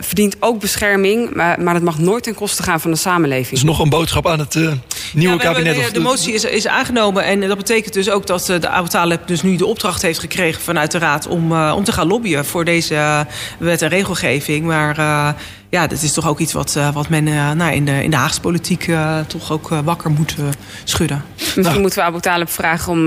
verdient 0.00 0.36
ook 0.40 0.60
bescherming... 0.60 1.34
Maar, 1.34 1.60
maar 1.60 1.74
het 1.74 1.82
mag 1.82 1.98
nooit 1.98 2.22
ten 2.22 2.34
koste 2.34 2.62
gaan 2.62 2.80
van 2.80 2.90
de 2.90 2.96
samenleving. 2.96 3.50
Dus 3.50 3.62
nog 3.62 3.78
een 3.78 3.88
boodschap 3.88 4.26
aan 4.26 4.38
het 4.38 4.56
nieuwe 5.12 5.34
ja, 5.34 5.40
kabinet. 5.40 5.74
Hebben, 5.74 5.92
de, 5.92 5.98
de 5.98 6.04
motie 6.04 6.34
is, 6.34 6.44
is 6.44 6.66
aangenomen 6.66 7.24
en 7.24 7.40
dat 7.40 7.56
betekent 7.56 7.94
dus 7.94 8.10
ook 8.10 8.26
dat 8.26 8.46
de 8.46 8.68
Abu 8.68 8.88
Talib 8.88 9.26
dus 9.26 9.42
nu 9.42 9.56
de 9.56 9.66
opdracht 9.66 10.02
heeft 10.02 10.18
gekregen 10.18 10.62
vanuit 10.62 10.90
de 10.90 10.98
Raad 10.98 11.26
om, 11.26 11.52
uh, 11.52 11.72
om 11.76 11.84
te 11.84 11.92
gaan 11.92 12.06
lobbyen 12.06 12.44
voor 12.44 12.64
deze 12.64 13.26
wet 13.58 13.82
en 13.82 13.88
regelgeving. 13.88 14.64
Maar 14.64 14.96
ja, 15.70 15.86
dat 15.86 16.02
is 16.02 16.12
toch 16.12 16.28
ook 16.28 16.38
iets 16.38 16.52
wat, 16.52 16.74
uh, 16.76 16.92
wat 16.92 17.08
men 17.08 17.26
uh, 17.26 17.52
nou, 17.52 17.72
in, 17.72 17.84
de, 17.84 18.02
in 18.02 18.10
de 18.10 18.16
Haagse 18.16 18.40
politiek 18.40 18.86
uh, 18.86 19.20
toch 19.20 19.52
ook 19.52 19.68
wakker 19.68 20.10
moet 20.10 20.34
schudden. 20.84 21.24
Misschien 21.36 21.62
nou. 21.62 21.80
moeten 21.80 21.98
we 21.98 22.04
Abu 22.04 22.20
Talib 22.20 22.50
vragen 22.50 22.92
om 22.92 23.02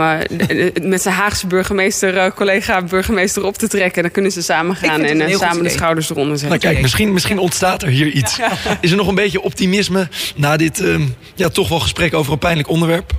met 0.90 1.02
zijn 1.02 1.16
Haagse 1.16 1.48
burgemeester, 1.48 2.34
collega 2.34 2.82
burgemeester 2.82 3.46
op 3.46 3.58
te 3.58 3.68
trekken. 3.68 4.02
Dan 4.02 4.12
kunnen 4.12 4.32
ze 4.32 4.42
samen 4.42 4.76
gaan 4.76 5.04
en 5.04 5.38
samen 5.38 5.64
de 5.64 5.70
schouders 5.70 6.10
eronder 6.10 6.38
zetten. 6.38 6.60
Nou, 6.60 6.72
kijk, 6.72 6.82
misschien, 6.82 7.14
misschien 7.14 7.40
ontstaat 7.40 7.82
er 7.82 7.90
hier 7.90 8.08
iets. 8.08 8.36
Ja. 8.36 8.52
Is 8.82 8.92
er 8.92 8.98
nog 8.98 9.08
een 9.08 9.16
beetje 9.16 9.42
optimisme 9.42 10.08
na 10.36 10.58
dit 10.58 10.80
ehm, 10.80 11.06
ja, 11.36 11.50
toch 11.50 11.70
wel 11.70 11.80
gesprek 11.80 12.14
over 12.14 12.32
een 12.34 12.40
pijnlijk 12.40 12.70
onderwerp? 12.70 13.14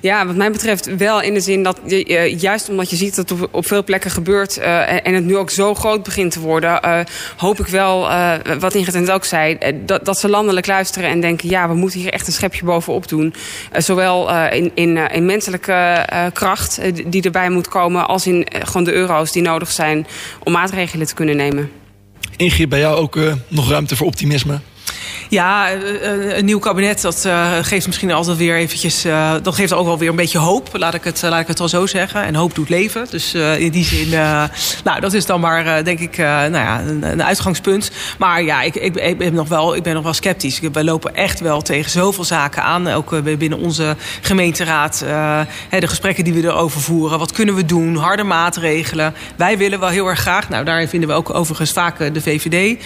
Ja, 0.00 0.26
wat 0.26 0.36
mij 0.36 0.50
betreft 0.50 0.96
wel 0.96 1.22
in 1.22 1.34
de 1.34 1.40
zin 1.40 1.62
dat 1.62 1.80
uh, 1.86 2.40
juist 2.40 2.68
omdat 2.68 2.90
je 2.90 2.96
ziet 2.96 3.16
dat 3.16 3.28
het 3.28 3.50
op, 3.50 3.66
veel 3.66 3.84
plekken 3.84 4.10
gebeurt 4.10 4.58
uh, 4.58 5.06
en 5.06 5.14
het 5.14 5.24
nu 5.24 5.36
ook 5.36 5.50
zo 5.50 5.74
groot 5.74 6.02
begint 6.02 6.32
te 6.32 6.40
worden, 6.40 6.80
uh, 6.84 7.00
hoop 7.36 7.60
ik 7.60 7.66
wel, 7.66 8.08
wat 8.58 8.74
Ingrid 8.74 8.94
het 8.94 9.10
ook 9.10 9.24
zei, 9.24 9.58
dat, 9.86 10.04
dat 10.04 10.18
ze 10.18 10.28
landelijk 10.28 10.66
luisteren 10.66 11.08
en 11.08 11.20
denken, 11.20 11.48
ja, 11.48 11.68
we 11.68 11.74
moeten 11.74 12.00
hier 12.00 12.12
echt 12.12 12.26
een 12.26 12.32
schepje 12.32 12.64
bovenop 12.64 13.08
doen. 13.08 13.34
zowel 13.76 14.30
in, 14.50 14.70
in, 14.74 14.96
in 14.96 15.26
menselijke 15.26 16.06
kracht 16.32 16.80
die 17.06 17.22
erbij 17.22 17.50
moet 17.50 17.68
komen, 17.68 18.08
als 18.08 18.26
in 18.26 18.46
gewoon 18.50 18.84
de 18.84 18.92
euro's 18.92 19.32
die 19.32 19.42
nodig 19.42 19.70
zijn 19.70 20.06
om 20.42 20.52
maatregelen 20.52 21.06
te 21.06 21.14
kunnen 21.14 21.36
nemen. 21.36 21.70
Ingrid, 22.36 22.68
bij 22.68 22.78
jou 22.78 22.96
ook 22.96 23.18
nog 23.48 23.70
ruimte 23.70 23.96
voor 23.96 24.06
optimisme? 24.06 24.60
Ja, 25.28 25.72
een 25.72 26.44
nieuw 26.44 26.58
kabinet, 26.58 27.00
dat 27.00 27.24
uh, 27.26 27.52
geeft 27.60 27.86
misschien 27.86 28.12
altijd 28.12 28.36
weer 28.36 28.56
eventjes... 28.56 29.06
Dat 29.42 29.54
geeft 29.54 29.72
ook 29.72 29.86
wel 29.86 29.98
weer 29.98 30.08
een 30.08 30.16
beetje 30.16 30.38
hoop, 30.38 30.68
laat 30.72 30.94
ik 30.94 31.04
het, 31.04 31.22
laat 31.22 31.40
ik 31.40 31.46
het 31.46 31.60
al 31.60 31.68
zo 31.68 31.86
zeggen. 31.86 32.22
En 32.22 32.34
hoop 32.34 32.54
doet 32.54 32.68
leven. 32.68 33.06
Dus 33.10 33.34
in 33.34 33.70
die 33.70 33.84
zin, 33.84 34.08
nou, 34.84 35.00
dat 35.00 35.12
is 35.12 35.26
dan 35.26 35.40
maar, 35.40 35.84
denk 35.84 35.98
ik, 35.98 36.16
nou 36.16 36.52
ja, 36.52 36.80
een, 36.80 37.22
uitgangspunt. 37.22 37.90
Maar 38.18 38.42
ja, 38.42 38.62
ik, 38.62 38.74
ik, 38.74 38.96
ik, 38.96 39.18
ben 39.18 39.34
nog 39.34 39.48
wel, 39.48 39.76
ik 39.76 39.82
ben 39.82 39.94
nog 39.94 40.02
wel 40.02 40.12
sceptisch. 40.12 40.60
Wij 40.72 40.84
lopen 40.84 41.14
echt 41.14 41.40
wel 41.40 41.62
tegen 41.62 41.90
zoveel 41.90 42.24
zaken 42.24 42.62
aan. 42.62 42.88
Ook 42.88 43.22
binnen 43.38 43.58
onze 43.58 43.96
gemeenteraad. 44.20 44.98
De 45.70 45.86
gesprekken 45.86 46.24
die 46.24 46.32
we 46.32 46.42
erover 46.42 46.80
voeren. 46.80 47.18
Wat 47.18 47.32
kunnen 47.32 47.54
we 47.54 47.64
doen? 47.64 47.96
Harde 47.96 48.24
maatregelen. 48.24 49.14
Wij 49.36 49.58
willen 49.58 49.80
wel 49.80 49.88
heel 49.88 50.06
erg 50.06 50.20
graag. 50.20 50.48
Nou, 50.48 50.64
daarin 50.64 50.88
vinden 50.88 51.08
we 51.08 51.14
ook 51.14 51.34
overigens 51.34 51.72
vaak 51.72 52.14
de 52.14 52.20
VVD. 52.20 52.82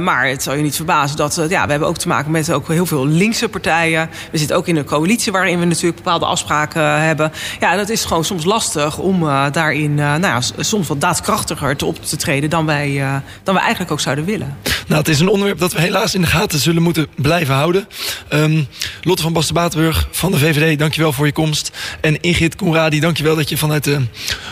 maar 0.00 0.28
het 0.28 0.42
zal 0.42 0.54
je 0.54 0.62
niet 0.62 0.76
verbazen 0.76 0.99
dat 1.06 1.34
dat, 1.34 1.50
ja, 1.50 1.64
we 1.64 1.70
hebben 1.70 1.88
ook 1.88 1.96
te 1.96 2.08
maken 2.08 2.30
met 2.30 2.52
ook 2.52 2.68
heel 2.68 2.86
veel 2.86 3.06
linkse 3.06 3.48
partijen. 3.48 4.10
We 4.32 4.38
zitten 4.38 4.56
ook 4.56 4.66
in 4.66 4.76
een 4.76 4.84
coalitie 4.84 5.32
waarin 5.32 5.58
we 5.58 5.64
natuurlijk 5.64 5.96
bepaalde 5.96 6.26
afspraken 6.26 7.02
hebben. 7.02 7.32
Ja, 7.60 7.76
dat 7.76 7.88
is 7.88 8.04
gewoon 8.04 8.24
soms 8.24 8.44
lastig 8.44 8.98
om 8.98 9.22
uh, 9.22 9.46
daarin 9.52 9.94
nou 9.94 10.20
ja, 10.20 10.40
soms 10.58 10.88
wat 10.88 11.00
daadkrachtiger 11.00 11.76
te 11.76 11.86
op 11.86 12.04
te 12.04 12.16
treden 12.16 12.50
dan 12.50 12.66
wij, 12.66 13.22
dan 13.42 13.54
we 13.54 13.60
eigenlijk 13.60 13.90
ook 13.90 14.00
zouden 14.00 14.24
willen. 14.24 14.56
Nou, 14.90 15.02
het 15.02 15.10
is 15.10 15.20
een 15.20 15.28
onderwerp 15.28 15.58
dat 15.58 15.72
we 15.72 15.80
helaas 15.80 16.14
in 16.14 16.20
de 16.20 16.26
gaten 16.26 16.58
zullen 16.58 16.82
moeten 16.82 17.06
blijven 17.16 17.54
houden. 17.54 17.88
Um, 18.32 18.66
Lotte 19.02 19.22
van 19.22 19.32
Basten-Batenburg 19.32 20.08
van 20.10 20.32
de 20.32 20.38
VVD, 20.38 20.78
dankjewel 20.78 21.12
voor 21.12 21.26
je 21.26 21.32
komst. 21.32 21.70
En 22.00 22.20
Ingrid 22.20 22.56
Koenradi, 22.56 23.00
dankjewel 23.00 23.36
dat 23.36 23.48
je 23.48 23.56
vanuit 23.56 23.90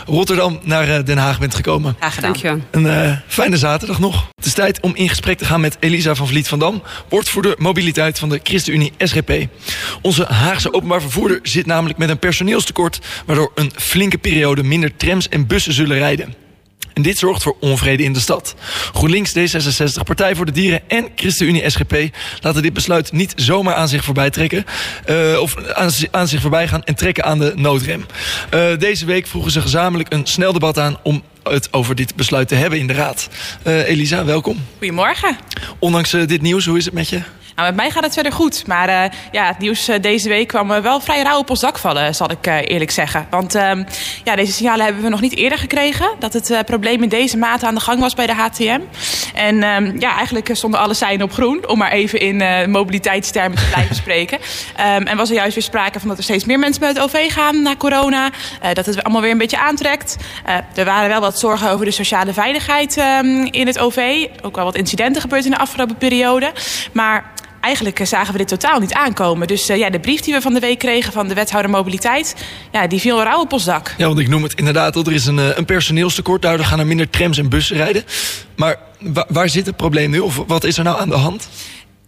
Rotterdam 0.05 0.59
naar 0.63 1.05
Den 1.05 1.17
Haag 1.17 1.39
bent 1.39 1.55
gekomen. 1.55 1.95
Graag 1.99 2.13
gedaan. 2.13 2.31
Dankjewel. 2.31 2.59
Een 2.71 3.19
fijne 3.27 3.57
zaterdag 3.57 3.99
nog. 3.99 4.27
Het 4.35 4.45
is 4.45 4.53
tijd 4.53 4.79
om 4.81 4.95
in 4.95 5.09
gesprek 5.09 5.37
te 5.37 5.45
gaan 5.45 5.61
met 5.61 5.77
Elisa 5.79 6.15
van 6.15 6.27
Vliet 6.27 6.47
van 6.47 6.59
Dam, 6.59 6.83
woordvoerder 7.09 7.55
mobiliteit 7.57 8.19
van 8.19 8.29
de 8.29 8.39
ChristenUnie 8.43 8.93
SGP. 8.97 9.31
Onze 10.01 10.25
Haagse 10.25 10.73
openbaar 10.73 11.01
vervoerder 11.01 11.39
zit 11.43 11.65
namelijk 11.65 11.99
met 11.99 12.09
een 12.09 12.19
personeelstekort, 12.19 12.99
waardoor 13.25 13.51
een 13.55 13.71
flinke 13.75 14.17
periode 14.17 14.63
minder 14.63 14.95
trams 14.95 15.29
en 15.29 15.47
bussen 15.47 15.73
zullen 15.73 15.97
rijden. 15.97 16.47
En 16.99 17.05
dit 17.05 17.17
zorgt 17.17 17.43
voor 17.43 17.55
onvrede 17.59 18.03
in 18.03 18.13
de 18.13 18.19
stad. 18.19 18.55
GroenLinks, 18.93 19.33
D66, 19.37 20.03
Partij 20.03 20.35
voor 20.35 20.45
de 20.45 20.51
Dieren 20.51 20.81
en 20.87 21.07
ChristenUnie 21.15 21.69
SGP 21.69 21.95
laten 22.41 22.61
dit 22.61 22.73
besluit 22.73 23.11
niet 23.11 23.33
zomaar 23.35 23.73
aan 23.75 23.87
zich 23.87 24.03
voorbij 24.03 24.29
trekken. 24.29 24.65
Uh, 25.09 25.39
of 25.41 25.55
aan, 26.11 26.27
zich 26.27 26.41
voorbij 26.41 26.67
gaan 26.67 26.83
en 26.83 26.95
trekken 26.95 27.23
aan 27.23 27.39
de 27.39 27.53
noodrem. 27.55 28.05
Uh, 28.53 28.77
deze 28.77 29.05
week 29.05 29.27
vroegen 29.27 29.51
ze 29.51 29.61
gezamenlijk 29.61 30.13
een 30.13 30.25
snel 30.25 30.53
debat 30.53 30.79
aan 30.79 30.97
om 31.03 31.23
het 31.43 31.73
over 31.73 31.95
dit 31.95 32.15
besluit 32.15 32.47
te 32.47 32.55
hebben 32.55 32.79
in 32.79 32.87
de 32.87 32.93
Raad. 32.93 33.29
Uh, 33.63 33.89
Elisa, 33.89 34.25
welkom. 34.25 34.65
Goedemorgen. 34.77 35.37
Ondanks 35.79 36.11
dit 36.11 36.41
nieuws, 36.41 36.65
hoe 36.65 36.77
is 36.77 36.85
het 36.85 36.93
met 36.93 37.09
je? 37.09 37.21
Nou, 37.59 37.71
met 37.71 37.79
mij 37.79 37.91
gaat 37.91 38.03
het 38.03 38.13
verder 38.13 38.31
goed. 38.31 38.67
Maar 38.67 38.89
uh, 38.89 39.03
ja, 39.31 39.45
het 39.45 39.59
nieuws 39.59 39.89
uh, 39.89 39.95
deze 40.01 40.29
week 40.29 40.47
kwam 40.47 40.71
uh, 40.71 40.77
wel 40.77 40.99
vrij 40.99 41.21
rauw 41.21 41.39
op 41.39 41.49
ons 41.49 41.59
dak 41.59 41.77
vallen, 41.77 42.15
zal 42.15 42.31
ik 42.31 42.45
eerlijk 42.45 42.91
zeggen. 42.91 43.27
Want 43.29 43.55
ehm, 43.55 43.83
ja, 44.23 44.35
deze 44.35 44.51
signalen 44.51 44.85
hebben 44.85 45.03
we 45.03 45.09
nog 45.09 45.21
niet 45.21 45.35
eerder 45.35 45.57
gekregen. 45.57 46.09
Dat 46.19 46.33
het 46.33 46.65
probleem 46.65 47.03
in 47.03 47.09
deze 47.09 47.37
mate 47.37 47.65
aan 47.65 47.75
de 47.75 47.81
gang 47.81 47.99
was 47.99 48.13
bij 48.13 48.25
de 48.25 48.33
HTM. 48.33 48.79
En 49.33 49.63
um, 49.63 49.99
ja, 49.99 50.15
eigenlijk 50.15 50.49
stonden 50.51 50.79
alle 50.79 50.93
seinen 50.93 51.25
op 51.25 51.33
groen. 51.33 51.67
Om 51.67 51.77
maar 51.77 51.91
even 51.91 52.19
in 52.19 52.69
mobiliteitstermen 52.71 53.57
te 53.57 53.67
blijven 53.71 53.95
spreken. 54.03 54.37
Um, 54.95 55.07
en 55.07 55.17
was 55.17 55.29
er 55.29 55.35
juist 55.35 55.53
weer 55.53 55.63
sprake 55.63 55.99
van 55.99 56.07
dat 56.09 56.17
er 56.17 56.23
steeds 56.23 56.45
meer 56.45 56.59
mensen 56.59 56.83
met 56.83 56.97
het 56.97 57.03
OV 57.03 57.31
gaan 57.31 57.61
na 57.61 57.75
corona. 57.75 58.29
dat 58.73 58.85
het 58.85 59.03
allemaal 59.03 59.21
weer 59.21 59.31
een 59.31 59.37
beetje 59.37 59.59
aantrekt. 59.59 60.15
er 60.75 60.85
waren 60.85 61.09
wel 61.09 61.21
wat 61.21 61.28
zorgen 61.37 61.71
over 61.71 61.85
de 61.85 61.91
sociale 61.91 62.33
veiligheid 62.33 62.97
in 63.51 63.67
het 63.67 63.79
OV. 63.79 64.27
Ook 64.41 64.55
wel 64.55 64.65
wat 64.65 64.75
incidenten 64.75 65.21
gebeurd 65.21 65.45
in 65.45 65.51
de 65.51 65.57
afgelopen 65.57 65.97
periode. 65.97 66.51
Maar 66.91 67.31
eigenlijk 67.61 67.99
zagen 68.03 68.31
we 68.31 68.37
dit 68.37 68.47
totaal 68.47 68.79
niet 68.79 68.93
aankomen. 68.93 69.47
Dus 69.47 69.69
uh, 69.69 69.77
ja, 69.77 69.89
de 69.89 69.99
brief 69.99 70.21
die 70.21 70.33
we 70.33 70.41
van 70.41 70.53
de 70.53 70.59
week 70.59 70.79
kregen 70.79 71.13
van 71.13 71.27
de 71.27 71.33
wethouder 71.33 71.71
mobiliteit, 71.71 72.35
ja, 72.71 72.87
die 72.87 72.99
viel 72.99 73.23
rauw 73.23 73.39
op 73.39 73.53
ons 73.53 73.63
dak. 73.63 73.93
Ja, 73.97 74.07
want 74.07 74.19
ik 74.19 74.27
noem 74.27 74.43
het 74.43 74.53
inderdaad, 74.53 74.95
er 74.95 75.13
is 75.13 75.25
een, 75.25 75.57
een 75.57 75.65
personeelstekort. 75.65 76.41
Daardoor 76.41 76.65
gaan 76.65 76.79
er 76.79 76.87
minder 76.87 77.09
trams 77.09 77.37
en 77.37 77.49
bussen 77.49 77.75
rijden. 77.75 78.03
Maar 78.55 78.77
waar, 78.99 79.25
waar 79.27 79.49
zit 79.49 79.65
het 79.65 79.75
probleem 79.75 80.09
nu? 80.09 80.19
Of 80.19 80.43
wat 80.47 80.63
is 80.63 80.77
er 80.77 80.83
nou 80.83 80.99
aan 80.99 81.09
de 81.09 81.15
hand? 81.15 81.49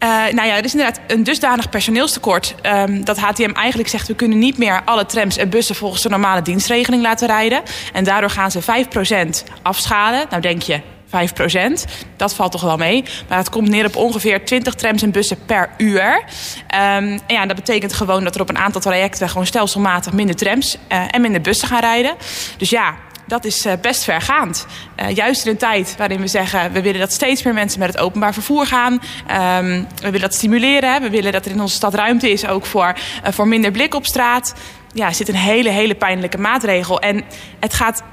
Uh, 0.04 0.10
nou 0.10 0.47
ja, 0.47 0.58
er 0.58 0.64
is 0.64 0.74
inderdaad 0.74 0.99
een 1.08 1.24
dusdanig 1.24 1.70
personeelstekort 1.70 2.56
um, 2.64 3.04
dat 3.04 3.20
HTM 3.20 3.52
eigenlijk 3.54 3.89
zegt 3.89 4.08
we 4.08 4.16
kunnen 4.16 4.39
niet 4.39 4.58
meer 4.58 4.82
alle 4.86 5.06
trams 5.06 5.38
en 5.38 5.49
bussen 5.49 5.76
volgens 5.76 6.02
de 6.02 6.10
normale 6.10 6.41
dienstregeling 6.41 7.02
laten 7.02 7.28
rijden. 7.28 7.62
En 7.93 8.04
daardoor 8.04 8.30
gaan 8.30 8.52
ze 8.52 8.62
5% 8.62 9.52
afschalen. 9.62 10.26
Nou 10.30 10.41
denk 10.41 10.62
je, 10.62 10.82
5% 11.12 11.91
Dat 12.18 12.36
valt 12.36 12.52
toch 12.52 12.62
wel 12.62 12.78
mee. 12.78 13.04
Maar 13.28 13.38
het 13.38 13.49
komt 13.49 13.70
neer 13.70 13.86
op 13.86 13.95
ongeveer 13.95 14.45
20 14.45 14.74
trams 14.76 15.02
en 15.02 15.12
bussen 15.12 15.38
per 15.45 15.70
uur. 15.78 16.14
Um, 16.14 16.24
en 16.70 17.22
ja, 17.28 17.45
dat 17.45 17.56
betekent 17.56 17.93
gewoon 17.93 18.24
dat 18.24 18.36
er 18.36 18.41
op 18.41 18.49
een 18.49 18.58
aantal 18.58 18.82
trajecten 18.82 19.30
gewoon 19.30 19.45
stelselmatig 19.45 20.14
minder 20.14 20.36
trams 20.36 20.78
uh, 20.91 21.04
en 21.12 21.22
minder 21.22 21.41
bussen 21.41 21.68
gaan 21.68 21.80
rijden. 21.80 22.16
Dus 22.58 22.70
ja, 22.70 22.95
dat 23.32 23.46
is 23.46 23.66
uh, 23.66 23.74
best 23.82 24.04
vergaand. 24.04 24.66
Uh, 25.02 25.16
juist 25.16 25.46
in 25.46 25.52
een 25.52 25.58
tijd 25.58 25.96
waarin 25.98 26.22
we 26.22 26.28
zeggen... 26.28 26.72
we 26.72 26.82
willen 26.82 27.00
dat 27.00 27.12
steeds 27.12 27.44
meer 27.44 27.54
mensen 27.54 27.80
met 27.80 27.88
het 27.88 27.98
openbaar 27.98 28.34
vervoer 28.34 28.66
gaan. 28.66 28.94
Um, 28.94 29.88
we 29.96 30.02
willen 30.02 30.20
dat 30.20 30.34
stimuleren. 30.34 31.02
We 31.02 31.10
willen 31.10 31.32
dat 31.32 31.46
er 31.46 31.52
in 31.52 31.62
onze 31.62 31.76
stad 31.76 31.94
ruimte 31.94 32.32
is 32.32 32.48
ook 32.48 32.66
voor, 32.66 32.94
uh, 32.96 33.32
voor 33.32 33.48
minder 33.48 33.72
blik 33.72 33.96
op 33.96 34.06
straat. 34.06 34.54
Ja, 34.94 35.14
zit 35.14 35.28
een 35.28 35.36
hele, 35.36 35.70
hele 35.70 35.96
pijnlijke 35.96 36.38
maatregel. 36.38 37.00
En 37.00 37.24
het 37.60 37.74
gaat 37.74 38.04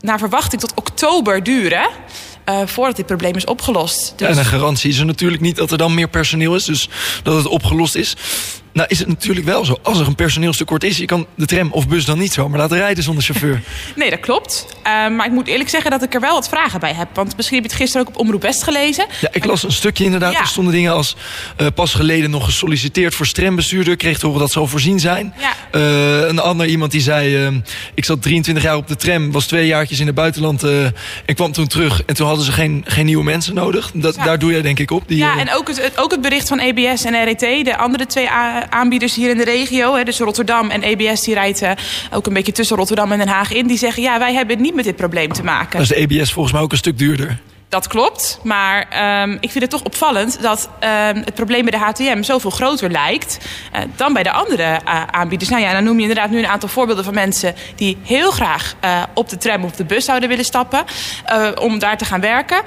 naar 0.00 0.18
verwachting 0.18 0.60
tot 0.60 0.74
oktober 0.74 1.42
duren... 1.42 1.88
Uh, 2.48 2.58
voordat 2.64 2.96
dit 2.96 3.06
probleem 3.06 3.36
is 3.36 3.44
opgelost. 3.44 4.12
Dus... 4.16 4.28
Ja, 4.28 4.32
en 4.32 4.38
een 4.38 4.44
garantie 4.44 4.90
is 4.90 4.98
er 4.98 5.06
natuurlijk 5.06 5.42
niet 5.42 5.56
dat 5.56 5.70
er 5.70 5.78
dan 5.78 5.94
meer 5.94 6.08
personeel 6.08 6.54
is, 6.54 6.64
dus 6.64 6.88
dat 7.22 7.36
het 7.36 7.46
opgelost 7.46 7.94
is. 7.94 8.16
Nou 8.74 8.88
is 8.88 8.98
het 8.98 9.08
natuurlijk 9.08 9.46
wel 9.46 9.64
zo. 9.64 9.78
Als 9.82 10.00
er 10.00 10.06
een 10.06 10.14
personeelstekort 10.14 10.84
is, 10.84 10.96
je 10.96 11.04
kan 11.04 11.26
de 11.34 11.46
tram 11.46 11.72
of 11.72 11.88
bus 11.88 12.04
dan 12.04 12.18
niet 12.18 12.32
zomaar 12.32 12.58
laten 12.58 12.76
rijden 12.76 13.04
zonder 13.04 13.24
chauffeur. 13.24 13.62
nee, 13.96 14.10
dat 14.10 14.20
klopt. 14.20 14.66
Uh, 14.76 14.82
maar 14.84 15.26
ik 15.26 15.32
moet 15.32 15.46
eerlijk 15.46 15.70
zeggen 15.70 15.90
dat 15.90 16.02
ik 16.02 16.14
er 16.14 16.20
wel 16.20 16.34
wat 16.34 16.48
vragen 16.48 16.80
bij 16.80 16.94
heb. 16.94 17.08
Want 17.14 17.36
misschien 17.36 17.56
heb 17.56 17.66
je 17.66 17.72
het 17.72 17.80
gisteren 17.80 18.06
ook 18.06 18.14
op 18.14 18.20
Omroep 18.20 18.42
West 18.42 18.62
gelezen. 18.62 19.06
Ja, 19.20 19.28
ik 19.32 19.44
las 19.44 19.62
een 19.62 19.72
stukje 19.72 20.04
inderdaad. 20.04 20.32
Ja. 20.32 20.40
Er 20.40 20.46
stonden 20.46 20.72
dingen 20.72 20.92
als 20.92 21.16
uh, 21.60 21.66
pas 21.74 21.94
geleden 21.94 22.30
nog 22.30 22.44
gesolliciteerd 22.44 23.14
voor 23.14 23.26
trambestuurder. 23.26 23.96
Kreeg 23.96 24.18
te 24.18 24.26
horen 24.26 24.40
dat 24.40 24.52
ze 24.52 24.58
al 24.58 24.66
voorzien 24.66 25.00
zijn. 25.00 25.34
Ja. 25.38 25.80
Uh, 25.80 26.28
een 26.28 26.38
ander 26.38 26.66
iemand 26.66 26.90
die 26.90 27.00
zei, 27.00 27.62
ik 27.94 28.04
zat 28.04 28.22
23 28.22 28.64
jaar 28.64 28.76
op 28.76 28.88
de 28.88 28.96
tram. 28.96 29.32
Was 29.32 29.46
twee 29.46 29.66
jaartjes 29.66 30.00
in 30.00 30.06
het 30.06 30.14
buitenland 30.14 30.62
en 30.62 31.34
kwam 31.34 31.52
toen 31.52 31.66
terug. 31.66 32.02
En 32.06 32.14
toen 32.14 32.26
hadden 32.26 32.44
ze 32.44 32.52
geen, 32.52 32.84
geen 32.86 33.06
nieuwe 33.06 33.24
mensen 33.24 33.54
nodig. 33.54 33.90
Dat, 33.94 34.14
ja. 34.14 34.24
Daar 34.24 34.38
doe 34.38 34.52
jij 34.52 34.62
denk 34.62 34.78
ik 34.78 34.90
op. 34.90 35.02
Die, 35.06 35.18
ja, 35.18 35.38
en 35.38 35.54
ook 35.54 35.68
het, 35.68 35.92
ook 35.96 36.10
het 36.10 36.20
bericht 36.20 36.48
van 36.48 36.58
EBS 36.58 37.04
en 37.04 37.24
RET. 37.24 37.40
De 37.64 37.76
andere 37.76 38.06
twee 38.06 38.28
aanbieders 38.68 39.14
hier 39.14 39.30
in 39.30 39.36
de 39.36 39.44
regio, 39.44 39.94
hè, 39.94 40.04
dus 40.04 40.18
Rotterdam 40.18 40.70
en 40.70 40.82
EBS, 40.82 41.20
die 41.20 41.34
rijdt 41.34 41.62
uh, 41.62 41.70
ook 42.12 42.26
een 42.26 42.32
beetje 42.32 42.52
tussen 42.52 42.76
Rotterdam 42.76 43.12
en 43.12 43.18
Den 43.18 43.28
Haag 43.28 43.52
in. 43.52 43.66
Die 43.66 43.78
zeggen, 43.78 44.02
ja, 44.02 44.18
wij 44.18 44.34
hebben 44.34 44.60
niet 44.60 44.74
met 44.74 44.84
dit 44.84 44.96
probleem 44.96 45.32
te 45.32 45.44
maken. 45.44 45.72
Dat 45.72 45.80
is 45.80 45.88
de 45.88 45.96
EBS 45.96 46.32
volgens 46.32 46.54
mij 46.54 46.62
ook 46.62 46.72
een 46.72 46.78
stuk 46.78 46.98
duurder. 46.98 47.38
Dat 47.68 47.86
klopt, 47.86 48.40
maar 48.42 48.86
um, 49.22 49.32
ik 49.40 49.50
vind 49.50 49.60
het 49.60 49.70
toch 49.70 49.82
opvallend 49.82 50.42
dat 50.42 50.68
um, 50.80 51.16
het 51.24 51.34
probleem 51.34 51.64
bij 51.64 51.78
de 51.78 51.84
HTM 51.84 52.22
zoveel 52.22 52.50
groter 52.50 52.90
lijkt 52.90 53.38
uh, 53.74 53.80
dan 53.96 54.12
bij 54.12 54.22
de 54.22 54.32
andere 54.32 54.80
uh, 54.84 55.02
aanbieders. 55.10 55.50
Nou 55.50 55.62
ja, 55.62 55.72
dan 55.72 55.84
noem 55.84 55.96
je 55.96 56.00
inderdaad 56.00 56.30
nu 56.30 56.38
een 56.38 56.46
aantal 56.46 56.68
voorbeelden 56.68 57.04
van 57.04 57.14
mensen 57.14 57.54
die 57.74 57.98
heel 58.02 58.30
graag 58.30 58.74
uh, 58.84 59.02
op 59.14 59.28
de 59.28 59.36
tram 59.36 59.64
of 59.64 59.72
de 59.72 59.84
bus 59.84 60.04
zouden 60.04 60.28
willen 60.28 60.44
stappen 60.44 60.84
om 61.60 61.78
daar 61.78 61.98
te 61.98 62.04
gaan 62.04 62.20
werken. 62.20 62.62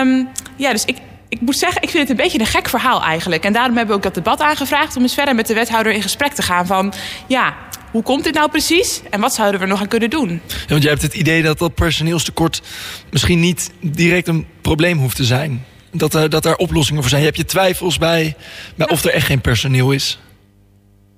Um, 0.00 0.28
ja, 0.56 0.72
dus 0.72 0.84
ik, 0.84 0.96
ik 1.28 1.40
moet 1.40 1.58
zeggen, 1.58 1.82
ik 1.82 1.88
vind 1.90 2.08
het 2.08 2.18
een 2.18 2.24
beetje 2.24 2.40
een 2.40 2.46
gek 2.46 2.68
verhaal 2.68 3.02
eigenlijk. 3.02 3.44
En 3.44 3.52
daarom 3.52 3.76
hebben 3.76 3.96
we 3.96 3.96
ook 3.96 4.14
dat 4.14 4.24
debat 4.24 4.40
aangevraagd 4.40 4.96
om 4.96 5.02
eens 5.02 5.14
verder 5.14 5.34
met 5.34 5.46
de 5.46 5.54
wethouder 5.54 5.92
in 5.92 6.02
gesprek 6.02 6.32
te 6.32 6.42
gaan 6.42 6.66
van 6.66 6.92
ja. 7.26 7.56
Hoe 7.90 8.02
komt 8.02 8.24
dit 8.24 8.34
nou 8.34 8.50
precies 8.50 9.00
en 9.10 9.20
wat 9.20 9.34
zouden 9.34 9.60
we 9.60 9.66
nog 9.66 9.80
aan 9.80 9.88
kunnen 9.88 10.10
doen? 10.10 10.40
Ja, 10.46 10.54
want 10.68 10.82
jij 10.82 10.90
hebt 10.90 11.02
het 11.02 11.14
idee 11.14 11.42
dat 11.42 11.58
dat 11.58 11.74
personeelstekort 11.74 12.62
misschien 13.10 13.40
niet 13.40 13.70
direct 13.80 14.28
een 14.28 14.46
probleem 14.60 14.98
hoeft 14.98 15.16
te 15.16 15.24
zijn. 15.24 15.64
Dat 15.92 16.14
er, 16.14 16.30
dat 16.30 16.44
er 16.44 16.56
oplossingen 16.56 17.02
voor 17.02 17.10
zijn. 17.10 17.24
Heb 17.24 17.36
je 17.36 17.44
twijfels 17.44 17.98
bij, 17.98 18.36
of 18.76 19.04
er 19.04 19.12
echt 19.12 19.26
geen 19.26 19.40
personeel 19.40 19.92
is? 19.92 20.18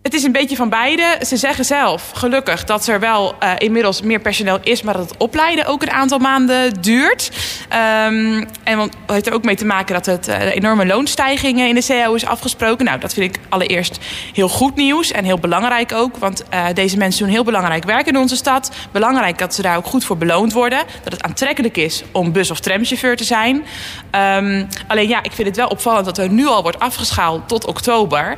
Het 0.02 0.14
is 0.14 0.22
een 0.22 0.32
beetje 0.32 0.56
van 0.56 0.68
beide. 0.68 1.18
Ze 1.26 1.36
zeggen 1.36 1.64
zelf, 1.64 2.10
gelukkig, 2.14 2.64
dat 2.64 2.86
er 2.86 3.00
wel 3.00 3.34
uh, 3.42 3.52
inmiddels 3.58 4.02
meer 4.02 4.20
personeel 4.20 4.58
is... 4.62 4.82
maar 4.82 4.94
dat 4.94 5.10
het 5.10 5.18
opleiden 5.18 5.66
ook 5.66 5.82
een 5.82 5.90
aantal 5.90 6.18
maanden 6.18 6.82
duurt. 6.82 7.30
Um, 8.06 8.46
en 8.64 8.78
het 8.78 8.94
heeft 9.06 9.26
er 9.26 9.32
ook 9.32 9.44
mee 9.44 9.56
te 9.56 9.64
maken 9.64 9.94
dat 9.94 10.06
het 10.06 10.28
uh, 10.28 10.54
enorme 10.54 10.86
loonstijgingen 10.86 11.68
in 11.68 11.74
de 11.74 11.84
CAO 11.86 12.14
is 12.14 12.26
afgesproken. 12.26 12.84
Nou, 12.84 12.98
dat 12.98 13.14
vind 13.14 13.36
ik 13.36 13.42
allereerst 13.48 13.98
heel 14.32 14.48
goed 14.48 14.76
nieuws 14.76 15.10
en 15.10 15.24
heel 15.24 15.38
belangrijk 15.38 15.92
ook. 15.92 16.16
Want 16.16 16.44
uh, 16.54 16.64
deze 16.74 16.96
mensen 16.96 17.24
doen 17.24 17.32
heel 17.32 17.44
belangrijk 17.44 17.84
werk 17.84 18.06
in 18.06 18.18
onze 18.18 18.36
stad. 18.36 18.70
Belangrijk 18.92 19.38
dat 19.38 19.54
ze 19.54 19.62
daar 19.62 19.76
ook 19.76 19.86
goed 19.86 20.04
voor 20.04 20.16
beloond 20.16 20.52
worden. 20.52 20.78
Dat 21.02 21.12
het 21.12 21.22
aantrekkelijk 21.22 21.76
is 21.76 22.02
om 22.12 22.32
bus- 22.32 22.50
of 22.50 22.60
tramchauffeur 22.60 23.16
te 23.16 23.24
zijn. 23.24 23.64
Um, 24.36 24.68
alleen 24.86 25.08
ja, 25.08 25.22
ik 25.22 25.32
vind 25.32 25.48
het 25.48 25.56
wel 25.56 25.68
opvallend 25.68 26.04
dat 26.04 26.18
er 26.18 26.30
nu 26.30 26.46
al 26.46 26.62
wordt 26.62 26.78
afgeschaald 26.78 27.48
tot 27.48 27.66
oktober. 27.66 28.36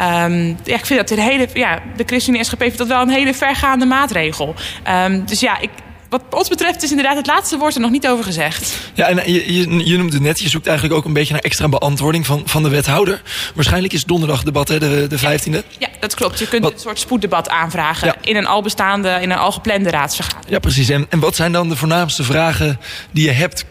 Um, 0.00 0.46
ja, 0.64 0.74
ik 0.74 0.86
vind 0.86 0.98
dat 0.98 1.03
een 1.10 1.18
hele, 1.18 1.48
ja, 1.54 1.82
de 1.96 2.04
ChristenUnie 2.06 2.44
SGP 2.44 2.60
vindt 2.60 2.78
dat 2.78 2.86
wel 2.86 3.00
een 3.00 3.08
hele 3.08 3.34
vergaande 3.34 3.86
maatregel. 3.86 4.54
Um, 4.88 5.26
dus 5.26 5.40
ja, 5.40 5.58
ik, 5.60 5.70
wat 6.08 6.22
ons 6.30 6.48
betreft 6.48 6.82
is 6.82 6.90
inderdaad 6.90 7.16
het 7.16 7.26
laatste 7.26 7.58
woord 7.58 7.74
er 7.74 7.80
nog 7.80 7.90
niet 7.90 8.08
over 8.08 8.24
gezegd. 8.24 8.78
Ja, 8.94 9.08
en 9.08 9.32
je, 9.32 9.54
je, 9.54 9.88
je 9.88 9.96
noemde 9.96 10.14
het 10.14 10.22
net, 10.22 10.40
je 10.40 10.48
zoekt 10.48 10.66
eigenlijk 10.66 10.98
ook 10.98 11.04
een 11.04 11.12
beetje 11.12 11.32
naar 11.32 11.42
extra 11.42 11.68
beantwoording 11.68 12.26
van, 12.26 12.42
van 12.44 12.62
de 12.62 12.68
wethouder. 12.68 13.22
Waarschijnlijk 13.54 13.92
is 13.92 14.04
donderdag 14.04 14.42
debat, 14.42 14.68
hè, 14.68 14.78
de, 14.78 15.06
de 15.08 15.18
15e. 15.18 15.50
Ja, 15.50 15.62
ja, 15.78 15.88
dat 16.00 16.14
klopt. 16.14 16.38
Je 16.38 16.48
kunt 16.48 16.62
wat? 16.62 16.72
een 16.72 16.78
soort 16.78 16.98
spoeddebat 16.98 17.48
aanvragen 17.48 18.06
ja. 18.06 18.16
in 18.20 18.36
een 18.36 18.46
al 18.46 18.62
bestaande, 18.62 19.18
in 19.20 19.30
een 19.30 19.38
al 19.38 19.52
geplande 19.52 19.90
raadsvergadering. 19.90 20.50
Ja, 20.50 20.58
precies. 20.58 20.88
En, 20.88 21.06
en 21.08 21.18
wat 21.18 21.36
zijn 21.36 21.52
dan 21.52 21.68
de 21.68 21.76
voornaamste 21.76 22.24
vragen 22.24 22.80
die 23.10 23.24
je 23.24 23.32
hebt 23.32 23.64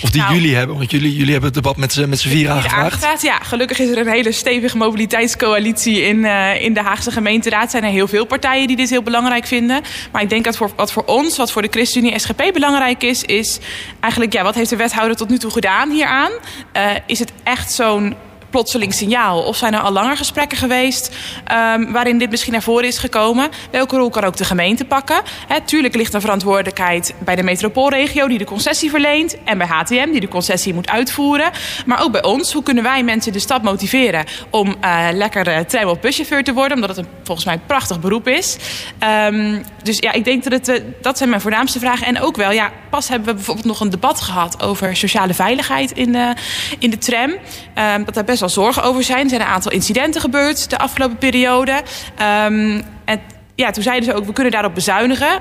of 0.00 0.10
die 0.10 0.20
nou, 0.20 0.34
jullie 0.34 0.56
hebben, 0.56 0.76
want 0.76 0.90
jullie, 0.90 1.12
jullie 1.12 1.32
hebben 1.32 1.44
het 1.44 1.54
debat 1.54 1.76
met 1.76 1.92
z'n 1.92 2.08
met 2.08 2.22
vier 2.22 2.50
aangevraagd. 2.50 3.22
Ja, 3.22 3.38
gelukkig 3.38 3.78
is 3.78 3.88
er 3.88 3.98
een 3.98 4.08
hele 4.08 4.32
stevige 4.32 4.76
mobiliteitscoalitie 4.76 6.02
in, 6.02 6.16
uh, 6.16 6.62
in 6.62 6.74
de 6.74 6.80
Haagse 6.80 7.10
gemeenteraad. 7.10 7.64
Er 7.64 7.70
zijn 7.70 7.84
er 7.84 7.90
heel 7.90 8.08
veel 8.08 8.24
partijen 8.24 8.66
die 8.66 8.76
dit 8.76 8.90
heel 8.90 9.02
belangrijk 9.02 9.46
vinden. 9.46 9.82
Maar 10.12 10.22
ik 10.22 10.28
denk 10.28 10.44
dat 10.44 10.56
voor, 10.56 10.70
wat 10.76 10.92
voor 10.92 11.04
ons, 11.04 11.36
wat 11.36 11.52
voor 11.52 11.62
de 11.62 11.68
ChristenUnie 11.70 12.18
SGP 12.18 12.50
belangrijk 12.52 13.02
is, 13.02 13.22
is 13.22 13.58
eigenlijk, 14.00 14.32
ja, 14.32 14.42
wat 14.42 14.54
heeft 14.54 14.70
de 14.70 14.76
wethouder 14.76 15.16
tot 15.16 15.28
nu 15.28 15.38
toe 15.38 15.50
gedaan 15.50 15.90
hieraan? 15.90 16.30
Uh, 16.76 16.90
is 17.06 17.18
het 17.18 17.32
echt 17.42 17.72
zo'n 17.72 18.14
plotseling 18.52 18.94
signaal? 18.94 19.42
Of 19.42 19.56
zijn 19.56 19.74
er 19.74 19.80
al 19.80 19.92
langer 19.92 20.16
gesprekken 20.16 20.58
geweest 20.58 21.16
um, 21.76 21.92
waarin 21.92 22.18
dit 22.18 22.30
misschien 22.30 22.52
naar 22.52 22.62
voren 22.62 22.86
is 22.86 22.98
gekomen? 22.98 23.50
Welke 23.70 23.96
rol 23.96 24.10
kan 24.10 24.24
ook 24.24 24.36
de 24.36 24.44
gemeente 24.44 24.84
pakken? 24.84 25.22
Tuurlijk 25.64 25.94
ligt 25.94 26.14
er 26.14 26.20
verantwoordelijkheid 26.20 27.14
bij 27.18 27.36
de 27.36 27.42
metropoolregio 27.42 28.28
die 28.28 28.38
de 28.38 28.44
concessie 28.44 28.90
verleent 28.90 29.42
en 29.44 29.58
bij 29.58 29.66
HTM 29.66 30.10
die 30.10 30.20
de 30.20 30.28
concessie 30.28 30.74
moet 30.74 30.90
uitvoeren. 30.90 31.50
Maar 31.86 32.02
ook 32.02 32.12
bij 32.12 32.22
ons, 32.22 32.52
hoe 32.52 32.62
kunnen 32.62 32.82
wij 32.82 33.02
mensen 33.02 33.32
de 33.32 33.38
stad 33.38 33.62
motiveren 33.62 34.24
om 34.50 34.68
uh, 34.84 35.06
lekker 35.12 35.48
uh, 35.48 35.58
tram- 35.58 35.88
of 35.88 36.00
buschauffeur 36.00 36.44
te 36.44 36.52
worden? 36.52 36.74
Omdat 36.74 36.96
het 36.96 36.98
een, 36.98 37.12
volgens 37.22 37.46
mij 37.46 37.54
een 37.54 37.66
prachtig 37.66 38.00
beroep 38.00 38.28
is. 38.28 38.56
Um, 39.26 39.64
dus 39.82 39.98
ja, 39.98 40.12
ik 40.12 40.24
denk 40.24 40.44
dat 40.44 40.52
het, 40.52 40.68
uh, 40.68 40.76
dat 41.00 41.16
zijn 41.18 41.28
mijn 41.28 41.40
voornaamste 41.40 41.78
vragen. 41.78 42.06
En 42.06 42.20
ook 42.20 42.36
wel, 42.36 42.50
ja, 42.50 42.70
pas 42.90 43.08
hebben 43.08 43.28
we 43.28 43.34
bijvoorbeeld 43.34 43.66
nog 43.66 43.80
een 43.80 43.90
debat 43.90 44.20
gehad 44.20 44.62
over 44.62 44.96
sociale 44.96 45.34
veiligheid 45.34 45.92
in 45.92 46.12
de, 46.12 46.34
in 46.78 46.90
de 46.90 46.98
tram. 46.98 47.30
Um, 47.30 48.04
dat 48.04 48.14
daar 48.14 48.24
best 48.24 48.41
wel 48.42 48.64
zorgen 48.64 48.82
over 48.82 49.02
zijn. 49.02 49.22
Er 49.22 49.28
zijn 49.28 49.40
een 49.40 49.46
aantal 49.46 49.72
incidenten 49.72 50.20
gebeurd 50.20 50.70
de 50.70 50.78
afgelopen 50.78 51.18
periode. 51.18 51.72
Um, 51.72 52.82
en 53.04 53.20
ja, 53.54 53.70
toen 53.70 53.82
zeiden 53.82 54.04
ze 54.04 54.14
ook, 54.14 54.24
we 54.24 54.32
kunnen 54.32 54.52
daarop 54.52 54.74
bezuinigen. 54.74 55.40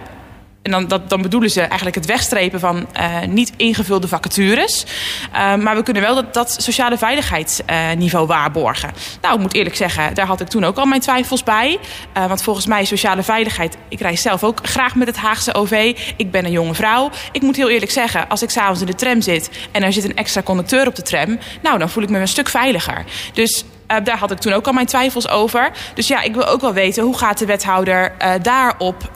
En 0.62 0.72
dan, 0.72 0.88
dat, 0.88 1.10
dan 1.10 1.22
bedoelen 1.22 1.50
ze 1.50 1.62
eigenlijk 1.62 1.96
het 1.96 2.06
wegstrepen 2.06 2.60
van 2.60 2.88
uh, 2.98 3.22
niet 3.28 3.54
ingevulde 3.58 4.08
vacatures. 4.08 4.86
Uh, 5.34 5.56
maar 5.56 5.76
we 5.76 5.84
kunnen 5.84 6.02
wel 6.02 6.16
dat, 6.16 6.34
dat 6.34 6.56
sociale 6.58 6.98
veiligheidsniveau 6.98 8.28
waarborgen. 8.28 8.92
Nou, 9.22 9.36
ik 9.36 9.42
moet 9.42 9.54
eerlijk 9.54 9.76
zeggen, 9.76 10.14
daar 10.14 10.26
had 10.26 10.42
ik 10.42 10.48
toen 10.48 10.64
ook 10.64 10.78
al 10.78 10.86
mijn 10.86 11.02
twijfels 11.02 11.44
bij. 11.44 11.80
Uh, 12.18 12.26
want 12.26 12.44
volgens 12.44 12.66
mij 12.66 12.86
sociale 12.86 13.24
veiligheid... 13.24 13.78
Ik 13.88 14.00
reis 14.00 14.22
zelf 14.22 14.44
ook 14.44 14.60
graag 14.62 14.96
met 14.96 15.08
het 15.08 15.18
Haagse 15.18 15.54
OV. 15.54 15.98
Ik 16.18 16.32
ben 16.32 16.46
een 16.46 16.52
jonge 16.52 16.74
vrouw. 16.74 17.10
Ik 17.32 17.42
moet 17.42 17.56
heel 17.56 17.70
eerlijk 17.70 17.92
zeggen, 17.92 18.30
als 18.30 18.42
ik 18.42 18.50
s'avonds 18.50 18.82
in 18.82 18.88
de 18.88 18.96
tram 18.96 19.22
zit... 19.22 19.50
en 19.72 19.84
er 19.84 19.94
zit 19.94 20.04
een 20.04 20.16
extra 20.16 20.42
conducteur 20.42 20.88
op 20.88 20.96
de 20.96 21.02
tram... 21.02 21.40
nou, 21.62 21.78
dan 21.78 21.90
voel 21.90 22.04
ik 22.04 22.10
me 22.10 22.20
een 22.20 22.28
stuk 22.28 22.50
veiliger. 22.50 23.06
Dus 23.34 23.64
daar 24.04 24.18
had 24.18 24.32
ik 24.32 24.38
toen 24.38 24.54
ook 24.54 24.68
al 24.68 24.74
mijn 24.74 24.86
twijfels 24.86 25.30
over. 25.30 25.72
Dus 25.94 26.08
ja, 26.08 26.22
ik 26.22 26.34
wil 26.34 26.46
ook 26.48 26.62
wel 26.62 26.74
weten 26.74 27.04
hoe 27.04 27.18
gaat 27.18 27.38
de 27.38 27.46
wethouder 27.46 28.14
daarop 28.42 29.12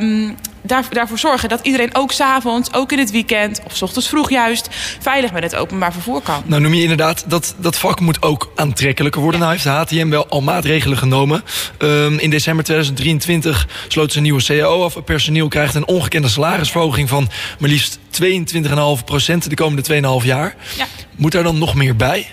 um, 0.00 0.36
daar, 0.72 0.86
daarvoor 0.90 1.18
zorgen 1.18 1.48
dat 1.48 1.60
iedereen 1.62 1.94
ook 1.94 2.12
s'avonds, 2.12 2.72
ook 2.72 2.92
in 2.92 2.98
het 2.98 3.10
weekend 3.10 3.60
of 3.64 3.76
s 3.76 3.82
ochtends 3.82 4.08
vroeg 4.08 4.30
juist 4.30 4.68
veilig 5.00 5.32
met 5.32 5.42
het 5.42 5.56
openbaar 5.56 5.92
vervoer 5.92 6.20
kan. 6.20 6.42
Nou 6.46 6.62
noem 6.62 6.74
je 6.74 6.82
inderdaad 6.82 7.24
dat 7.26 7.54
dat 7.58 7.78
vak 7.78 8.00
moet 8.00 8.22
ook 8.22 8.52
aantrekkelijker 8.54 9.20
worden. 9.20 9.40
Ja. 9.40 9.46
Nou 9.46 9.58
heeft 9.58 9.88
de 9.88 9.96
HTM 9.96 10.08
wel 10.08 10.28
al 10.28 10.40
maatregelen 10.40 10.98
genomen. 10.98 11.44
Um, 11.78 12.18
in 12.18 12.30
december 12.30 12.64
2023 12.64 13.68
sloot 13.88 14.10
ze 14.10 14.16
een 14.16 14.22
nieuwe 14.22 14.42
CAO 14.42 14.84
af. 14.84 14.94
Het 14.94 15.04
personeel 15.04 15.48
krijgt 15.48 15.74
een 15.74 15.86
ongekende 15.86 16.28
salarisverhoging 16.28 17.08
van 17.08 17.28
maar 17.58 17.70
liefst 17.70 17.98
22,5 18.22 19.04
procent 19.04 19.48
de 19.48 19.56
komende 19.56 20.18
2,5 20.20 20.26
jaar. 20.26 20.56
Ja. 20.76 20.86
Moet 21.16 21.32
daar 21.32 21.42
dan 21.42 21.58
nog 21.58 21.74
meer 21.74 21.96
bij? 21.96 22.26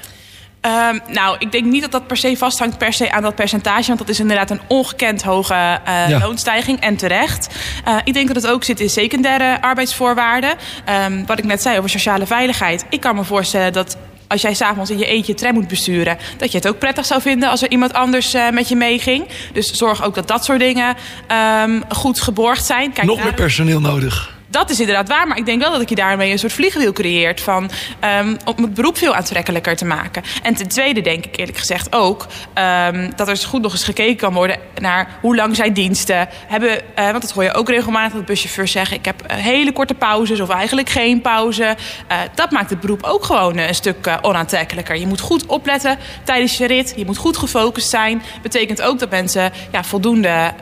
Um, 0.62 1.00
nou, 1.08 1.36
ik 1.40 1.52
denk 1.52 1.66
niet 1.66 1.82
dat 1.82 1.92
dat 1.92 2.08
per 2.08 2.18
se 2.18 2.38
vasthangt 2.38 2.78
per 2.78 2.94
se 2.94 3.12
aan 3.12 3.22
dat 3.22 3.36
percentage. 3.36 3.88
Want 3.88 4.00
dat 4.00 4.10
is 4.10 4.20
inderdaad 4.20 4.50
een 4.50 4.62
ongekend 4.68 5.24
hoge 5.24 5.54
uh, 5.54 6.10
ja. 6.10 6.20
loonstijging 6.20 6.80
en 6.80 6.96
terecht. 6.96 7.56
Uh, 7.88 7.98
ik 8.04 8.14
denk 8.14 8.28
dat 8.28 8.36
het 8.36 8.48
ook 8.48 8.64
zit 8.64 8.80
in 8.80 8.90
secundaire 8.90 9.62
arbeidsvoorwaarden. 9.62 10.54
Um, 11.06 11.26
wat 11.26 11.38
ik 11.38 11.44
net 11.44 11.62
zei 11.62 11.78
over 11.78 11.90
sociale 11.90 12.26
veiligheid. 12.26 12.86
Ik 12.90 13.00
kan 13.00 13.16
me 13.16 13.24
voorstellen 13.24 13.74
dat 13.74 13.98
als 14.28 14.42
jij 14.42 14.54
s'avonds 14.54 14.90
in 14.90 14.98
je 14.98 15.06
eentje 15.06 15.34
tram 15.34 15.54
moet 15.54 15.68
besturen... 15.68 16.18
dat 16.38 16.52
je 16.52 16.58
het 16.58 16.68
ook 16.68 16.80
prettig 16.80 17.06
zou 17.06 17.22
vinden 17.22 17.50
als 17.50 17.62
er 17.62 17.72
iemand 17.72 17.94
anders 17.94 18.36
uh, 18.36 18.50
met 18.50 18.70
je 18.70 18.76
meeging. 18.76 19.28
Dus 19.54 19.72
zorg 19.72 20.04
ook 20.04 20.16
dat 20.16 20.28
dat 20.28 20.46
soort 20.46 20.60
dingen 20.60 20.96
um, 21.64 21.84
goed 21.90 22.22
geborgd 22.22 22.66
zijn. 22.66 22.94
Kijk, 22.94 23.08
Nog 23.08 23.24
meer 23.24 23.34
personeel 23.34 23.80
nodig 23.80 24.38
dat 24.50 24.70
is 24.70 24.80
inderdaad 24.80 25.08
waar. 25.08 25.28
Maar 25.28 25.38
ik 25.38 25.46
denk 25.46 25.62
wel 25.62 25.72
dat 25.72 25.82
ik 25.82 25.90
je 25.90 25.96
daarmee 25.96 26.32
een 26.32 26.40
soort 26.40 26.54
vliegwiel 26.54 26.94
creëert 26.94 27.42
van 27.42 27.70
um, 28.20 28.38
om 28.46 28.64
het 28.64 28.74
beroep 28.74 28.98
veel 28.98 29.16
aantrekkelijker 29.16 29.76
te 29.76 29.86
maken. 29.86 30.24
En 30.44 30.56
ten 30.56 30.68
tweede 30.68 31.02
denk 31.02 31.26
ik 31.26 31.38
eerlijk 31.38 31.58
gezegd 31.58 31.96
ook 31.96 32.26
um, 32.86 33.12
dat 33.16 33.28
er 33.28 33.38
goed 33.38 33.62
nog 33.62 33.72
eens 33.72 33.84
gekeken 33.84 34.16
kan 34.16 34.34
worden 34.34 34.58
naar 34.82 35.18
hoe 35.22 35.36
lang 35.36 35.56
zijn 35.56 35.74
diensten 35.74 36.30
hebben. 36.48 36.70
Uh, 36.70 37.10
want 37.10 37.22
dat 37.22 37.32
hoor 37.32 37.44
je 37.44 37.54
ook 37.54 37.70
regelmatig 37.70 38.14
dat 38.14 38.26
buschauffeurs 38.26 38.72
zeggen: 38.72 38.98
ik 38.98 39.06
heb 39.06 39.24
hele 39.32 39.72
korte 39.72 39.94
pauzes 39.94 40.40
of 40.40 40.50
eigenlijk 40.50 40.90
geen 40.90 41.22
pauze. 41.22 41.64
Uh, 41.64 42.18
dat 42.36 42.52
maakt 42.52 42.70
het 42.70 42.80
beroep 42.80 43.04
ook 43.04 43.24
gewoon 43.24 43.58
een 43.58 43.76
stuk 43.76 44.18
onaantrekkelijker. 44.22 44.98
Je 44.98 45.08
moet 45.08 45.20
goed 45.20 45.46
opletten 45.46 45.98
tijdens 46.24 46.58
je 46.58 46.68
rit. 46.68 46.94
Je 46.96 47.06
moet 47.06 47.18
goed 47.18 47.38
gefocust 47.38 47.90
zijn. 47.90 48.22
Betekent 48.42 48.82
ook 48.82 49.00
dat 49.00 49.10
mensen 49.10 49.52
ja, 49.72 49.84
voldoende 49.84 50.54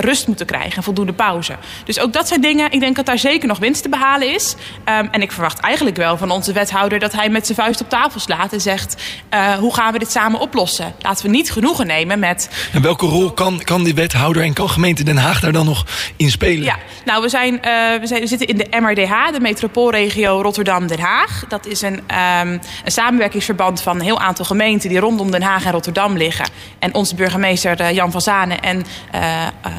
rust 0.00 0.26
moeten 0.26 0.46
krijgen 0.46 0.76
en 0.76 0.82
voldoende 0.82 1.12
pauze. 1.12 1.56
Dus 1.84 2.00
ook 2.00 2.12
dat 2.12 2.28
zijn 2.28 2.40
dingen. 2.40 2.72
Ik 2.72 2.80
denk 2.80 2.96
dat 2.96 3.06
daar 3.06 3.18
zeker 3.18 3.33
zeker 3.34 3.48
nog 3.48 3.58
winst 3.58 3.82
te 3.82 3.88
behalen 3.88 4.34
is. 4.34 4.54
Um, 4.88 5.08
en 5.10 5.22
ik 5.22 5.32
verwacht 5.32 5.58
eigenlijk 5.58 5.96
wel 5.96 6.16
van 6.16 6.30
onze 6.30 6.52
wethouder 6.52 6.98
dat 6.98 7.12
hij 7.12 7.28
met 7.28 7.46
zijn 7.46 7.58
vuist 7.58 7.80
op 7.80 7.88
tafel 7.88 8.20
slaat 8.20 8.52
en 8.52 8.60
zegt: 8.60 9.02
uh, 9.34 9.52
hoe 9.52 9.74
gaan 9.74 9.92
we 9.92 9.98
dit 9.98 10.10
samen 10.10 10.40
oplossen? 10.40 10.94
Laten 11.00 11.24
we 11.24 11.30
niet 11.30 11.52
genoegen 11.52 11.86
nemen 11.86 12.18
met. 12.18 12.68
En 12.72 12.82
welke 12.82 13.06
rol 13.06 13.32
kan, 13.32 13.60
kan 13.64 13.84
die 13.84 13.94
wethouder 13.94 14.42
en 14.42 14.52
kan 14.52 14.70
gemeente 14.70 15.04
Den 15.04 15.16
Haag 15.16 15.40
daar 15.40 15.52
dan 15.52 15.64
nog 15.64 15.86
in 16.16 16.30
spelen? 16.30 16.64
Ja, 16.64 16.76
nou, 17.04 17.22
we, 17.22 17.28
zijn, 17.28 17.54
uh, 17.54 17.60
we, 18.00 18.06
zijn, 18.06 18.20
we 18.20 18.26
zitten 18.26 18.46
in 18.46 18.56
de 18.56 18.66
MRDH, 18.80 19.32
de 19.32 19.40
metropoolregio 19.40 20.40
Rotterdam-Den 20.42 21.00
Haag. 21.00 21.44
Dat 21.48 21.66
is 21.66 21.82
een, 21.82 21.94
um, 21.94 22.60
een 22.84 22.92
samenwerkingsverband 22.92 23.82
van 23.82 23.96
een 23.96 24.04
heel 24.04 24.20
aantal 24.20 24.44
gemeenten 24.44 24.88
die 24.88 24.98
rondom 24.98 25.30
Den 25.30 25.42
Haag 25.42 25.64
en 25.64 25.72
Rotterdam 25.72 26.16
liggen. 26.16 26.48
En 26.78 26.94
onze 26.94 27.14
burgemeester 27.14 27.80
uh, 27.80 27.90
Jan 27.92 28.10
van 28.10 28.20
Zanen 28.20 28.60
en 28.60 28.84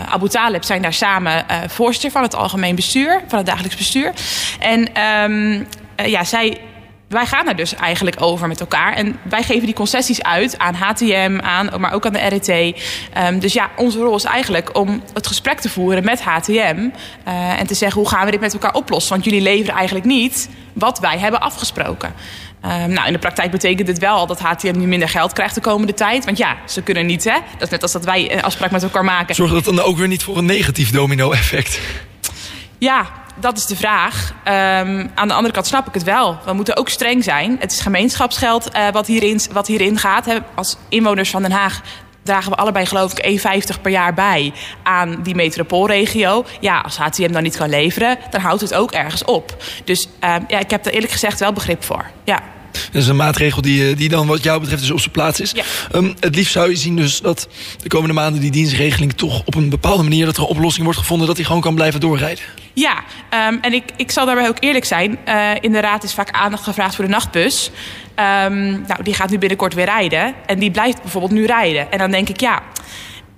Abu 0.09 0.27
Talib 0.29 0.63
zijn 0.63 0.81
daar 0.81 0.93
samen 0.93 1.45
voorzitter 1.67 2.11
van 2.11 2.21
het 2.21 2.35
algemeen 2.35 2.75
bestuur. 2.75 3.23
Van 3.27 3.37
het 3.37 3.44
dagelijks 3.45 3.75
bestuur. 3.75 4.13
En 4.59 5.01
um, 5.01 5.67
uh, 5.99 6.07
ja, 6.07 6.23
zij 6.23 6.57
wij 7.07 7.25
gaan 7.25 7.47
er 7.47 7.55
dus 7.55 7.75
eigenlijk 7.75 8.21
over 8.21 8.47
met 8.47 8.59
elkaar. 8.59 8.93
En 8.93 9.19
wij 9.23 9.43
geven 9.43 9.65
die 9.65 9.75
concessies 9.75 10.23
uit 10.23 10.57
aan 10.57 10.75
HTM, 10.75 11.39
aan, 11.41 11.69
maar 11.79 11.93
ook 11.93 12.05
aan 12.05 12.13
de 12.13 12.19
RET. 12.19 12.75
Um, 13.17 13.39
dus 13.39 13.53
ja, 13.53 13.69
onze 13.75 13.99
rol 13.99 14.15
is 14.15 14.23
eigenlijk 14.23 14.77
om 14.77 15.03
het 15.13 15.27
gesprek 15.27 15.59
te 15.59 15.69
voeren 15.69 16.03
met 16.03 16.21
HTM. 16.21 16.89
Uh, 17.27 17.59
en 17.59 17.67
te 17.67 17.73
zeggen, 17.73 18.01
hoe 18.01 18.09
gaan 18.09 18.25
we 18.25 18.31
dit 18.31 18.39
met 18.39 18.53
elkaar 18.53 18.73
oplossen? 18.73 19.13
Want 19.13 19.23
jullie 19.23 19.41
leveren 19.41 19.75
eigenlijk 19.75 20.05
niet 20.05 20.49
wat 20.73 20.99
wij 20.99 21.19
hebben 21.19 21.39
afgesproken. 21.39 22.13
Um, 22.65 22.89
nou, 22.89 23.07
in 23.07 23.13
de 23.13 23.19
praktijk 23.19 23.51
betekent 23.51 23.87
dit 23.87 23.99
wel 23.99 24.27
dat 24.27 24.39
HTM 24.39 24.79
nu 24.79 24.87
minder 24.87 25.09
geld 25.09 25.33
krijgt 25.33 25.55
de 25.55 25.61
komende 25.61 25.93
tijd. 25.93 26.25
Want 26.25 26.37
ja, 26.37 26.57
ze 26.65 26.81
kunnen 26.81 27.05
niet, 27.05 27.23
hè? 27.23 27.37
Dat 27.51 27.61
is 27.61 27.69
net 27.69 27.81
als 27.81 27.91
dat 27.91 28.05
wij 28.05 28.31
een 28.31 28.41
afspraak 28.41 28.71
met 28.71 28.83
elkaar 28.83 29.03
maken. 29.03 29.35
Zorgt 29.35 29.53
dat 29.53 29.63
dan 29.63 29.79
ook 29.79 29.97
weer 29.97 30.07
niet 30.07 30.23
voor 30.23 30.37
een 30.37 30.45
negatief 30.45 30.91
domino-effect? 30.91 31.79
Ja, 32.77 33.09
dat 33.35 33.57
is 33.57 33.65
de 33.65 33.75
vraag. 33.75 34.33
Um, 34.47 35.11
aan 35.15 35.27
de 35.27 35.33
andere 35.33 35.53
kant 35.53 35.67
snap 35.67 35.87
ik 35.87 35.93
het 35.93 36.03
wel. 36.03 36.37
We 36.45 36.53
moeten 36.53 36.77
ook 36.77 36.89
streng 36.89 37.23
zijn. 37.23 37.57
Het 37.59 37.71
is 37.71 37.79
gemeenschapsgeld 37.79 38.75
uh, 38.75 38.89
wat, 38.89 39.07
hierin, 39.07 39.39
wat 39.51 39.67
hierin 39.67 39.97
gaat. 39.97 40.27
Als 40.55 40.77
inwoners 40.89 41.29
van 41.29 41.41
Den 41.41 41.51
Haag 41.51 41.81
dragen 42.23 42.51
we 42.51 42.57
allebei 42.57 42.85
geloof 42.85 43.19
ik 43.19 43.39
1,50 43.75 43.81
per 43.81 43.91
jaar 43.91 44.13
bij 44.13 44.53
aan 44.83 45.19
die 45.23 45.35
metropoolregio. 45.35 46.45
Ja, 46.59 46.79
als 46.79 46.97
HTM 46.97 47.31
dan 47.31 47.43
niet 47.43 47.57
kan 47.57 47.69
leveren, 47.69 48.17
dan 48.29 48.41
houdt 48.41 48.61
het 48.61 48.73
ook 48.73 48.91
ergens 48.91 49.23
op. 49.23 49.63
Dus 49.83 50.07
uh, 50.23 50.35
ja, 50.47 50.59
ik 50.59 50.69
heb 50.69 50.85
er 50.85 50.93
eerlijk 50.93 51.11
gezegd 51.11 51.39
wel 51.39 51.53
begrip 51.53 51.83
voor. 51.83 52.11
Ja. 52.23 52.54
Dat 52.91 53.01
is 53.01 53.07
een 53.07 53.15
maatregel 53.15 53.61
die, 53.61 53.95
die 53.95 54.09
dan 54.09 54.27
wat 54.27 54.43
jou 54.43 54.59
betreft 54.59 54.81
dus 54.81 54.91
op 54.91 54.99
zijn 54.99 55.11
plaats 55.11 55.39
is. 55.39 55.51
Ja. 55.51 55.63
Um, 55.95 56.15
het 56.19 56.35
liefst 56.35 56.51
zou 56.51 56.69
je 56.69 56.75
zien 56.75 56.95
dus 56.95 57.21
dat 57.21 57.47
de 57.81 57.89
komende 57.89 58.13
maanden 58.13 58.41
die 58.41 58.51
dienstregeling 58.51 59.13
toch 59.13 59.41
op 59.45 59.55
een 59.55 59.69
bepaalde 59.69 60.03
manier 60.03 60.25
dat 60.25 60.37
er 60.37 60.43
een 60.43 60.49
oplossing 60.49 60.83
wordt 60.83 60.99
gevonden 60.99 61.27
dat 61.27 61.35
hij 61.35 61.45
gewoon 61.45 61.61
kan 61.61 61.75
blijven 61.75 61.99
doorrijden. 61.99 62.43
Ja, 62.73 63.03
um, 63.49 63.59
en 63.61 63.73
ik, 63.73 63.83
ik 63.95 64.11
zal 64.11 64.25
daarbij 64.25 64.47
ook 64.47 64.57
eerlijk 64.59 64.85
zijn. 64.85 65.17
Uh, 65.27 65.51
in 65.61 65.71
de 65.71 65.79
raad 65.79 66.03
is 66.03 66.13
vaak 66.13 66.31
aandacht 66.31 66.63
gevraagd 66.63 66.95
voor 66.95 67.05
de 67.05 67.11
nachtbus. 67.11 67.71
Um, 68.19 68.83
nou, 68.87 69.03
die 69.03 69.13
gaat 69.13 69.29
nu 69.29 69.37
binnenkort 69.37 69.73
weer 69.73 69.85
rijden. 69.85 70.33
En 70.45 70.59
die 70.59 70.71
blijft 70.71 71.01
bijvoorbeeld 71.01 71.31
nu 71.31 71.45
rijden. 71.45 71.91
En 71.91 71.97
dan 71.97 72.11
denk 72.11 72.29
ik, 72.29 72.39
ja, 72.39 72.63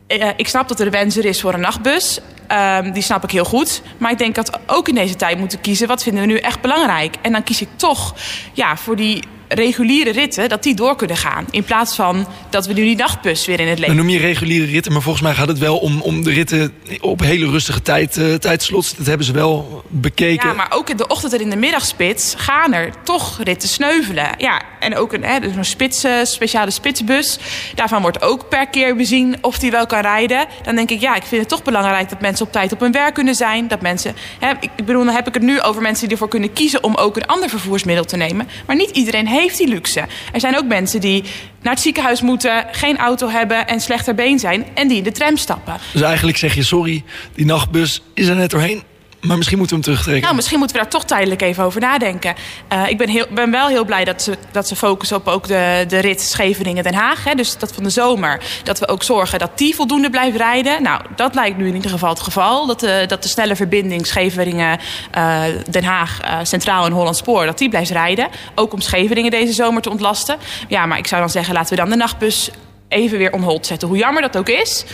uh, 0.08 0.30
ik 0.36 0.48
snap 0.48 0.68
dat 0.68 0.80
er 0.80 0.92
wens 0.92 1.18
er 1.18 1.26
is 1.26 1.42
voor 1.42 1.54
een 1.54 1.60
nachtbus. 1.60 2.20
Um, 2.52 2.92
die 2.92 3.04
snap 3.04 3.24
ik 3.24 3.32
heel 3.32 3.46
goed. 3.46 3.82
Maar 3.98 4.12
ik 4.12 4.18
denk 4.18 4.36
dat 4.36 4.50
we 4.50 4.60
ook 4.66 4.88
in 4.88 4.96
deze 4.96 5.16
tijd 5.16 5.38
moeten 5.38 5.62
kiezen... 5.62 5.88
wat 5.88 6.04
vinden 6.04 6.22
we 6.22 6.28
nu 6.28 6.38
echt 6.38 6.62
belangrijk. 6.62 7.16
En 7.22 7.32
dan 7.32 7.44
kies 7.44 7.62
ik 7.62 7.70
toch 7.76 8.16
ja, 8.54 8.78
voor 8.78 8.96
die 8.96 9.24
reguliere 9.48 10.12
ritten, 10.12 10.50
dat 10.50 10.64
die 10.64 10.76
door 10.76 10.96
kunnen 10.96 11.18
gaan. 11.18 11.46
In 11.50 11.64
plaats 11.64 11.96
van 11.96 12.28
dat 12.50 12.66
we 12.66 12.74
nu 12.74 12.84
die 12.84 12.96
nachtbus 12.96 13.46
weer 13.46 13.60
in 13.60 13.68
het 13.68 13.80
leven. 13.80 13.96
Dan 13.96 14.06
noem 14.06 14.14
je 14.14 14.20
reguliere 14.20 14.66
ritten, 14.66 14.92
maar 14.92 15.02
volgens 15.02 15.24
mij 15.24 15.34
gaat 15.34 15.48
het 15.48 15.58
wel 15.58 15.78
om, 15.78 16.02
om 16.02 16.24
de 16.24 16.32
ritten 16.32 16.74
op 17.02 17.20
hele 17.20 17.50
rustige 17.50 17.82
tijd, 17.82 18.18
uh, 18.18 18.34
tijdslots. 18.34 18.96
Dat 18.96 19.06
hebben 19.06 19.26
ze 19.26 19.32
wel 19.32 19.84
bekeken. 19.88 20.50
Ja, 20.50 20.56
maar 20.56 20.72
ook 20.74 20.90
in 20.90 20.98
de 20.98 21.08
ochtend 21.08 21.34
en 21.34 21.42
in 21.42 21.50
de 21.50 21.56
middagspits 21.56 22.34
gaan 22.38 22.74
er 22.74 22.90
toch 23.04 23.40
ritten 23.44 23.70
sneuvelen. 23.70 24.30
Ja, 24.38 24.62
en 24.80 24.96
ook 24.96 25.14
een, 25.14 25.24
hè, 25.24 25.40
dus 25.40 25.56
een 25.56 25.66
spits, 25.66 26.06
speciale 26.24 26.72
spitsbus. 26.72 27.40
Daarvan 27.76 28.02
wordt 28.02 28.22
ook 28.22 28.50
per 28.50 28.68
keer 28.68 28.96
bezien 28.96 29.36
of 29.42 29.60
die 29.60 29.72
wel 29.72 29.86
kan 29.86 30.02
rijden. 30.02 30.46
Dan 30.64 30.76
denk 30.76 30.90
ik, 30.90 31.02
ja, 31.02 31.16
ik 31.16 31.24
vind 31.24 31.42
het 31.42 31.50
toch 31.50 31.64
belangrijk 31.64 32.10
dat 32.10 32.22
mensen 32.22 32.46
op 32.46 32.52
tijd 32.52 32.72
op 32.72 32.80
hun 32.80 32.92
werk 32.92 33.14
kunnen 33.14 33.36
zijn. 33.36 33.68
Dat 33.68 33.82
mensen, 33.82 34.16
hè, 34.40 34.52
ik 34.60 34.86
bedoel, 34.86 35.06
dan 35.06 35.16
heb 35.16 35.28
ik 35.28 35.34
het 35.34 35.44
nu 35.44 35.62
over 35.62 35.82
mensen 35.82 36.04
die 36.04 36.12
ervoor 36.12 36.28
kunnen 36.28 36.54
kiezen 36.54 36.84
om 36.84 36.96
ook 36.96 37.16
een 37.16 37.26
ander 37.26 37.50
vervoersmiddel 37.50 38.06
te 38.06 38.18
nemen. 38.18 38.48
Maar 38.66 38.76
niet 38.76 38.90
iedereen 38.90 39.28
heeft 39.28 39.36
die 39.46 39.68
luxe. 39.68 40.08
Er 40.34 40.40
zijn 40.40 40.58
ook 40.58 40.66
mensen 40.66 41.02
die 41.02 41.24
naar 41.62 41.74
het 41.74 41.82
ziekenhuis 41.82 42.22
moeten, 42.22 42.66
geen 42.72 42.98
auto 42.98 43.30
hebben 43.30 43.68
en 43.68 43.80
slechter 43.80 44.16
been 44.16 44.40
zijn 44.40 44.66
en 44.74 44.88
die 44.88 44.98
in 44.98 45.04
de 45.04 45.12
tram 45.12 45.38
stappen. 45.38 45.78
Dus 45.92 46.02
eigenlijk 46.02 46.38
zeg 46.38 46.56
je 46.56 46.64
sorry, 46.64 47.04
die 47.34 47.46
nachtbus 47.46 48.02
is 48.14 48.28
er 48.28 48.36
net 48.36 48.50
doorheen. 48.50 48.84
Maar 49.22 49.38
misschien 49.38 49.58
moeten 49.58 49.78
we 49.78 49.84
hem 49.84 49.92
terugtrekken. 49.92 50.24
Nou, 50.24 50.36
misschien 50.36 50.58
moeten 50.58 50.78
we 50.78 50.82
daar 50.82 50.92
toch 50.92 51.06
tijdelijk 51.06 51.42
even 51.42 51.64
over 51.64 51.82
nadenken. 51.82 52.36
Uh, 52.74 52.90
ik 52.90 52.98
ben, 52.98 53.10
heel, 53.10 53.26
ben 53.30 53.52
wel 53.52 53.68
heel 53.68 53.86
blij 53.86 54.04
dat 54.04 54.22
ze, 54.22 54.38
dat 54.52 54.68
ze 54.68 54.76
focussen 54.76 55.18
op 55.18 55.28
ook 55.28 55.48
de, 55.48 55.86
de 55.88 56.00
rit 56.00 56.22
Scheveningen-Den 56.22 56.94
Haag. 56.94 57.24
Hè, 57.24 57.34
dus 57.34 57.58
dat 57.58 57.74
van 57.74 57.84
de 57.84 57.90
zomer. 57.90 58.42
Dat 58.64 58.80
we 58.80 58.88
ook 58.88 59.04
zorgen 59.04 59.40
dat 59.40 59.58
die 59.58 59.76
voldoende 59.76 60.10
blijft 60.10 60.38
rijden. 60.38 60.84
Nou, 60.84 61.02
dat 61.16 61.36
lijkt 61.36 61.58
nu 61.58 61.68
in 61.68 61.76
ieder 61.76 61.92
geval 61.92 62.10
het 62.10 62.20
geval. 62.20 62.66
Dat 62.68 62.80
de, 62.80 63.04
dat 63.08 63.24
de 63.24 63.30
snelle 63.30 63.56
verbinding 63.56 64.08
Scheveningen-Den 64.08 65.84
uh, 65.84 65.90
Haag, 65.90 66.20
uh, 66.24 66.38
Centraal 66.44 66.86
en 66.86 66.92
Holland 66.92 67.18
Spoor, 67.18 67.46
dat 67.46 67.58
die 67.58 67.70
blijft 67.70 67.92
rijden. 67.92 68.28
Ook 68.56 68.74
om 68.74 68.82
Scheveningen 68.82 69.32
deze 69.32 69.54
zomer 69.54 69.82
te 69.82 69.90
ontlasten. 69.90 70.38
Ja, 70.68 70.86
maar 70.86 70.98
ik 70.98 71.08
zou 71.08 71.22
dan 71.22 71.30
zeggen, 71.30 71.54
laten 71.54 71.70
we 71.70 71.82
dan 71.82 71.90
de 71.90 71.96
nachtbus 71.96 72.50
even 72.88 73.18
weer 73.18 73.34
on 73.34 73.42
hold 73.42 73.66
zetten. 73.66 73.88
Hoe 73.88 73.98
jammer 73.98 74.22
dat 74.22 74.38
ook 74.38 74.50
is, 74.50 74.86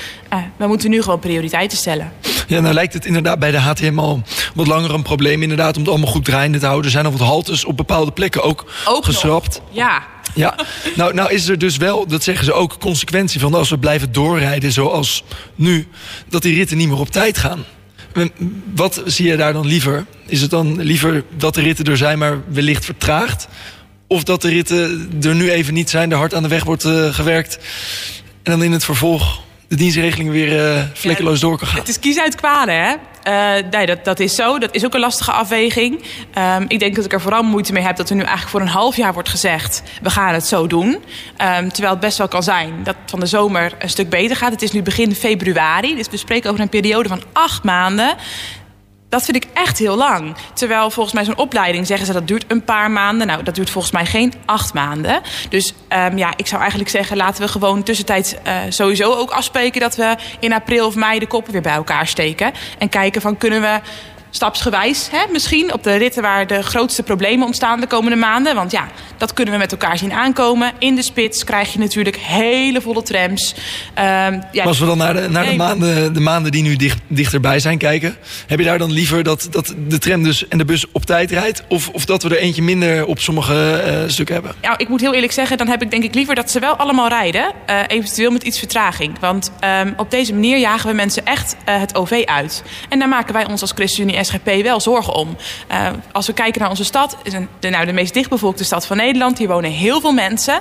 we 0.57 0.67
moeten 0.67 0.89
nu 0.89 1.01
gewoon 1.01 1.19
prioriteiten 1.19 1.77
stellen. 1.77 2.11
Ja, 2.47 2.59
nou 2.59 2.73
lijkt 2.73 2.93
het 2.93 3.05
inderdaad 3.05 3.39
bij 3.39 3.51
de 3.51 3.59
HTM 3.59 3.99
al 3.99 4.21
wat 4.53 4.67
langer 4.67 4.93
een 4.93 5.01
probleem 5.01 5.41
inderdaad 5.41 5.75
om 5.75 5.81
het 5.81 5.91
allemaal 5.91 6.11
goed 6.11 6.25
draaiende 6.25 6.59
te 6.59 6.65
houden. 6.65 6.85
Er 6.85 6.91
zijn 6.91 7.05
al 7.05 7.11
wat 7.11 7.27
haltes 7.27 7.65
op 7.65 7.77
bepaalde 7.77 8.11
plekken 8.11 8.43
ook, 8.43 8.65
ook 8.85 9.05
geschrapt. 9.05 9.61
Nog. 9.65 9.75
Ja. 9.75 10.11
Ja, 10.35 10.55
nou, 10.95 11.13
nou 11.13 11.31
is 11.31 11.47
er 11.47 11.57
dus 11.57 11.77
wel, 11.77 12.07
dat 12.07 12.23
zeggen 12.23 12.45
ze 12.45 12.53
ook, 12.53 12.79
consequentie 12.79 13.39
van 13.39 13.53
als 13.53 13.69
we 13.69 13.77
blijven 13.77 14.11
doorrijden 14.11 14.71
zoals 14.71 15.23
nu, 15.55 15.87
dat 16.29 16.41
die 16.41 16.55
ritten 16.55 16.77
niet 16.77 16.87
meer 16.87 16.99
op 16.99 17.09
tijd 17.09 17.37
gaan. 17.37 17.65
Wat 18.73 19.01
zie 19.05 19.27
je 19.27 19.37
daar 19.37 19.53
dan 19.53 19.65
liever? 19.65 20.05
Is 20.27 20.41
het 20.41 20.49
dan 20.49 20.81
liever 20.81 21.23
dat 21.37 21.55
de 21.55 21.61
ritten 21.61 21.85
er 21.85 21.97
zijn, 21.97 22.17
maar 22.17 22.41
wellicht 22.47 22.85
vertraagd? 22.85 23.47
Of 24.07 24.23
dat 24.23 24.41
de 24.41 24.49
ritten 24.49 25.11
er 25.21 25.35
nu 25.35 25.51
even 25.51 25.73
niet 25.73 25.89
zijn, 25.89 26.11
er 26.11 26.17
hard 26.17 26.33
aan 26.33 26.43
de 26.43 26.49
weg 26.49 26.63
wordt 26.63 26.85
uh, 26.85 27.13
gewerkt... 27.13 27.59
en 28.43 28.51
dan 28.51 28.63
in 28.63 28.71
het 28.71 28.85
vervolg 28.85 29.41
de 29.73 29.79
dienstregeling 29.79 30.29
weer 30.29 30.75
uh, 30.75 30.83
vlekkeloos 30.93 31.39
door 31.39 31.57
kan 31.57 31.67
gaan. 31.67 31.79
Het 31.79 31.87
is 31.87 31.99
kies 31.99 32.19
uit 32.19 32.35
kwalen, 32.35 32.75
hè? 32.75 32.93
Uh, 33.27 33.69
nee, 33.71 33.85
dat, 33.85 34.05
dat 34.05 34.19
is 34.19 34.35
zo. 34.35 34.59
Dat 34.59 34.75
is 34.75 34.85
ook 34.85 34.93
een 34.93 34.99
lastige 34.99 35.31
afweging. 35.31 36.03
Um, 36.37 36.65
ik 36.67 36.79
denk 36.79 36.95
dat 36.95 37.05
ik 37.05 37.13
er 37.13 37.21
vooral 37.21 37.43
moeite 37.43 37.73
mee 37.73 37.83
heb 37.83 37.95
dat 37.95 38.09
er 38.09 38.15
nu 38.15 38.21
eigenlijk 38.21 38.51
voor 38.51 38.61
een 38.61 38.67
half 38.67 38.95
jaar 38.95 39.13
wordt 39.13 39.29
gezegd: 39.29 39.83
we 40.01 40.09
gaan 40.09 40.33
het 40.33 40.45
zo 40.45 40.67
doen. 40.67 40.87
Um, 40.87 41.71
terwijl 41.71 41.91
het 41.91 41.99
best 41.99 42.17
wel 42.17 42.27
kan 42.27 42.43
zijn 42.43 42.73
dat 42.83 42.95
van 43.05 43.19
de 43.19 43.25
zomer 43.25 43.71
een 43.79 43.89
stuk 43.89 44.09
beter 44.09 44.35
gaat. 44.35 44.51
Het 44.51 44.61
is 44.61 44.71
nu 44.71 44.81
begin 44.81 45.15
februari, 45.15 45.95
dus 45.95 46.09
we 46.09 46.17
spreken 46.17 46.49
over 46.49 46.61
een 46.61 46.69
periode 46.69 47.09
van 47.09 47.23
acht 47.33 47.63
maanden. 47.63 48.15
Dat 49.13 49.25
vind 49.25 49.43
ik 49.43 49.47
echt 49.53 49.77
heel 49.77 49.95
lang. 49.95 50.35
Terwijl 50.53 50.89
volgens 50.89 51.15
mij 51.15 51.23
zo'n 51.23 51.37
opleiding 51.37 51.87
zeggen 51.87 52.05
ze 52.05 52.13
dat 52.13 52.27
duurt 52.27 52.45
een 52.47 52.63
paar 52.63 52.91
maanden. 52.91 53.27
Nou, 53.27 53.43
dat 53.43 53.55
duurt 53.55 53.69
volgens 53.69 53.93
mij 53.93 54.05
geen 54.05 54.33
acht 54.45 54.73
maanden. 54.73 55.21
Dus 55.49 55.73
um, 55.89 56.17
ja, 56.17 56.33
ik 56.35 56.47
zou 56.47 56.59
eigenlijk 56.59 56.89
zeggen, 56.91 57.17
laten 57.17 57.43
we 57.43 57.47
gewoon 57.47 57.83
tussentijds 57.83 58.33
uh, 58.33 58.53
sowieso 58.69 59.13
ook 59.13 59.29
afspreken 59.29 59.81
dat 59.81 59.95
we 59.95 60.15
in 60.39 60.53
april 60.53 60.85
of 60.85 60.95
mei 60.95 61.19
de 61.19 61.27
koppen 61.27 61.51
weer 61.53 61.61
bij 61.61 61.73
elkaar 61.73 62.07
steken. 62.07 62.51
En 62.77 62.89
kijken 62.89 63.21
van 63.21 63.37
kunnen 63.37 63.61
we 63.61 63.79
stapsgewijs 64.35 65.07
hè, 65.11 65.31
misschien 65.31 65.73
op 65.73 65.83
de 65.83 65.95
ritten 65.95 66.21
waar 66.21 66.47
de 66.47 66.61
grootste 66.61 67.03
problemen 67.03 67.45
ontstaan 67.45 67.79
de 67.79 67.87
komende 67.87 68.17
maanden. 68.17 68.55
Want 68.55 68.71
ja, 68.71 68.87
dat 69.17 69.33
kunnen 69.33 69.53
we 69.53 69.59
met 69.59 69.71
elkaar 69.71 69.97
zien 69.97 70.13
aankomen. 70.13 70.71
In 70.79 70.95
de 70.95 71.03
spits 71.03 71.43
krijg 71.43 71.73
je 71.73 71.79
natuurlijk 71.79 72.17
hele 72.17 72.81
volle 72.81 73.03
trams. 73.03 73.55
Um, 73.99 74.43
ja, 74.51 74.63
als 74.63 74.79
we 74.79 74.85
dan 74.85 74.97
naar, 74.97 75.13
de, 75.13 75.29
naar 75.29 75.45
de, 75.45 75.55
maanden, 75.55 76.13
de 76.13 76.19
maanden 76.19 76.51
die 76.51 76.63
nu 76.63 76.75
dicht, 76.75 76.99
dichterbij 77.07 77.59
zijn 77.59 77.77
kijken, 77.77 78.15
heb 78.47 78.59
je 78.59 78.65
daar 78.65 78.77
dan 78.77 78.91
liever 78.91 79.23
dat, 79.23 79.47
dat 79.51 79.73
de 79.87 79.97
tram 79.97 80.23
dus 80.23 80.47
en 80.47 80.57
de 80.57 80.65
bus 80.65 80.85
op 80.91 81.05
tijd 81.05 81.31
rijdt? 81.31 81.63
Of, 81.67 81.89
of 81.89 82.05
dat 82.05 82.23
we 82.23 82.29
er 82.29 82.37
eentje 82.37 82.61
minder 82.61 83.05
op 83.05 83.19
sommige 83.19 83.83
uh, 83.87 84.09
stukken 84.09 84.35
hebben? 84.35 84.55
Nou, 84.61 84.75
ik 84.77 84.89
moet 84.89 85.01
heel 85.01 85.13
eerlijk 85.13 85.33
zeggen, 85.33 85.57
dan 85.57 85.67
heb 85.67 85.81
ik 85.81 85.91
denk 85.91 86.03
ik 86.03 86.13
liever 86.13 86.35
dat 86.35 86.51
ze 86.51 86.59
wel 86.59 86.75
allemaal 86.75 87.07
rijden. 87.07 87.51
Uh, 87.69 87.79
eventueel 87.87 88.31
met 88.31 88.43
iets 88.43 88.59
vertraging. 88.59 89.19
Want 89.19 89.51
um, 89.81 89.93
op 89.97 90.11
deze 90.11 90.33
manier 90.33 90.57
jagen 90.57 90.89
we 90.89 90.95
mensen 90.95 91.25
echt 91.25 91.55
uh, 91.69 91.79
het 91.79 91.95
OV 91.95 92.21
uit. 92.25 92.63
En 92.89 92.99
daar 92.99 93.09
maken 93.09 93.33
wij 93.33 93.47
ons 93.47 93.61
als 93.61 93.71
ChristenUnie 93.71 94.15
SGP 94.23 94.61
wel 94.61 94.79
zorgen 94.79 95.13
om. 95.13 95.37
Uh, 95.71 95.87
als 96.11 96.27
we 96.27 96.33
kijken 96.33 96.61
naar 96.61 96.69
onze 96.69 96.83
stad, 96.83 97.17
is 97.23 97.33
de, 97.59 97.69
nou, 97.69 97.85
de 97.85 97.93
meest 97.93 98.13
dichtbevolkte 98.13 98.63
stad 98.63 98.87
van 98.87 98.97
Nederland. 98.97 99.37
Hier 99.37 99.47
wonen 99.47 99.71
heel 99.71 100.01
veel 100.01 100.13
mensen. 100.13 100.59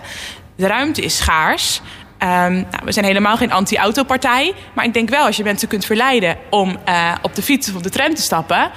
De 0.57 0.67
ruimte 0.67 1.03
is 1.03 1.17
schaars. 1.17 1.81
Um, 2.19 2.29
nou, 2.53 2.85
we 2.85 2.93
zijn 2.93 3.05
helemaal 3.05 3.37
geen 3.37 3.53
anti-autopartij. 3.53 4.55
Maar 4.75 4.85
ik 4.85 4.95
denk 4.95 5.09
wel, 5.09 5.27
als 5.27 5.37
je 5.37 5.43
mensen 5.43 5.69
kunt 5.69 5.85
verleiden 5.85 6.37
om 6.51 6.79
uh, 6.89 7.13
op 7.23 7.35
de 7.35 7.43
fiets 7.43 7.69
of 7.69 7.75
op 7.75 7.83
de 7.83 7.91
tram 7.91 8.15
te 8.15 8.23
stappen. 8.23 8.71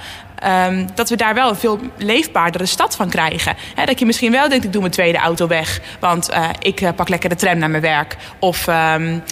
Um, 0.66 0.88
dat 0.94 1.08
we 1.08 1.16
daar 1.16 1.34
wel 1.34 1.48
een 1.48 1.56
veel 1.56 1.80
leefbaardere 1.96 2.66
stad 2.66 2.96
van 2.96 3.08
krijgen. 3.08 3.56
Dat 3.84 3.98
je 3.98 4.06
misschien 4.06 4.32
wel 4.32 4.48
denkt, 4.48 4.64
ik 4.64 4.72
doe 4.72 4.80
mijn 4.80 4.92
tweede 4.92 5.18
auto 5.18 5.46
weg. 5.46 5.80
Want 6.00 6.30
uh, 6.30 6.48
ik 6.58 6.94
pak 6.96 7.08
lekker 7.08 7.28
de 7.28 7.34
tram 7.34 7.58
naar 7.58 7.70
mijn 7.70 7.82
werk. 7.82 8.16
Of 8.38 8.66
um, 8.66 9.22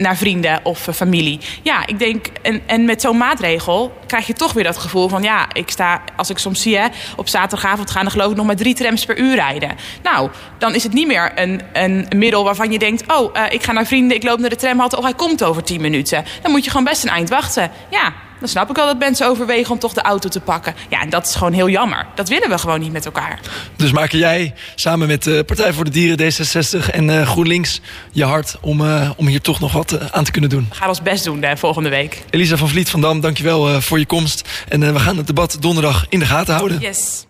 naar 0.00 0.16
vrienden 0.16 0.60
of 0.62 0.88
uh, 0.88 0.94
familie. 0.94 1.40
Ja, 1.62 1.86
ik 1.86 1.98
denk, 1.98 2.26
en, 2.42 2.62
en 2.66 2.84
met 2.84 3.00
zo'n 3.00 3.16
maatregel 3.16 3.98
krijg 4.06 4.26
je 4.26 4.32
toch 4.32 4.52
weer 4.52 4.64
dat 4.64 4.78
gevoel 4.78 5.08
van... 5.08 5.22
ja, 5.22 5.46
ik 5.52 5.70
sta, 5.70 6.02
als 6.16 6.30
ik 6.30 6.38
soms 6.38 6.62
zie, 6.62 6.78
hè, 6.78 6.86
op 7.16 7.28
zaterdagavond 7.28 7.90
gaan 7.90 8.04
er 8.04 8.10
geloof 8.10 8.30
ik 8.30 8.36
nog 8.36 8.46
maar 8.46 8.56
drie 8.56 8.74
trams 8.74 9.04
per 9.04 9.18
uur 9.18 9.34
rijden. 9.34 9.76
Nou, 10.02 10.30
dan 10.58 10.74
is 10.74 10.82
het 10.82 10.92
niet 10.92 11.06
meer 11.06 11.32
een, 11.34 11.60
een 11.72 12.06
middel 12.16 12.44
waarvan 12.44 12.72
je 12.72 12.78
denkt... 12.78 13.12
oh, 13.12 13.34
uh, 13.36 13.42
ik 13.50 13.62
ga 13.62 13.72
naar 13.72 13.86
vrienden, 13.86 14.16
ik 14.16 14.22
loop 14.22 14.38
naar 14.38 14.50
de 14.50 14.56
tramhalte, 14.56 14.96
oh, 14.96 15.02
hij 15.02 15.14
komt 15.14 15.44
over 15.44 15.62
tien 15.62 15.80
minuten. 15.80 16.24
Dan 16.42 16.50
moet 16.50 16.64
je 16.64 16.70
gewoon 16.70 16.84
best 16.84 17.02
een 17.02 17.10
eind 17.10 17.28
wachten. 17.28 17.70
Ja, 17.90 18.12
dan 18.40 18.48
snap 18.48 18.70
ik 18.70 18.76
wel 18.76 18.86
dat 18.86 18.98
mensen 18.98 19.26
overwegen 19.26 19.72
om 19.72 19.78
toch 19.78 19.92
de 19.92 20.02
auto 20.02 20.28
te 20.28 20.40
pakken. 20.40 20.74
Ja, 20.88 21.00
en 21.00 21.10
dat 21.10 21.26
is 21.26 21.34
gewoon 21.34 21.52
heel 21.52 21.68
jammer. 21.68 22.06
Dat 22.14 22.28
willen 22.28 22.48
we 22.48 22.58
gewoon 22.58 22.80
niet 22.80 22.92
met 22.92 23.04
elkaar. 23.04 23.40
Dus 23.76 23.92
maken 23.92 24.18
jij 24.18 24.54
samen 24.74 25.08
met 25.08 25.22
de 25.22 25.44
Partij 25.46 25.72
voor 25.72 25.84
de 25.84 25.90
Dieren, 25.90 26.32
D66 26.32 26.90
en 26.90 27.08
uh, 27.08 27.28
GroenLinks 27.28 27.80
je 28.12 28.24
hart 28.24 28.56
om, 28.60 28.80
uh, 28.80 29.10
om 29.16 29.26
hier 29.26 29.40
toch 29.40 29.60
nog 29.60 29.72
wat 29.72 29.92
uh, 29.92 30.00
aan 30.10 30.24
te 30.24 30.30
kunnen 30.30 30.50
doen? 30.50 30.66
We 30.68 30.74
gaan 30.74 30.88
ons 30.88 31.02
best 31.02 31.24
doen 31.24 31.40
de 31.40 31.56
volgende 31.56 31.88
week. 31.88 32.22
Elisa 32.30 32.56
van 32.56 32.68
Vliet 32.68 32.90
van 32.90 33.00
Dam, 33.00 33.20
dankjewel 33.20 33.80
voor 33.80 33.98
je 33.98 34.06
komst. 34.06 34.48
En 34.68 34.92
we 34.92 34.98
gaan 34.98 35.16
het 35.16 35.26
debat 35.26 35.56
donderdag 35.60 36.06
in 36.08 36.18
de 36.18 36.26
gaten 36.26 36.54
houden. 36.54 36.78
Yes. 36.80 37.24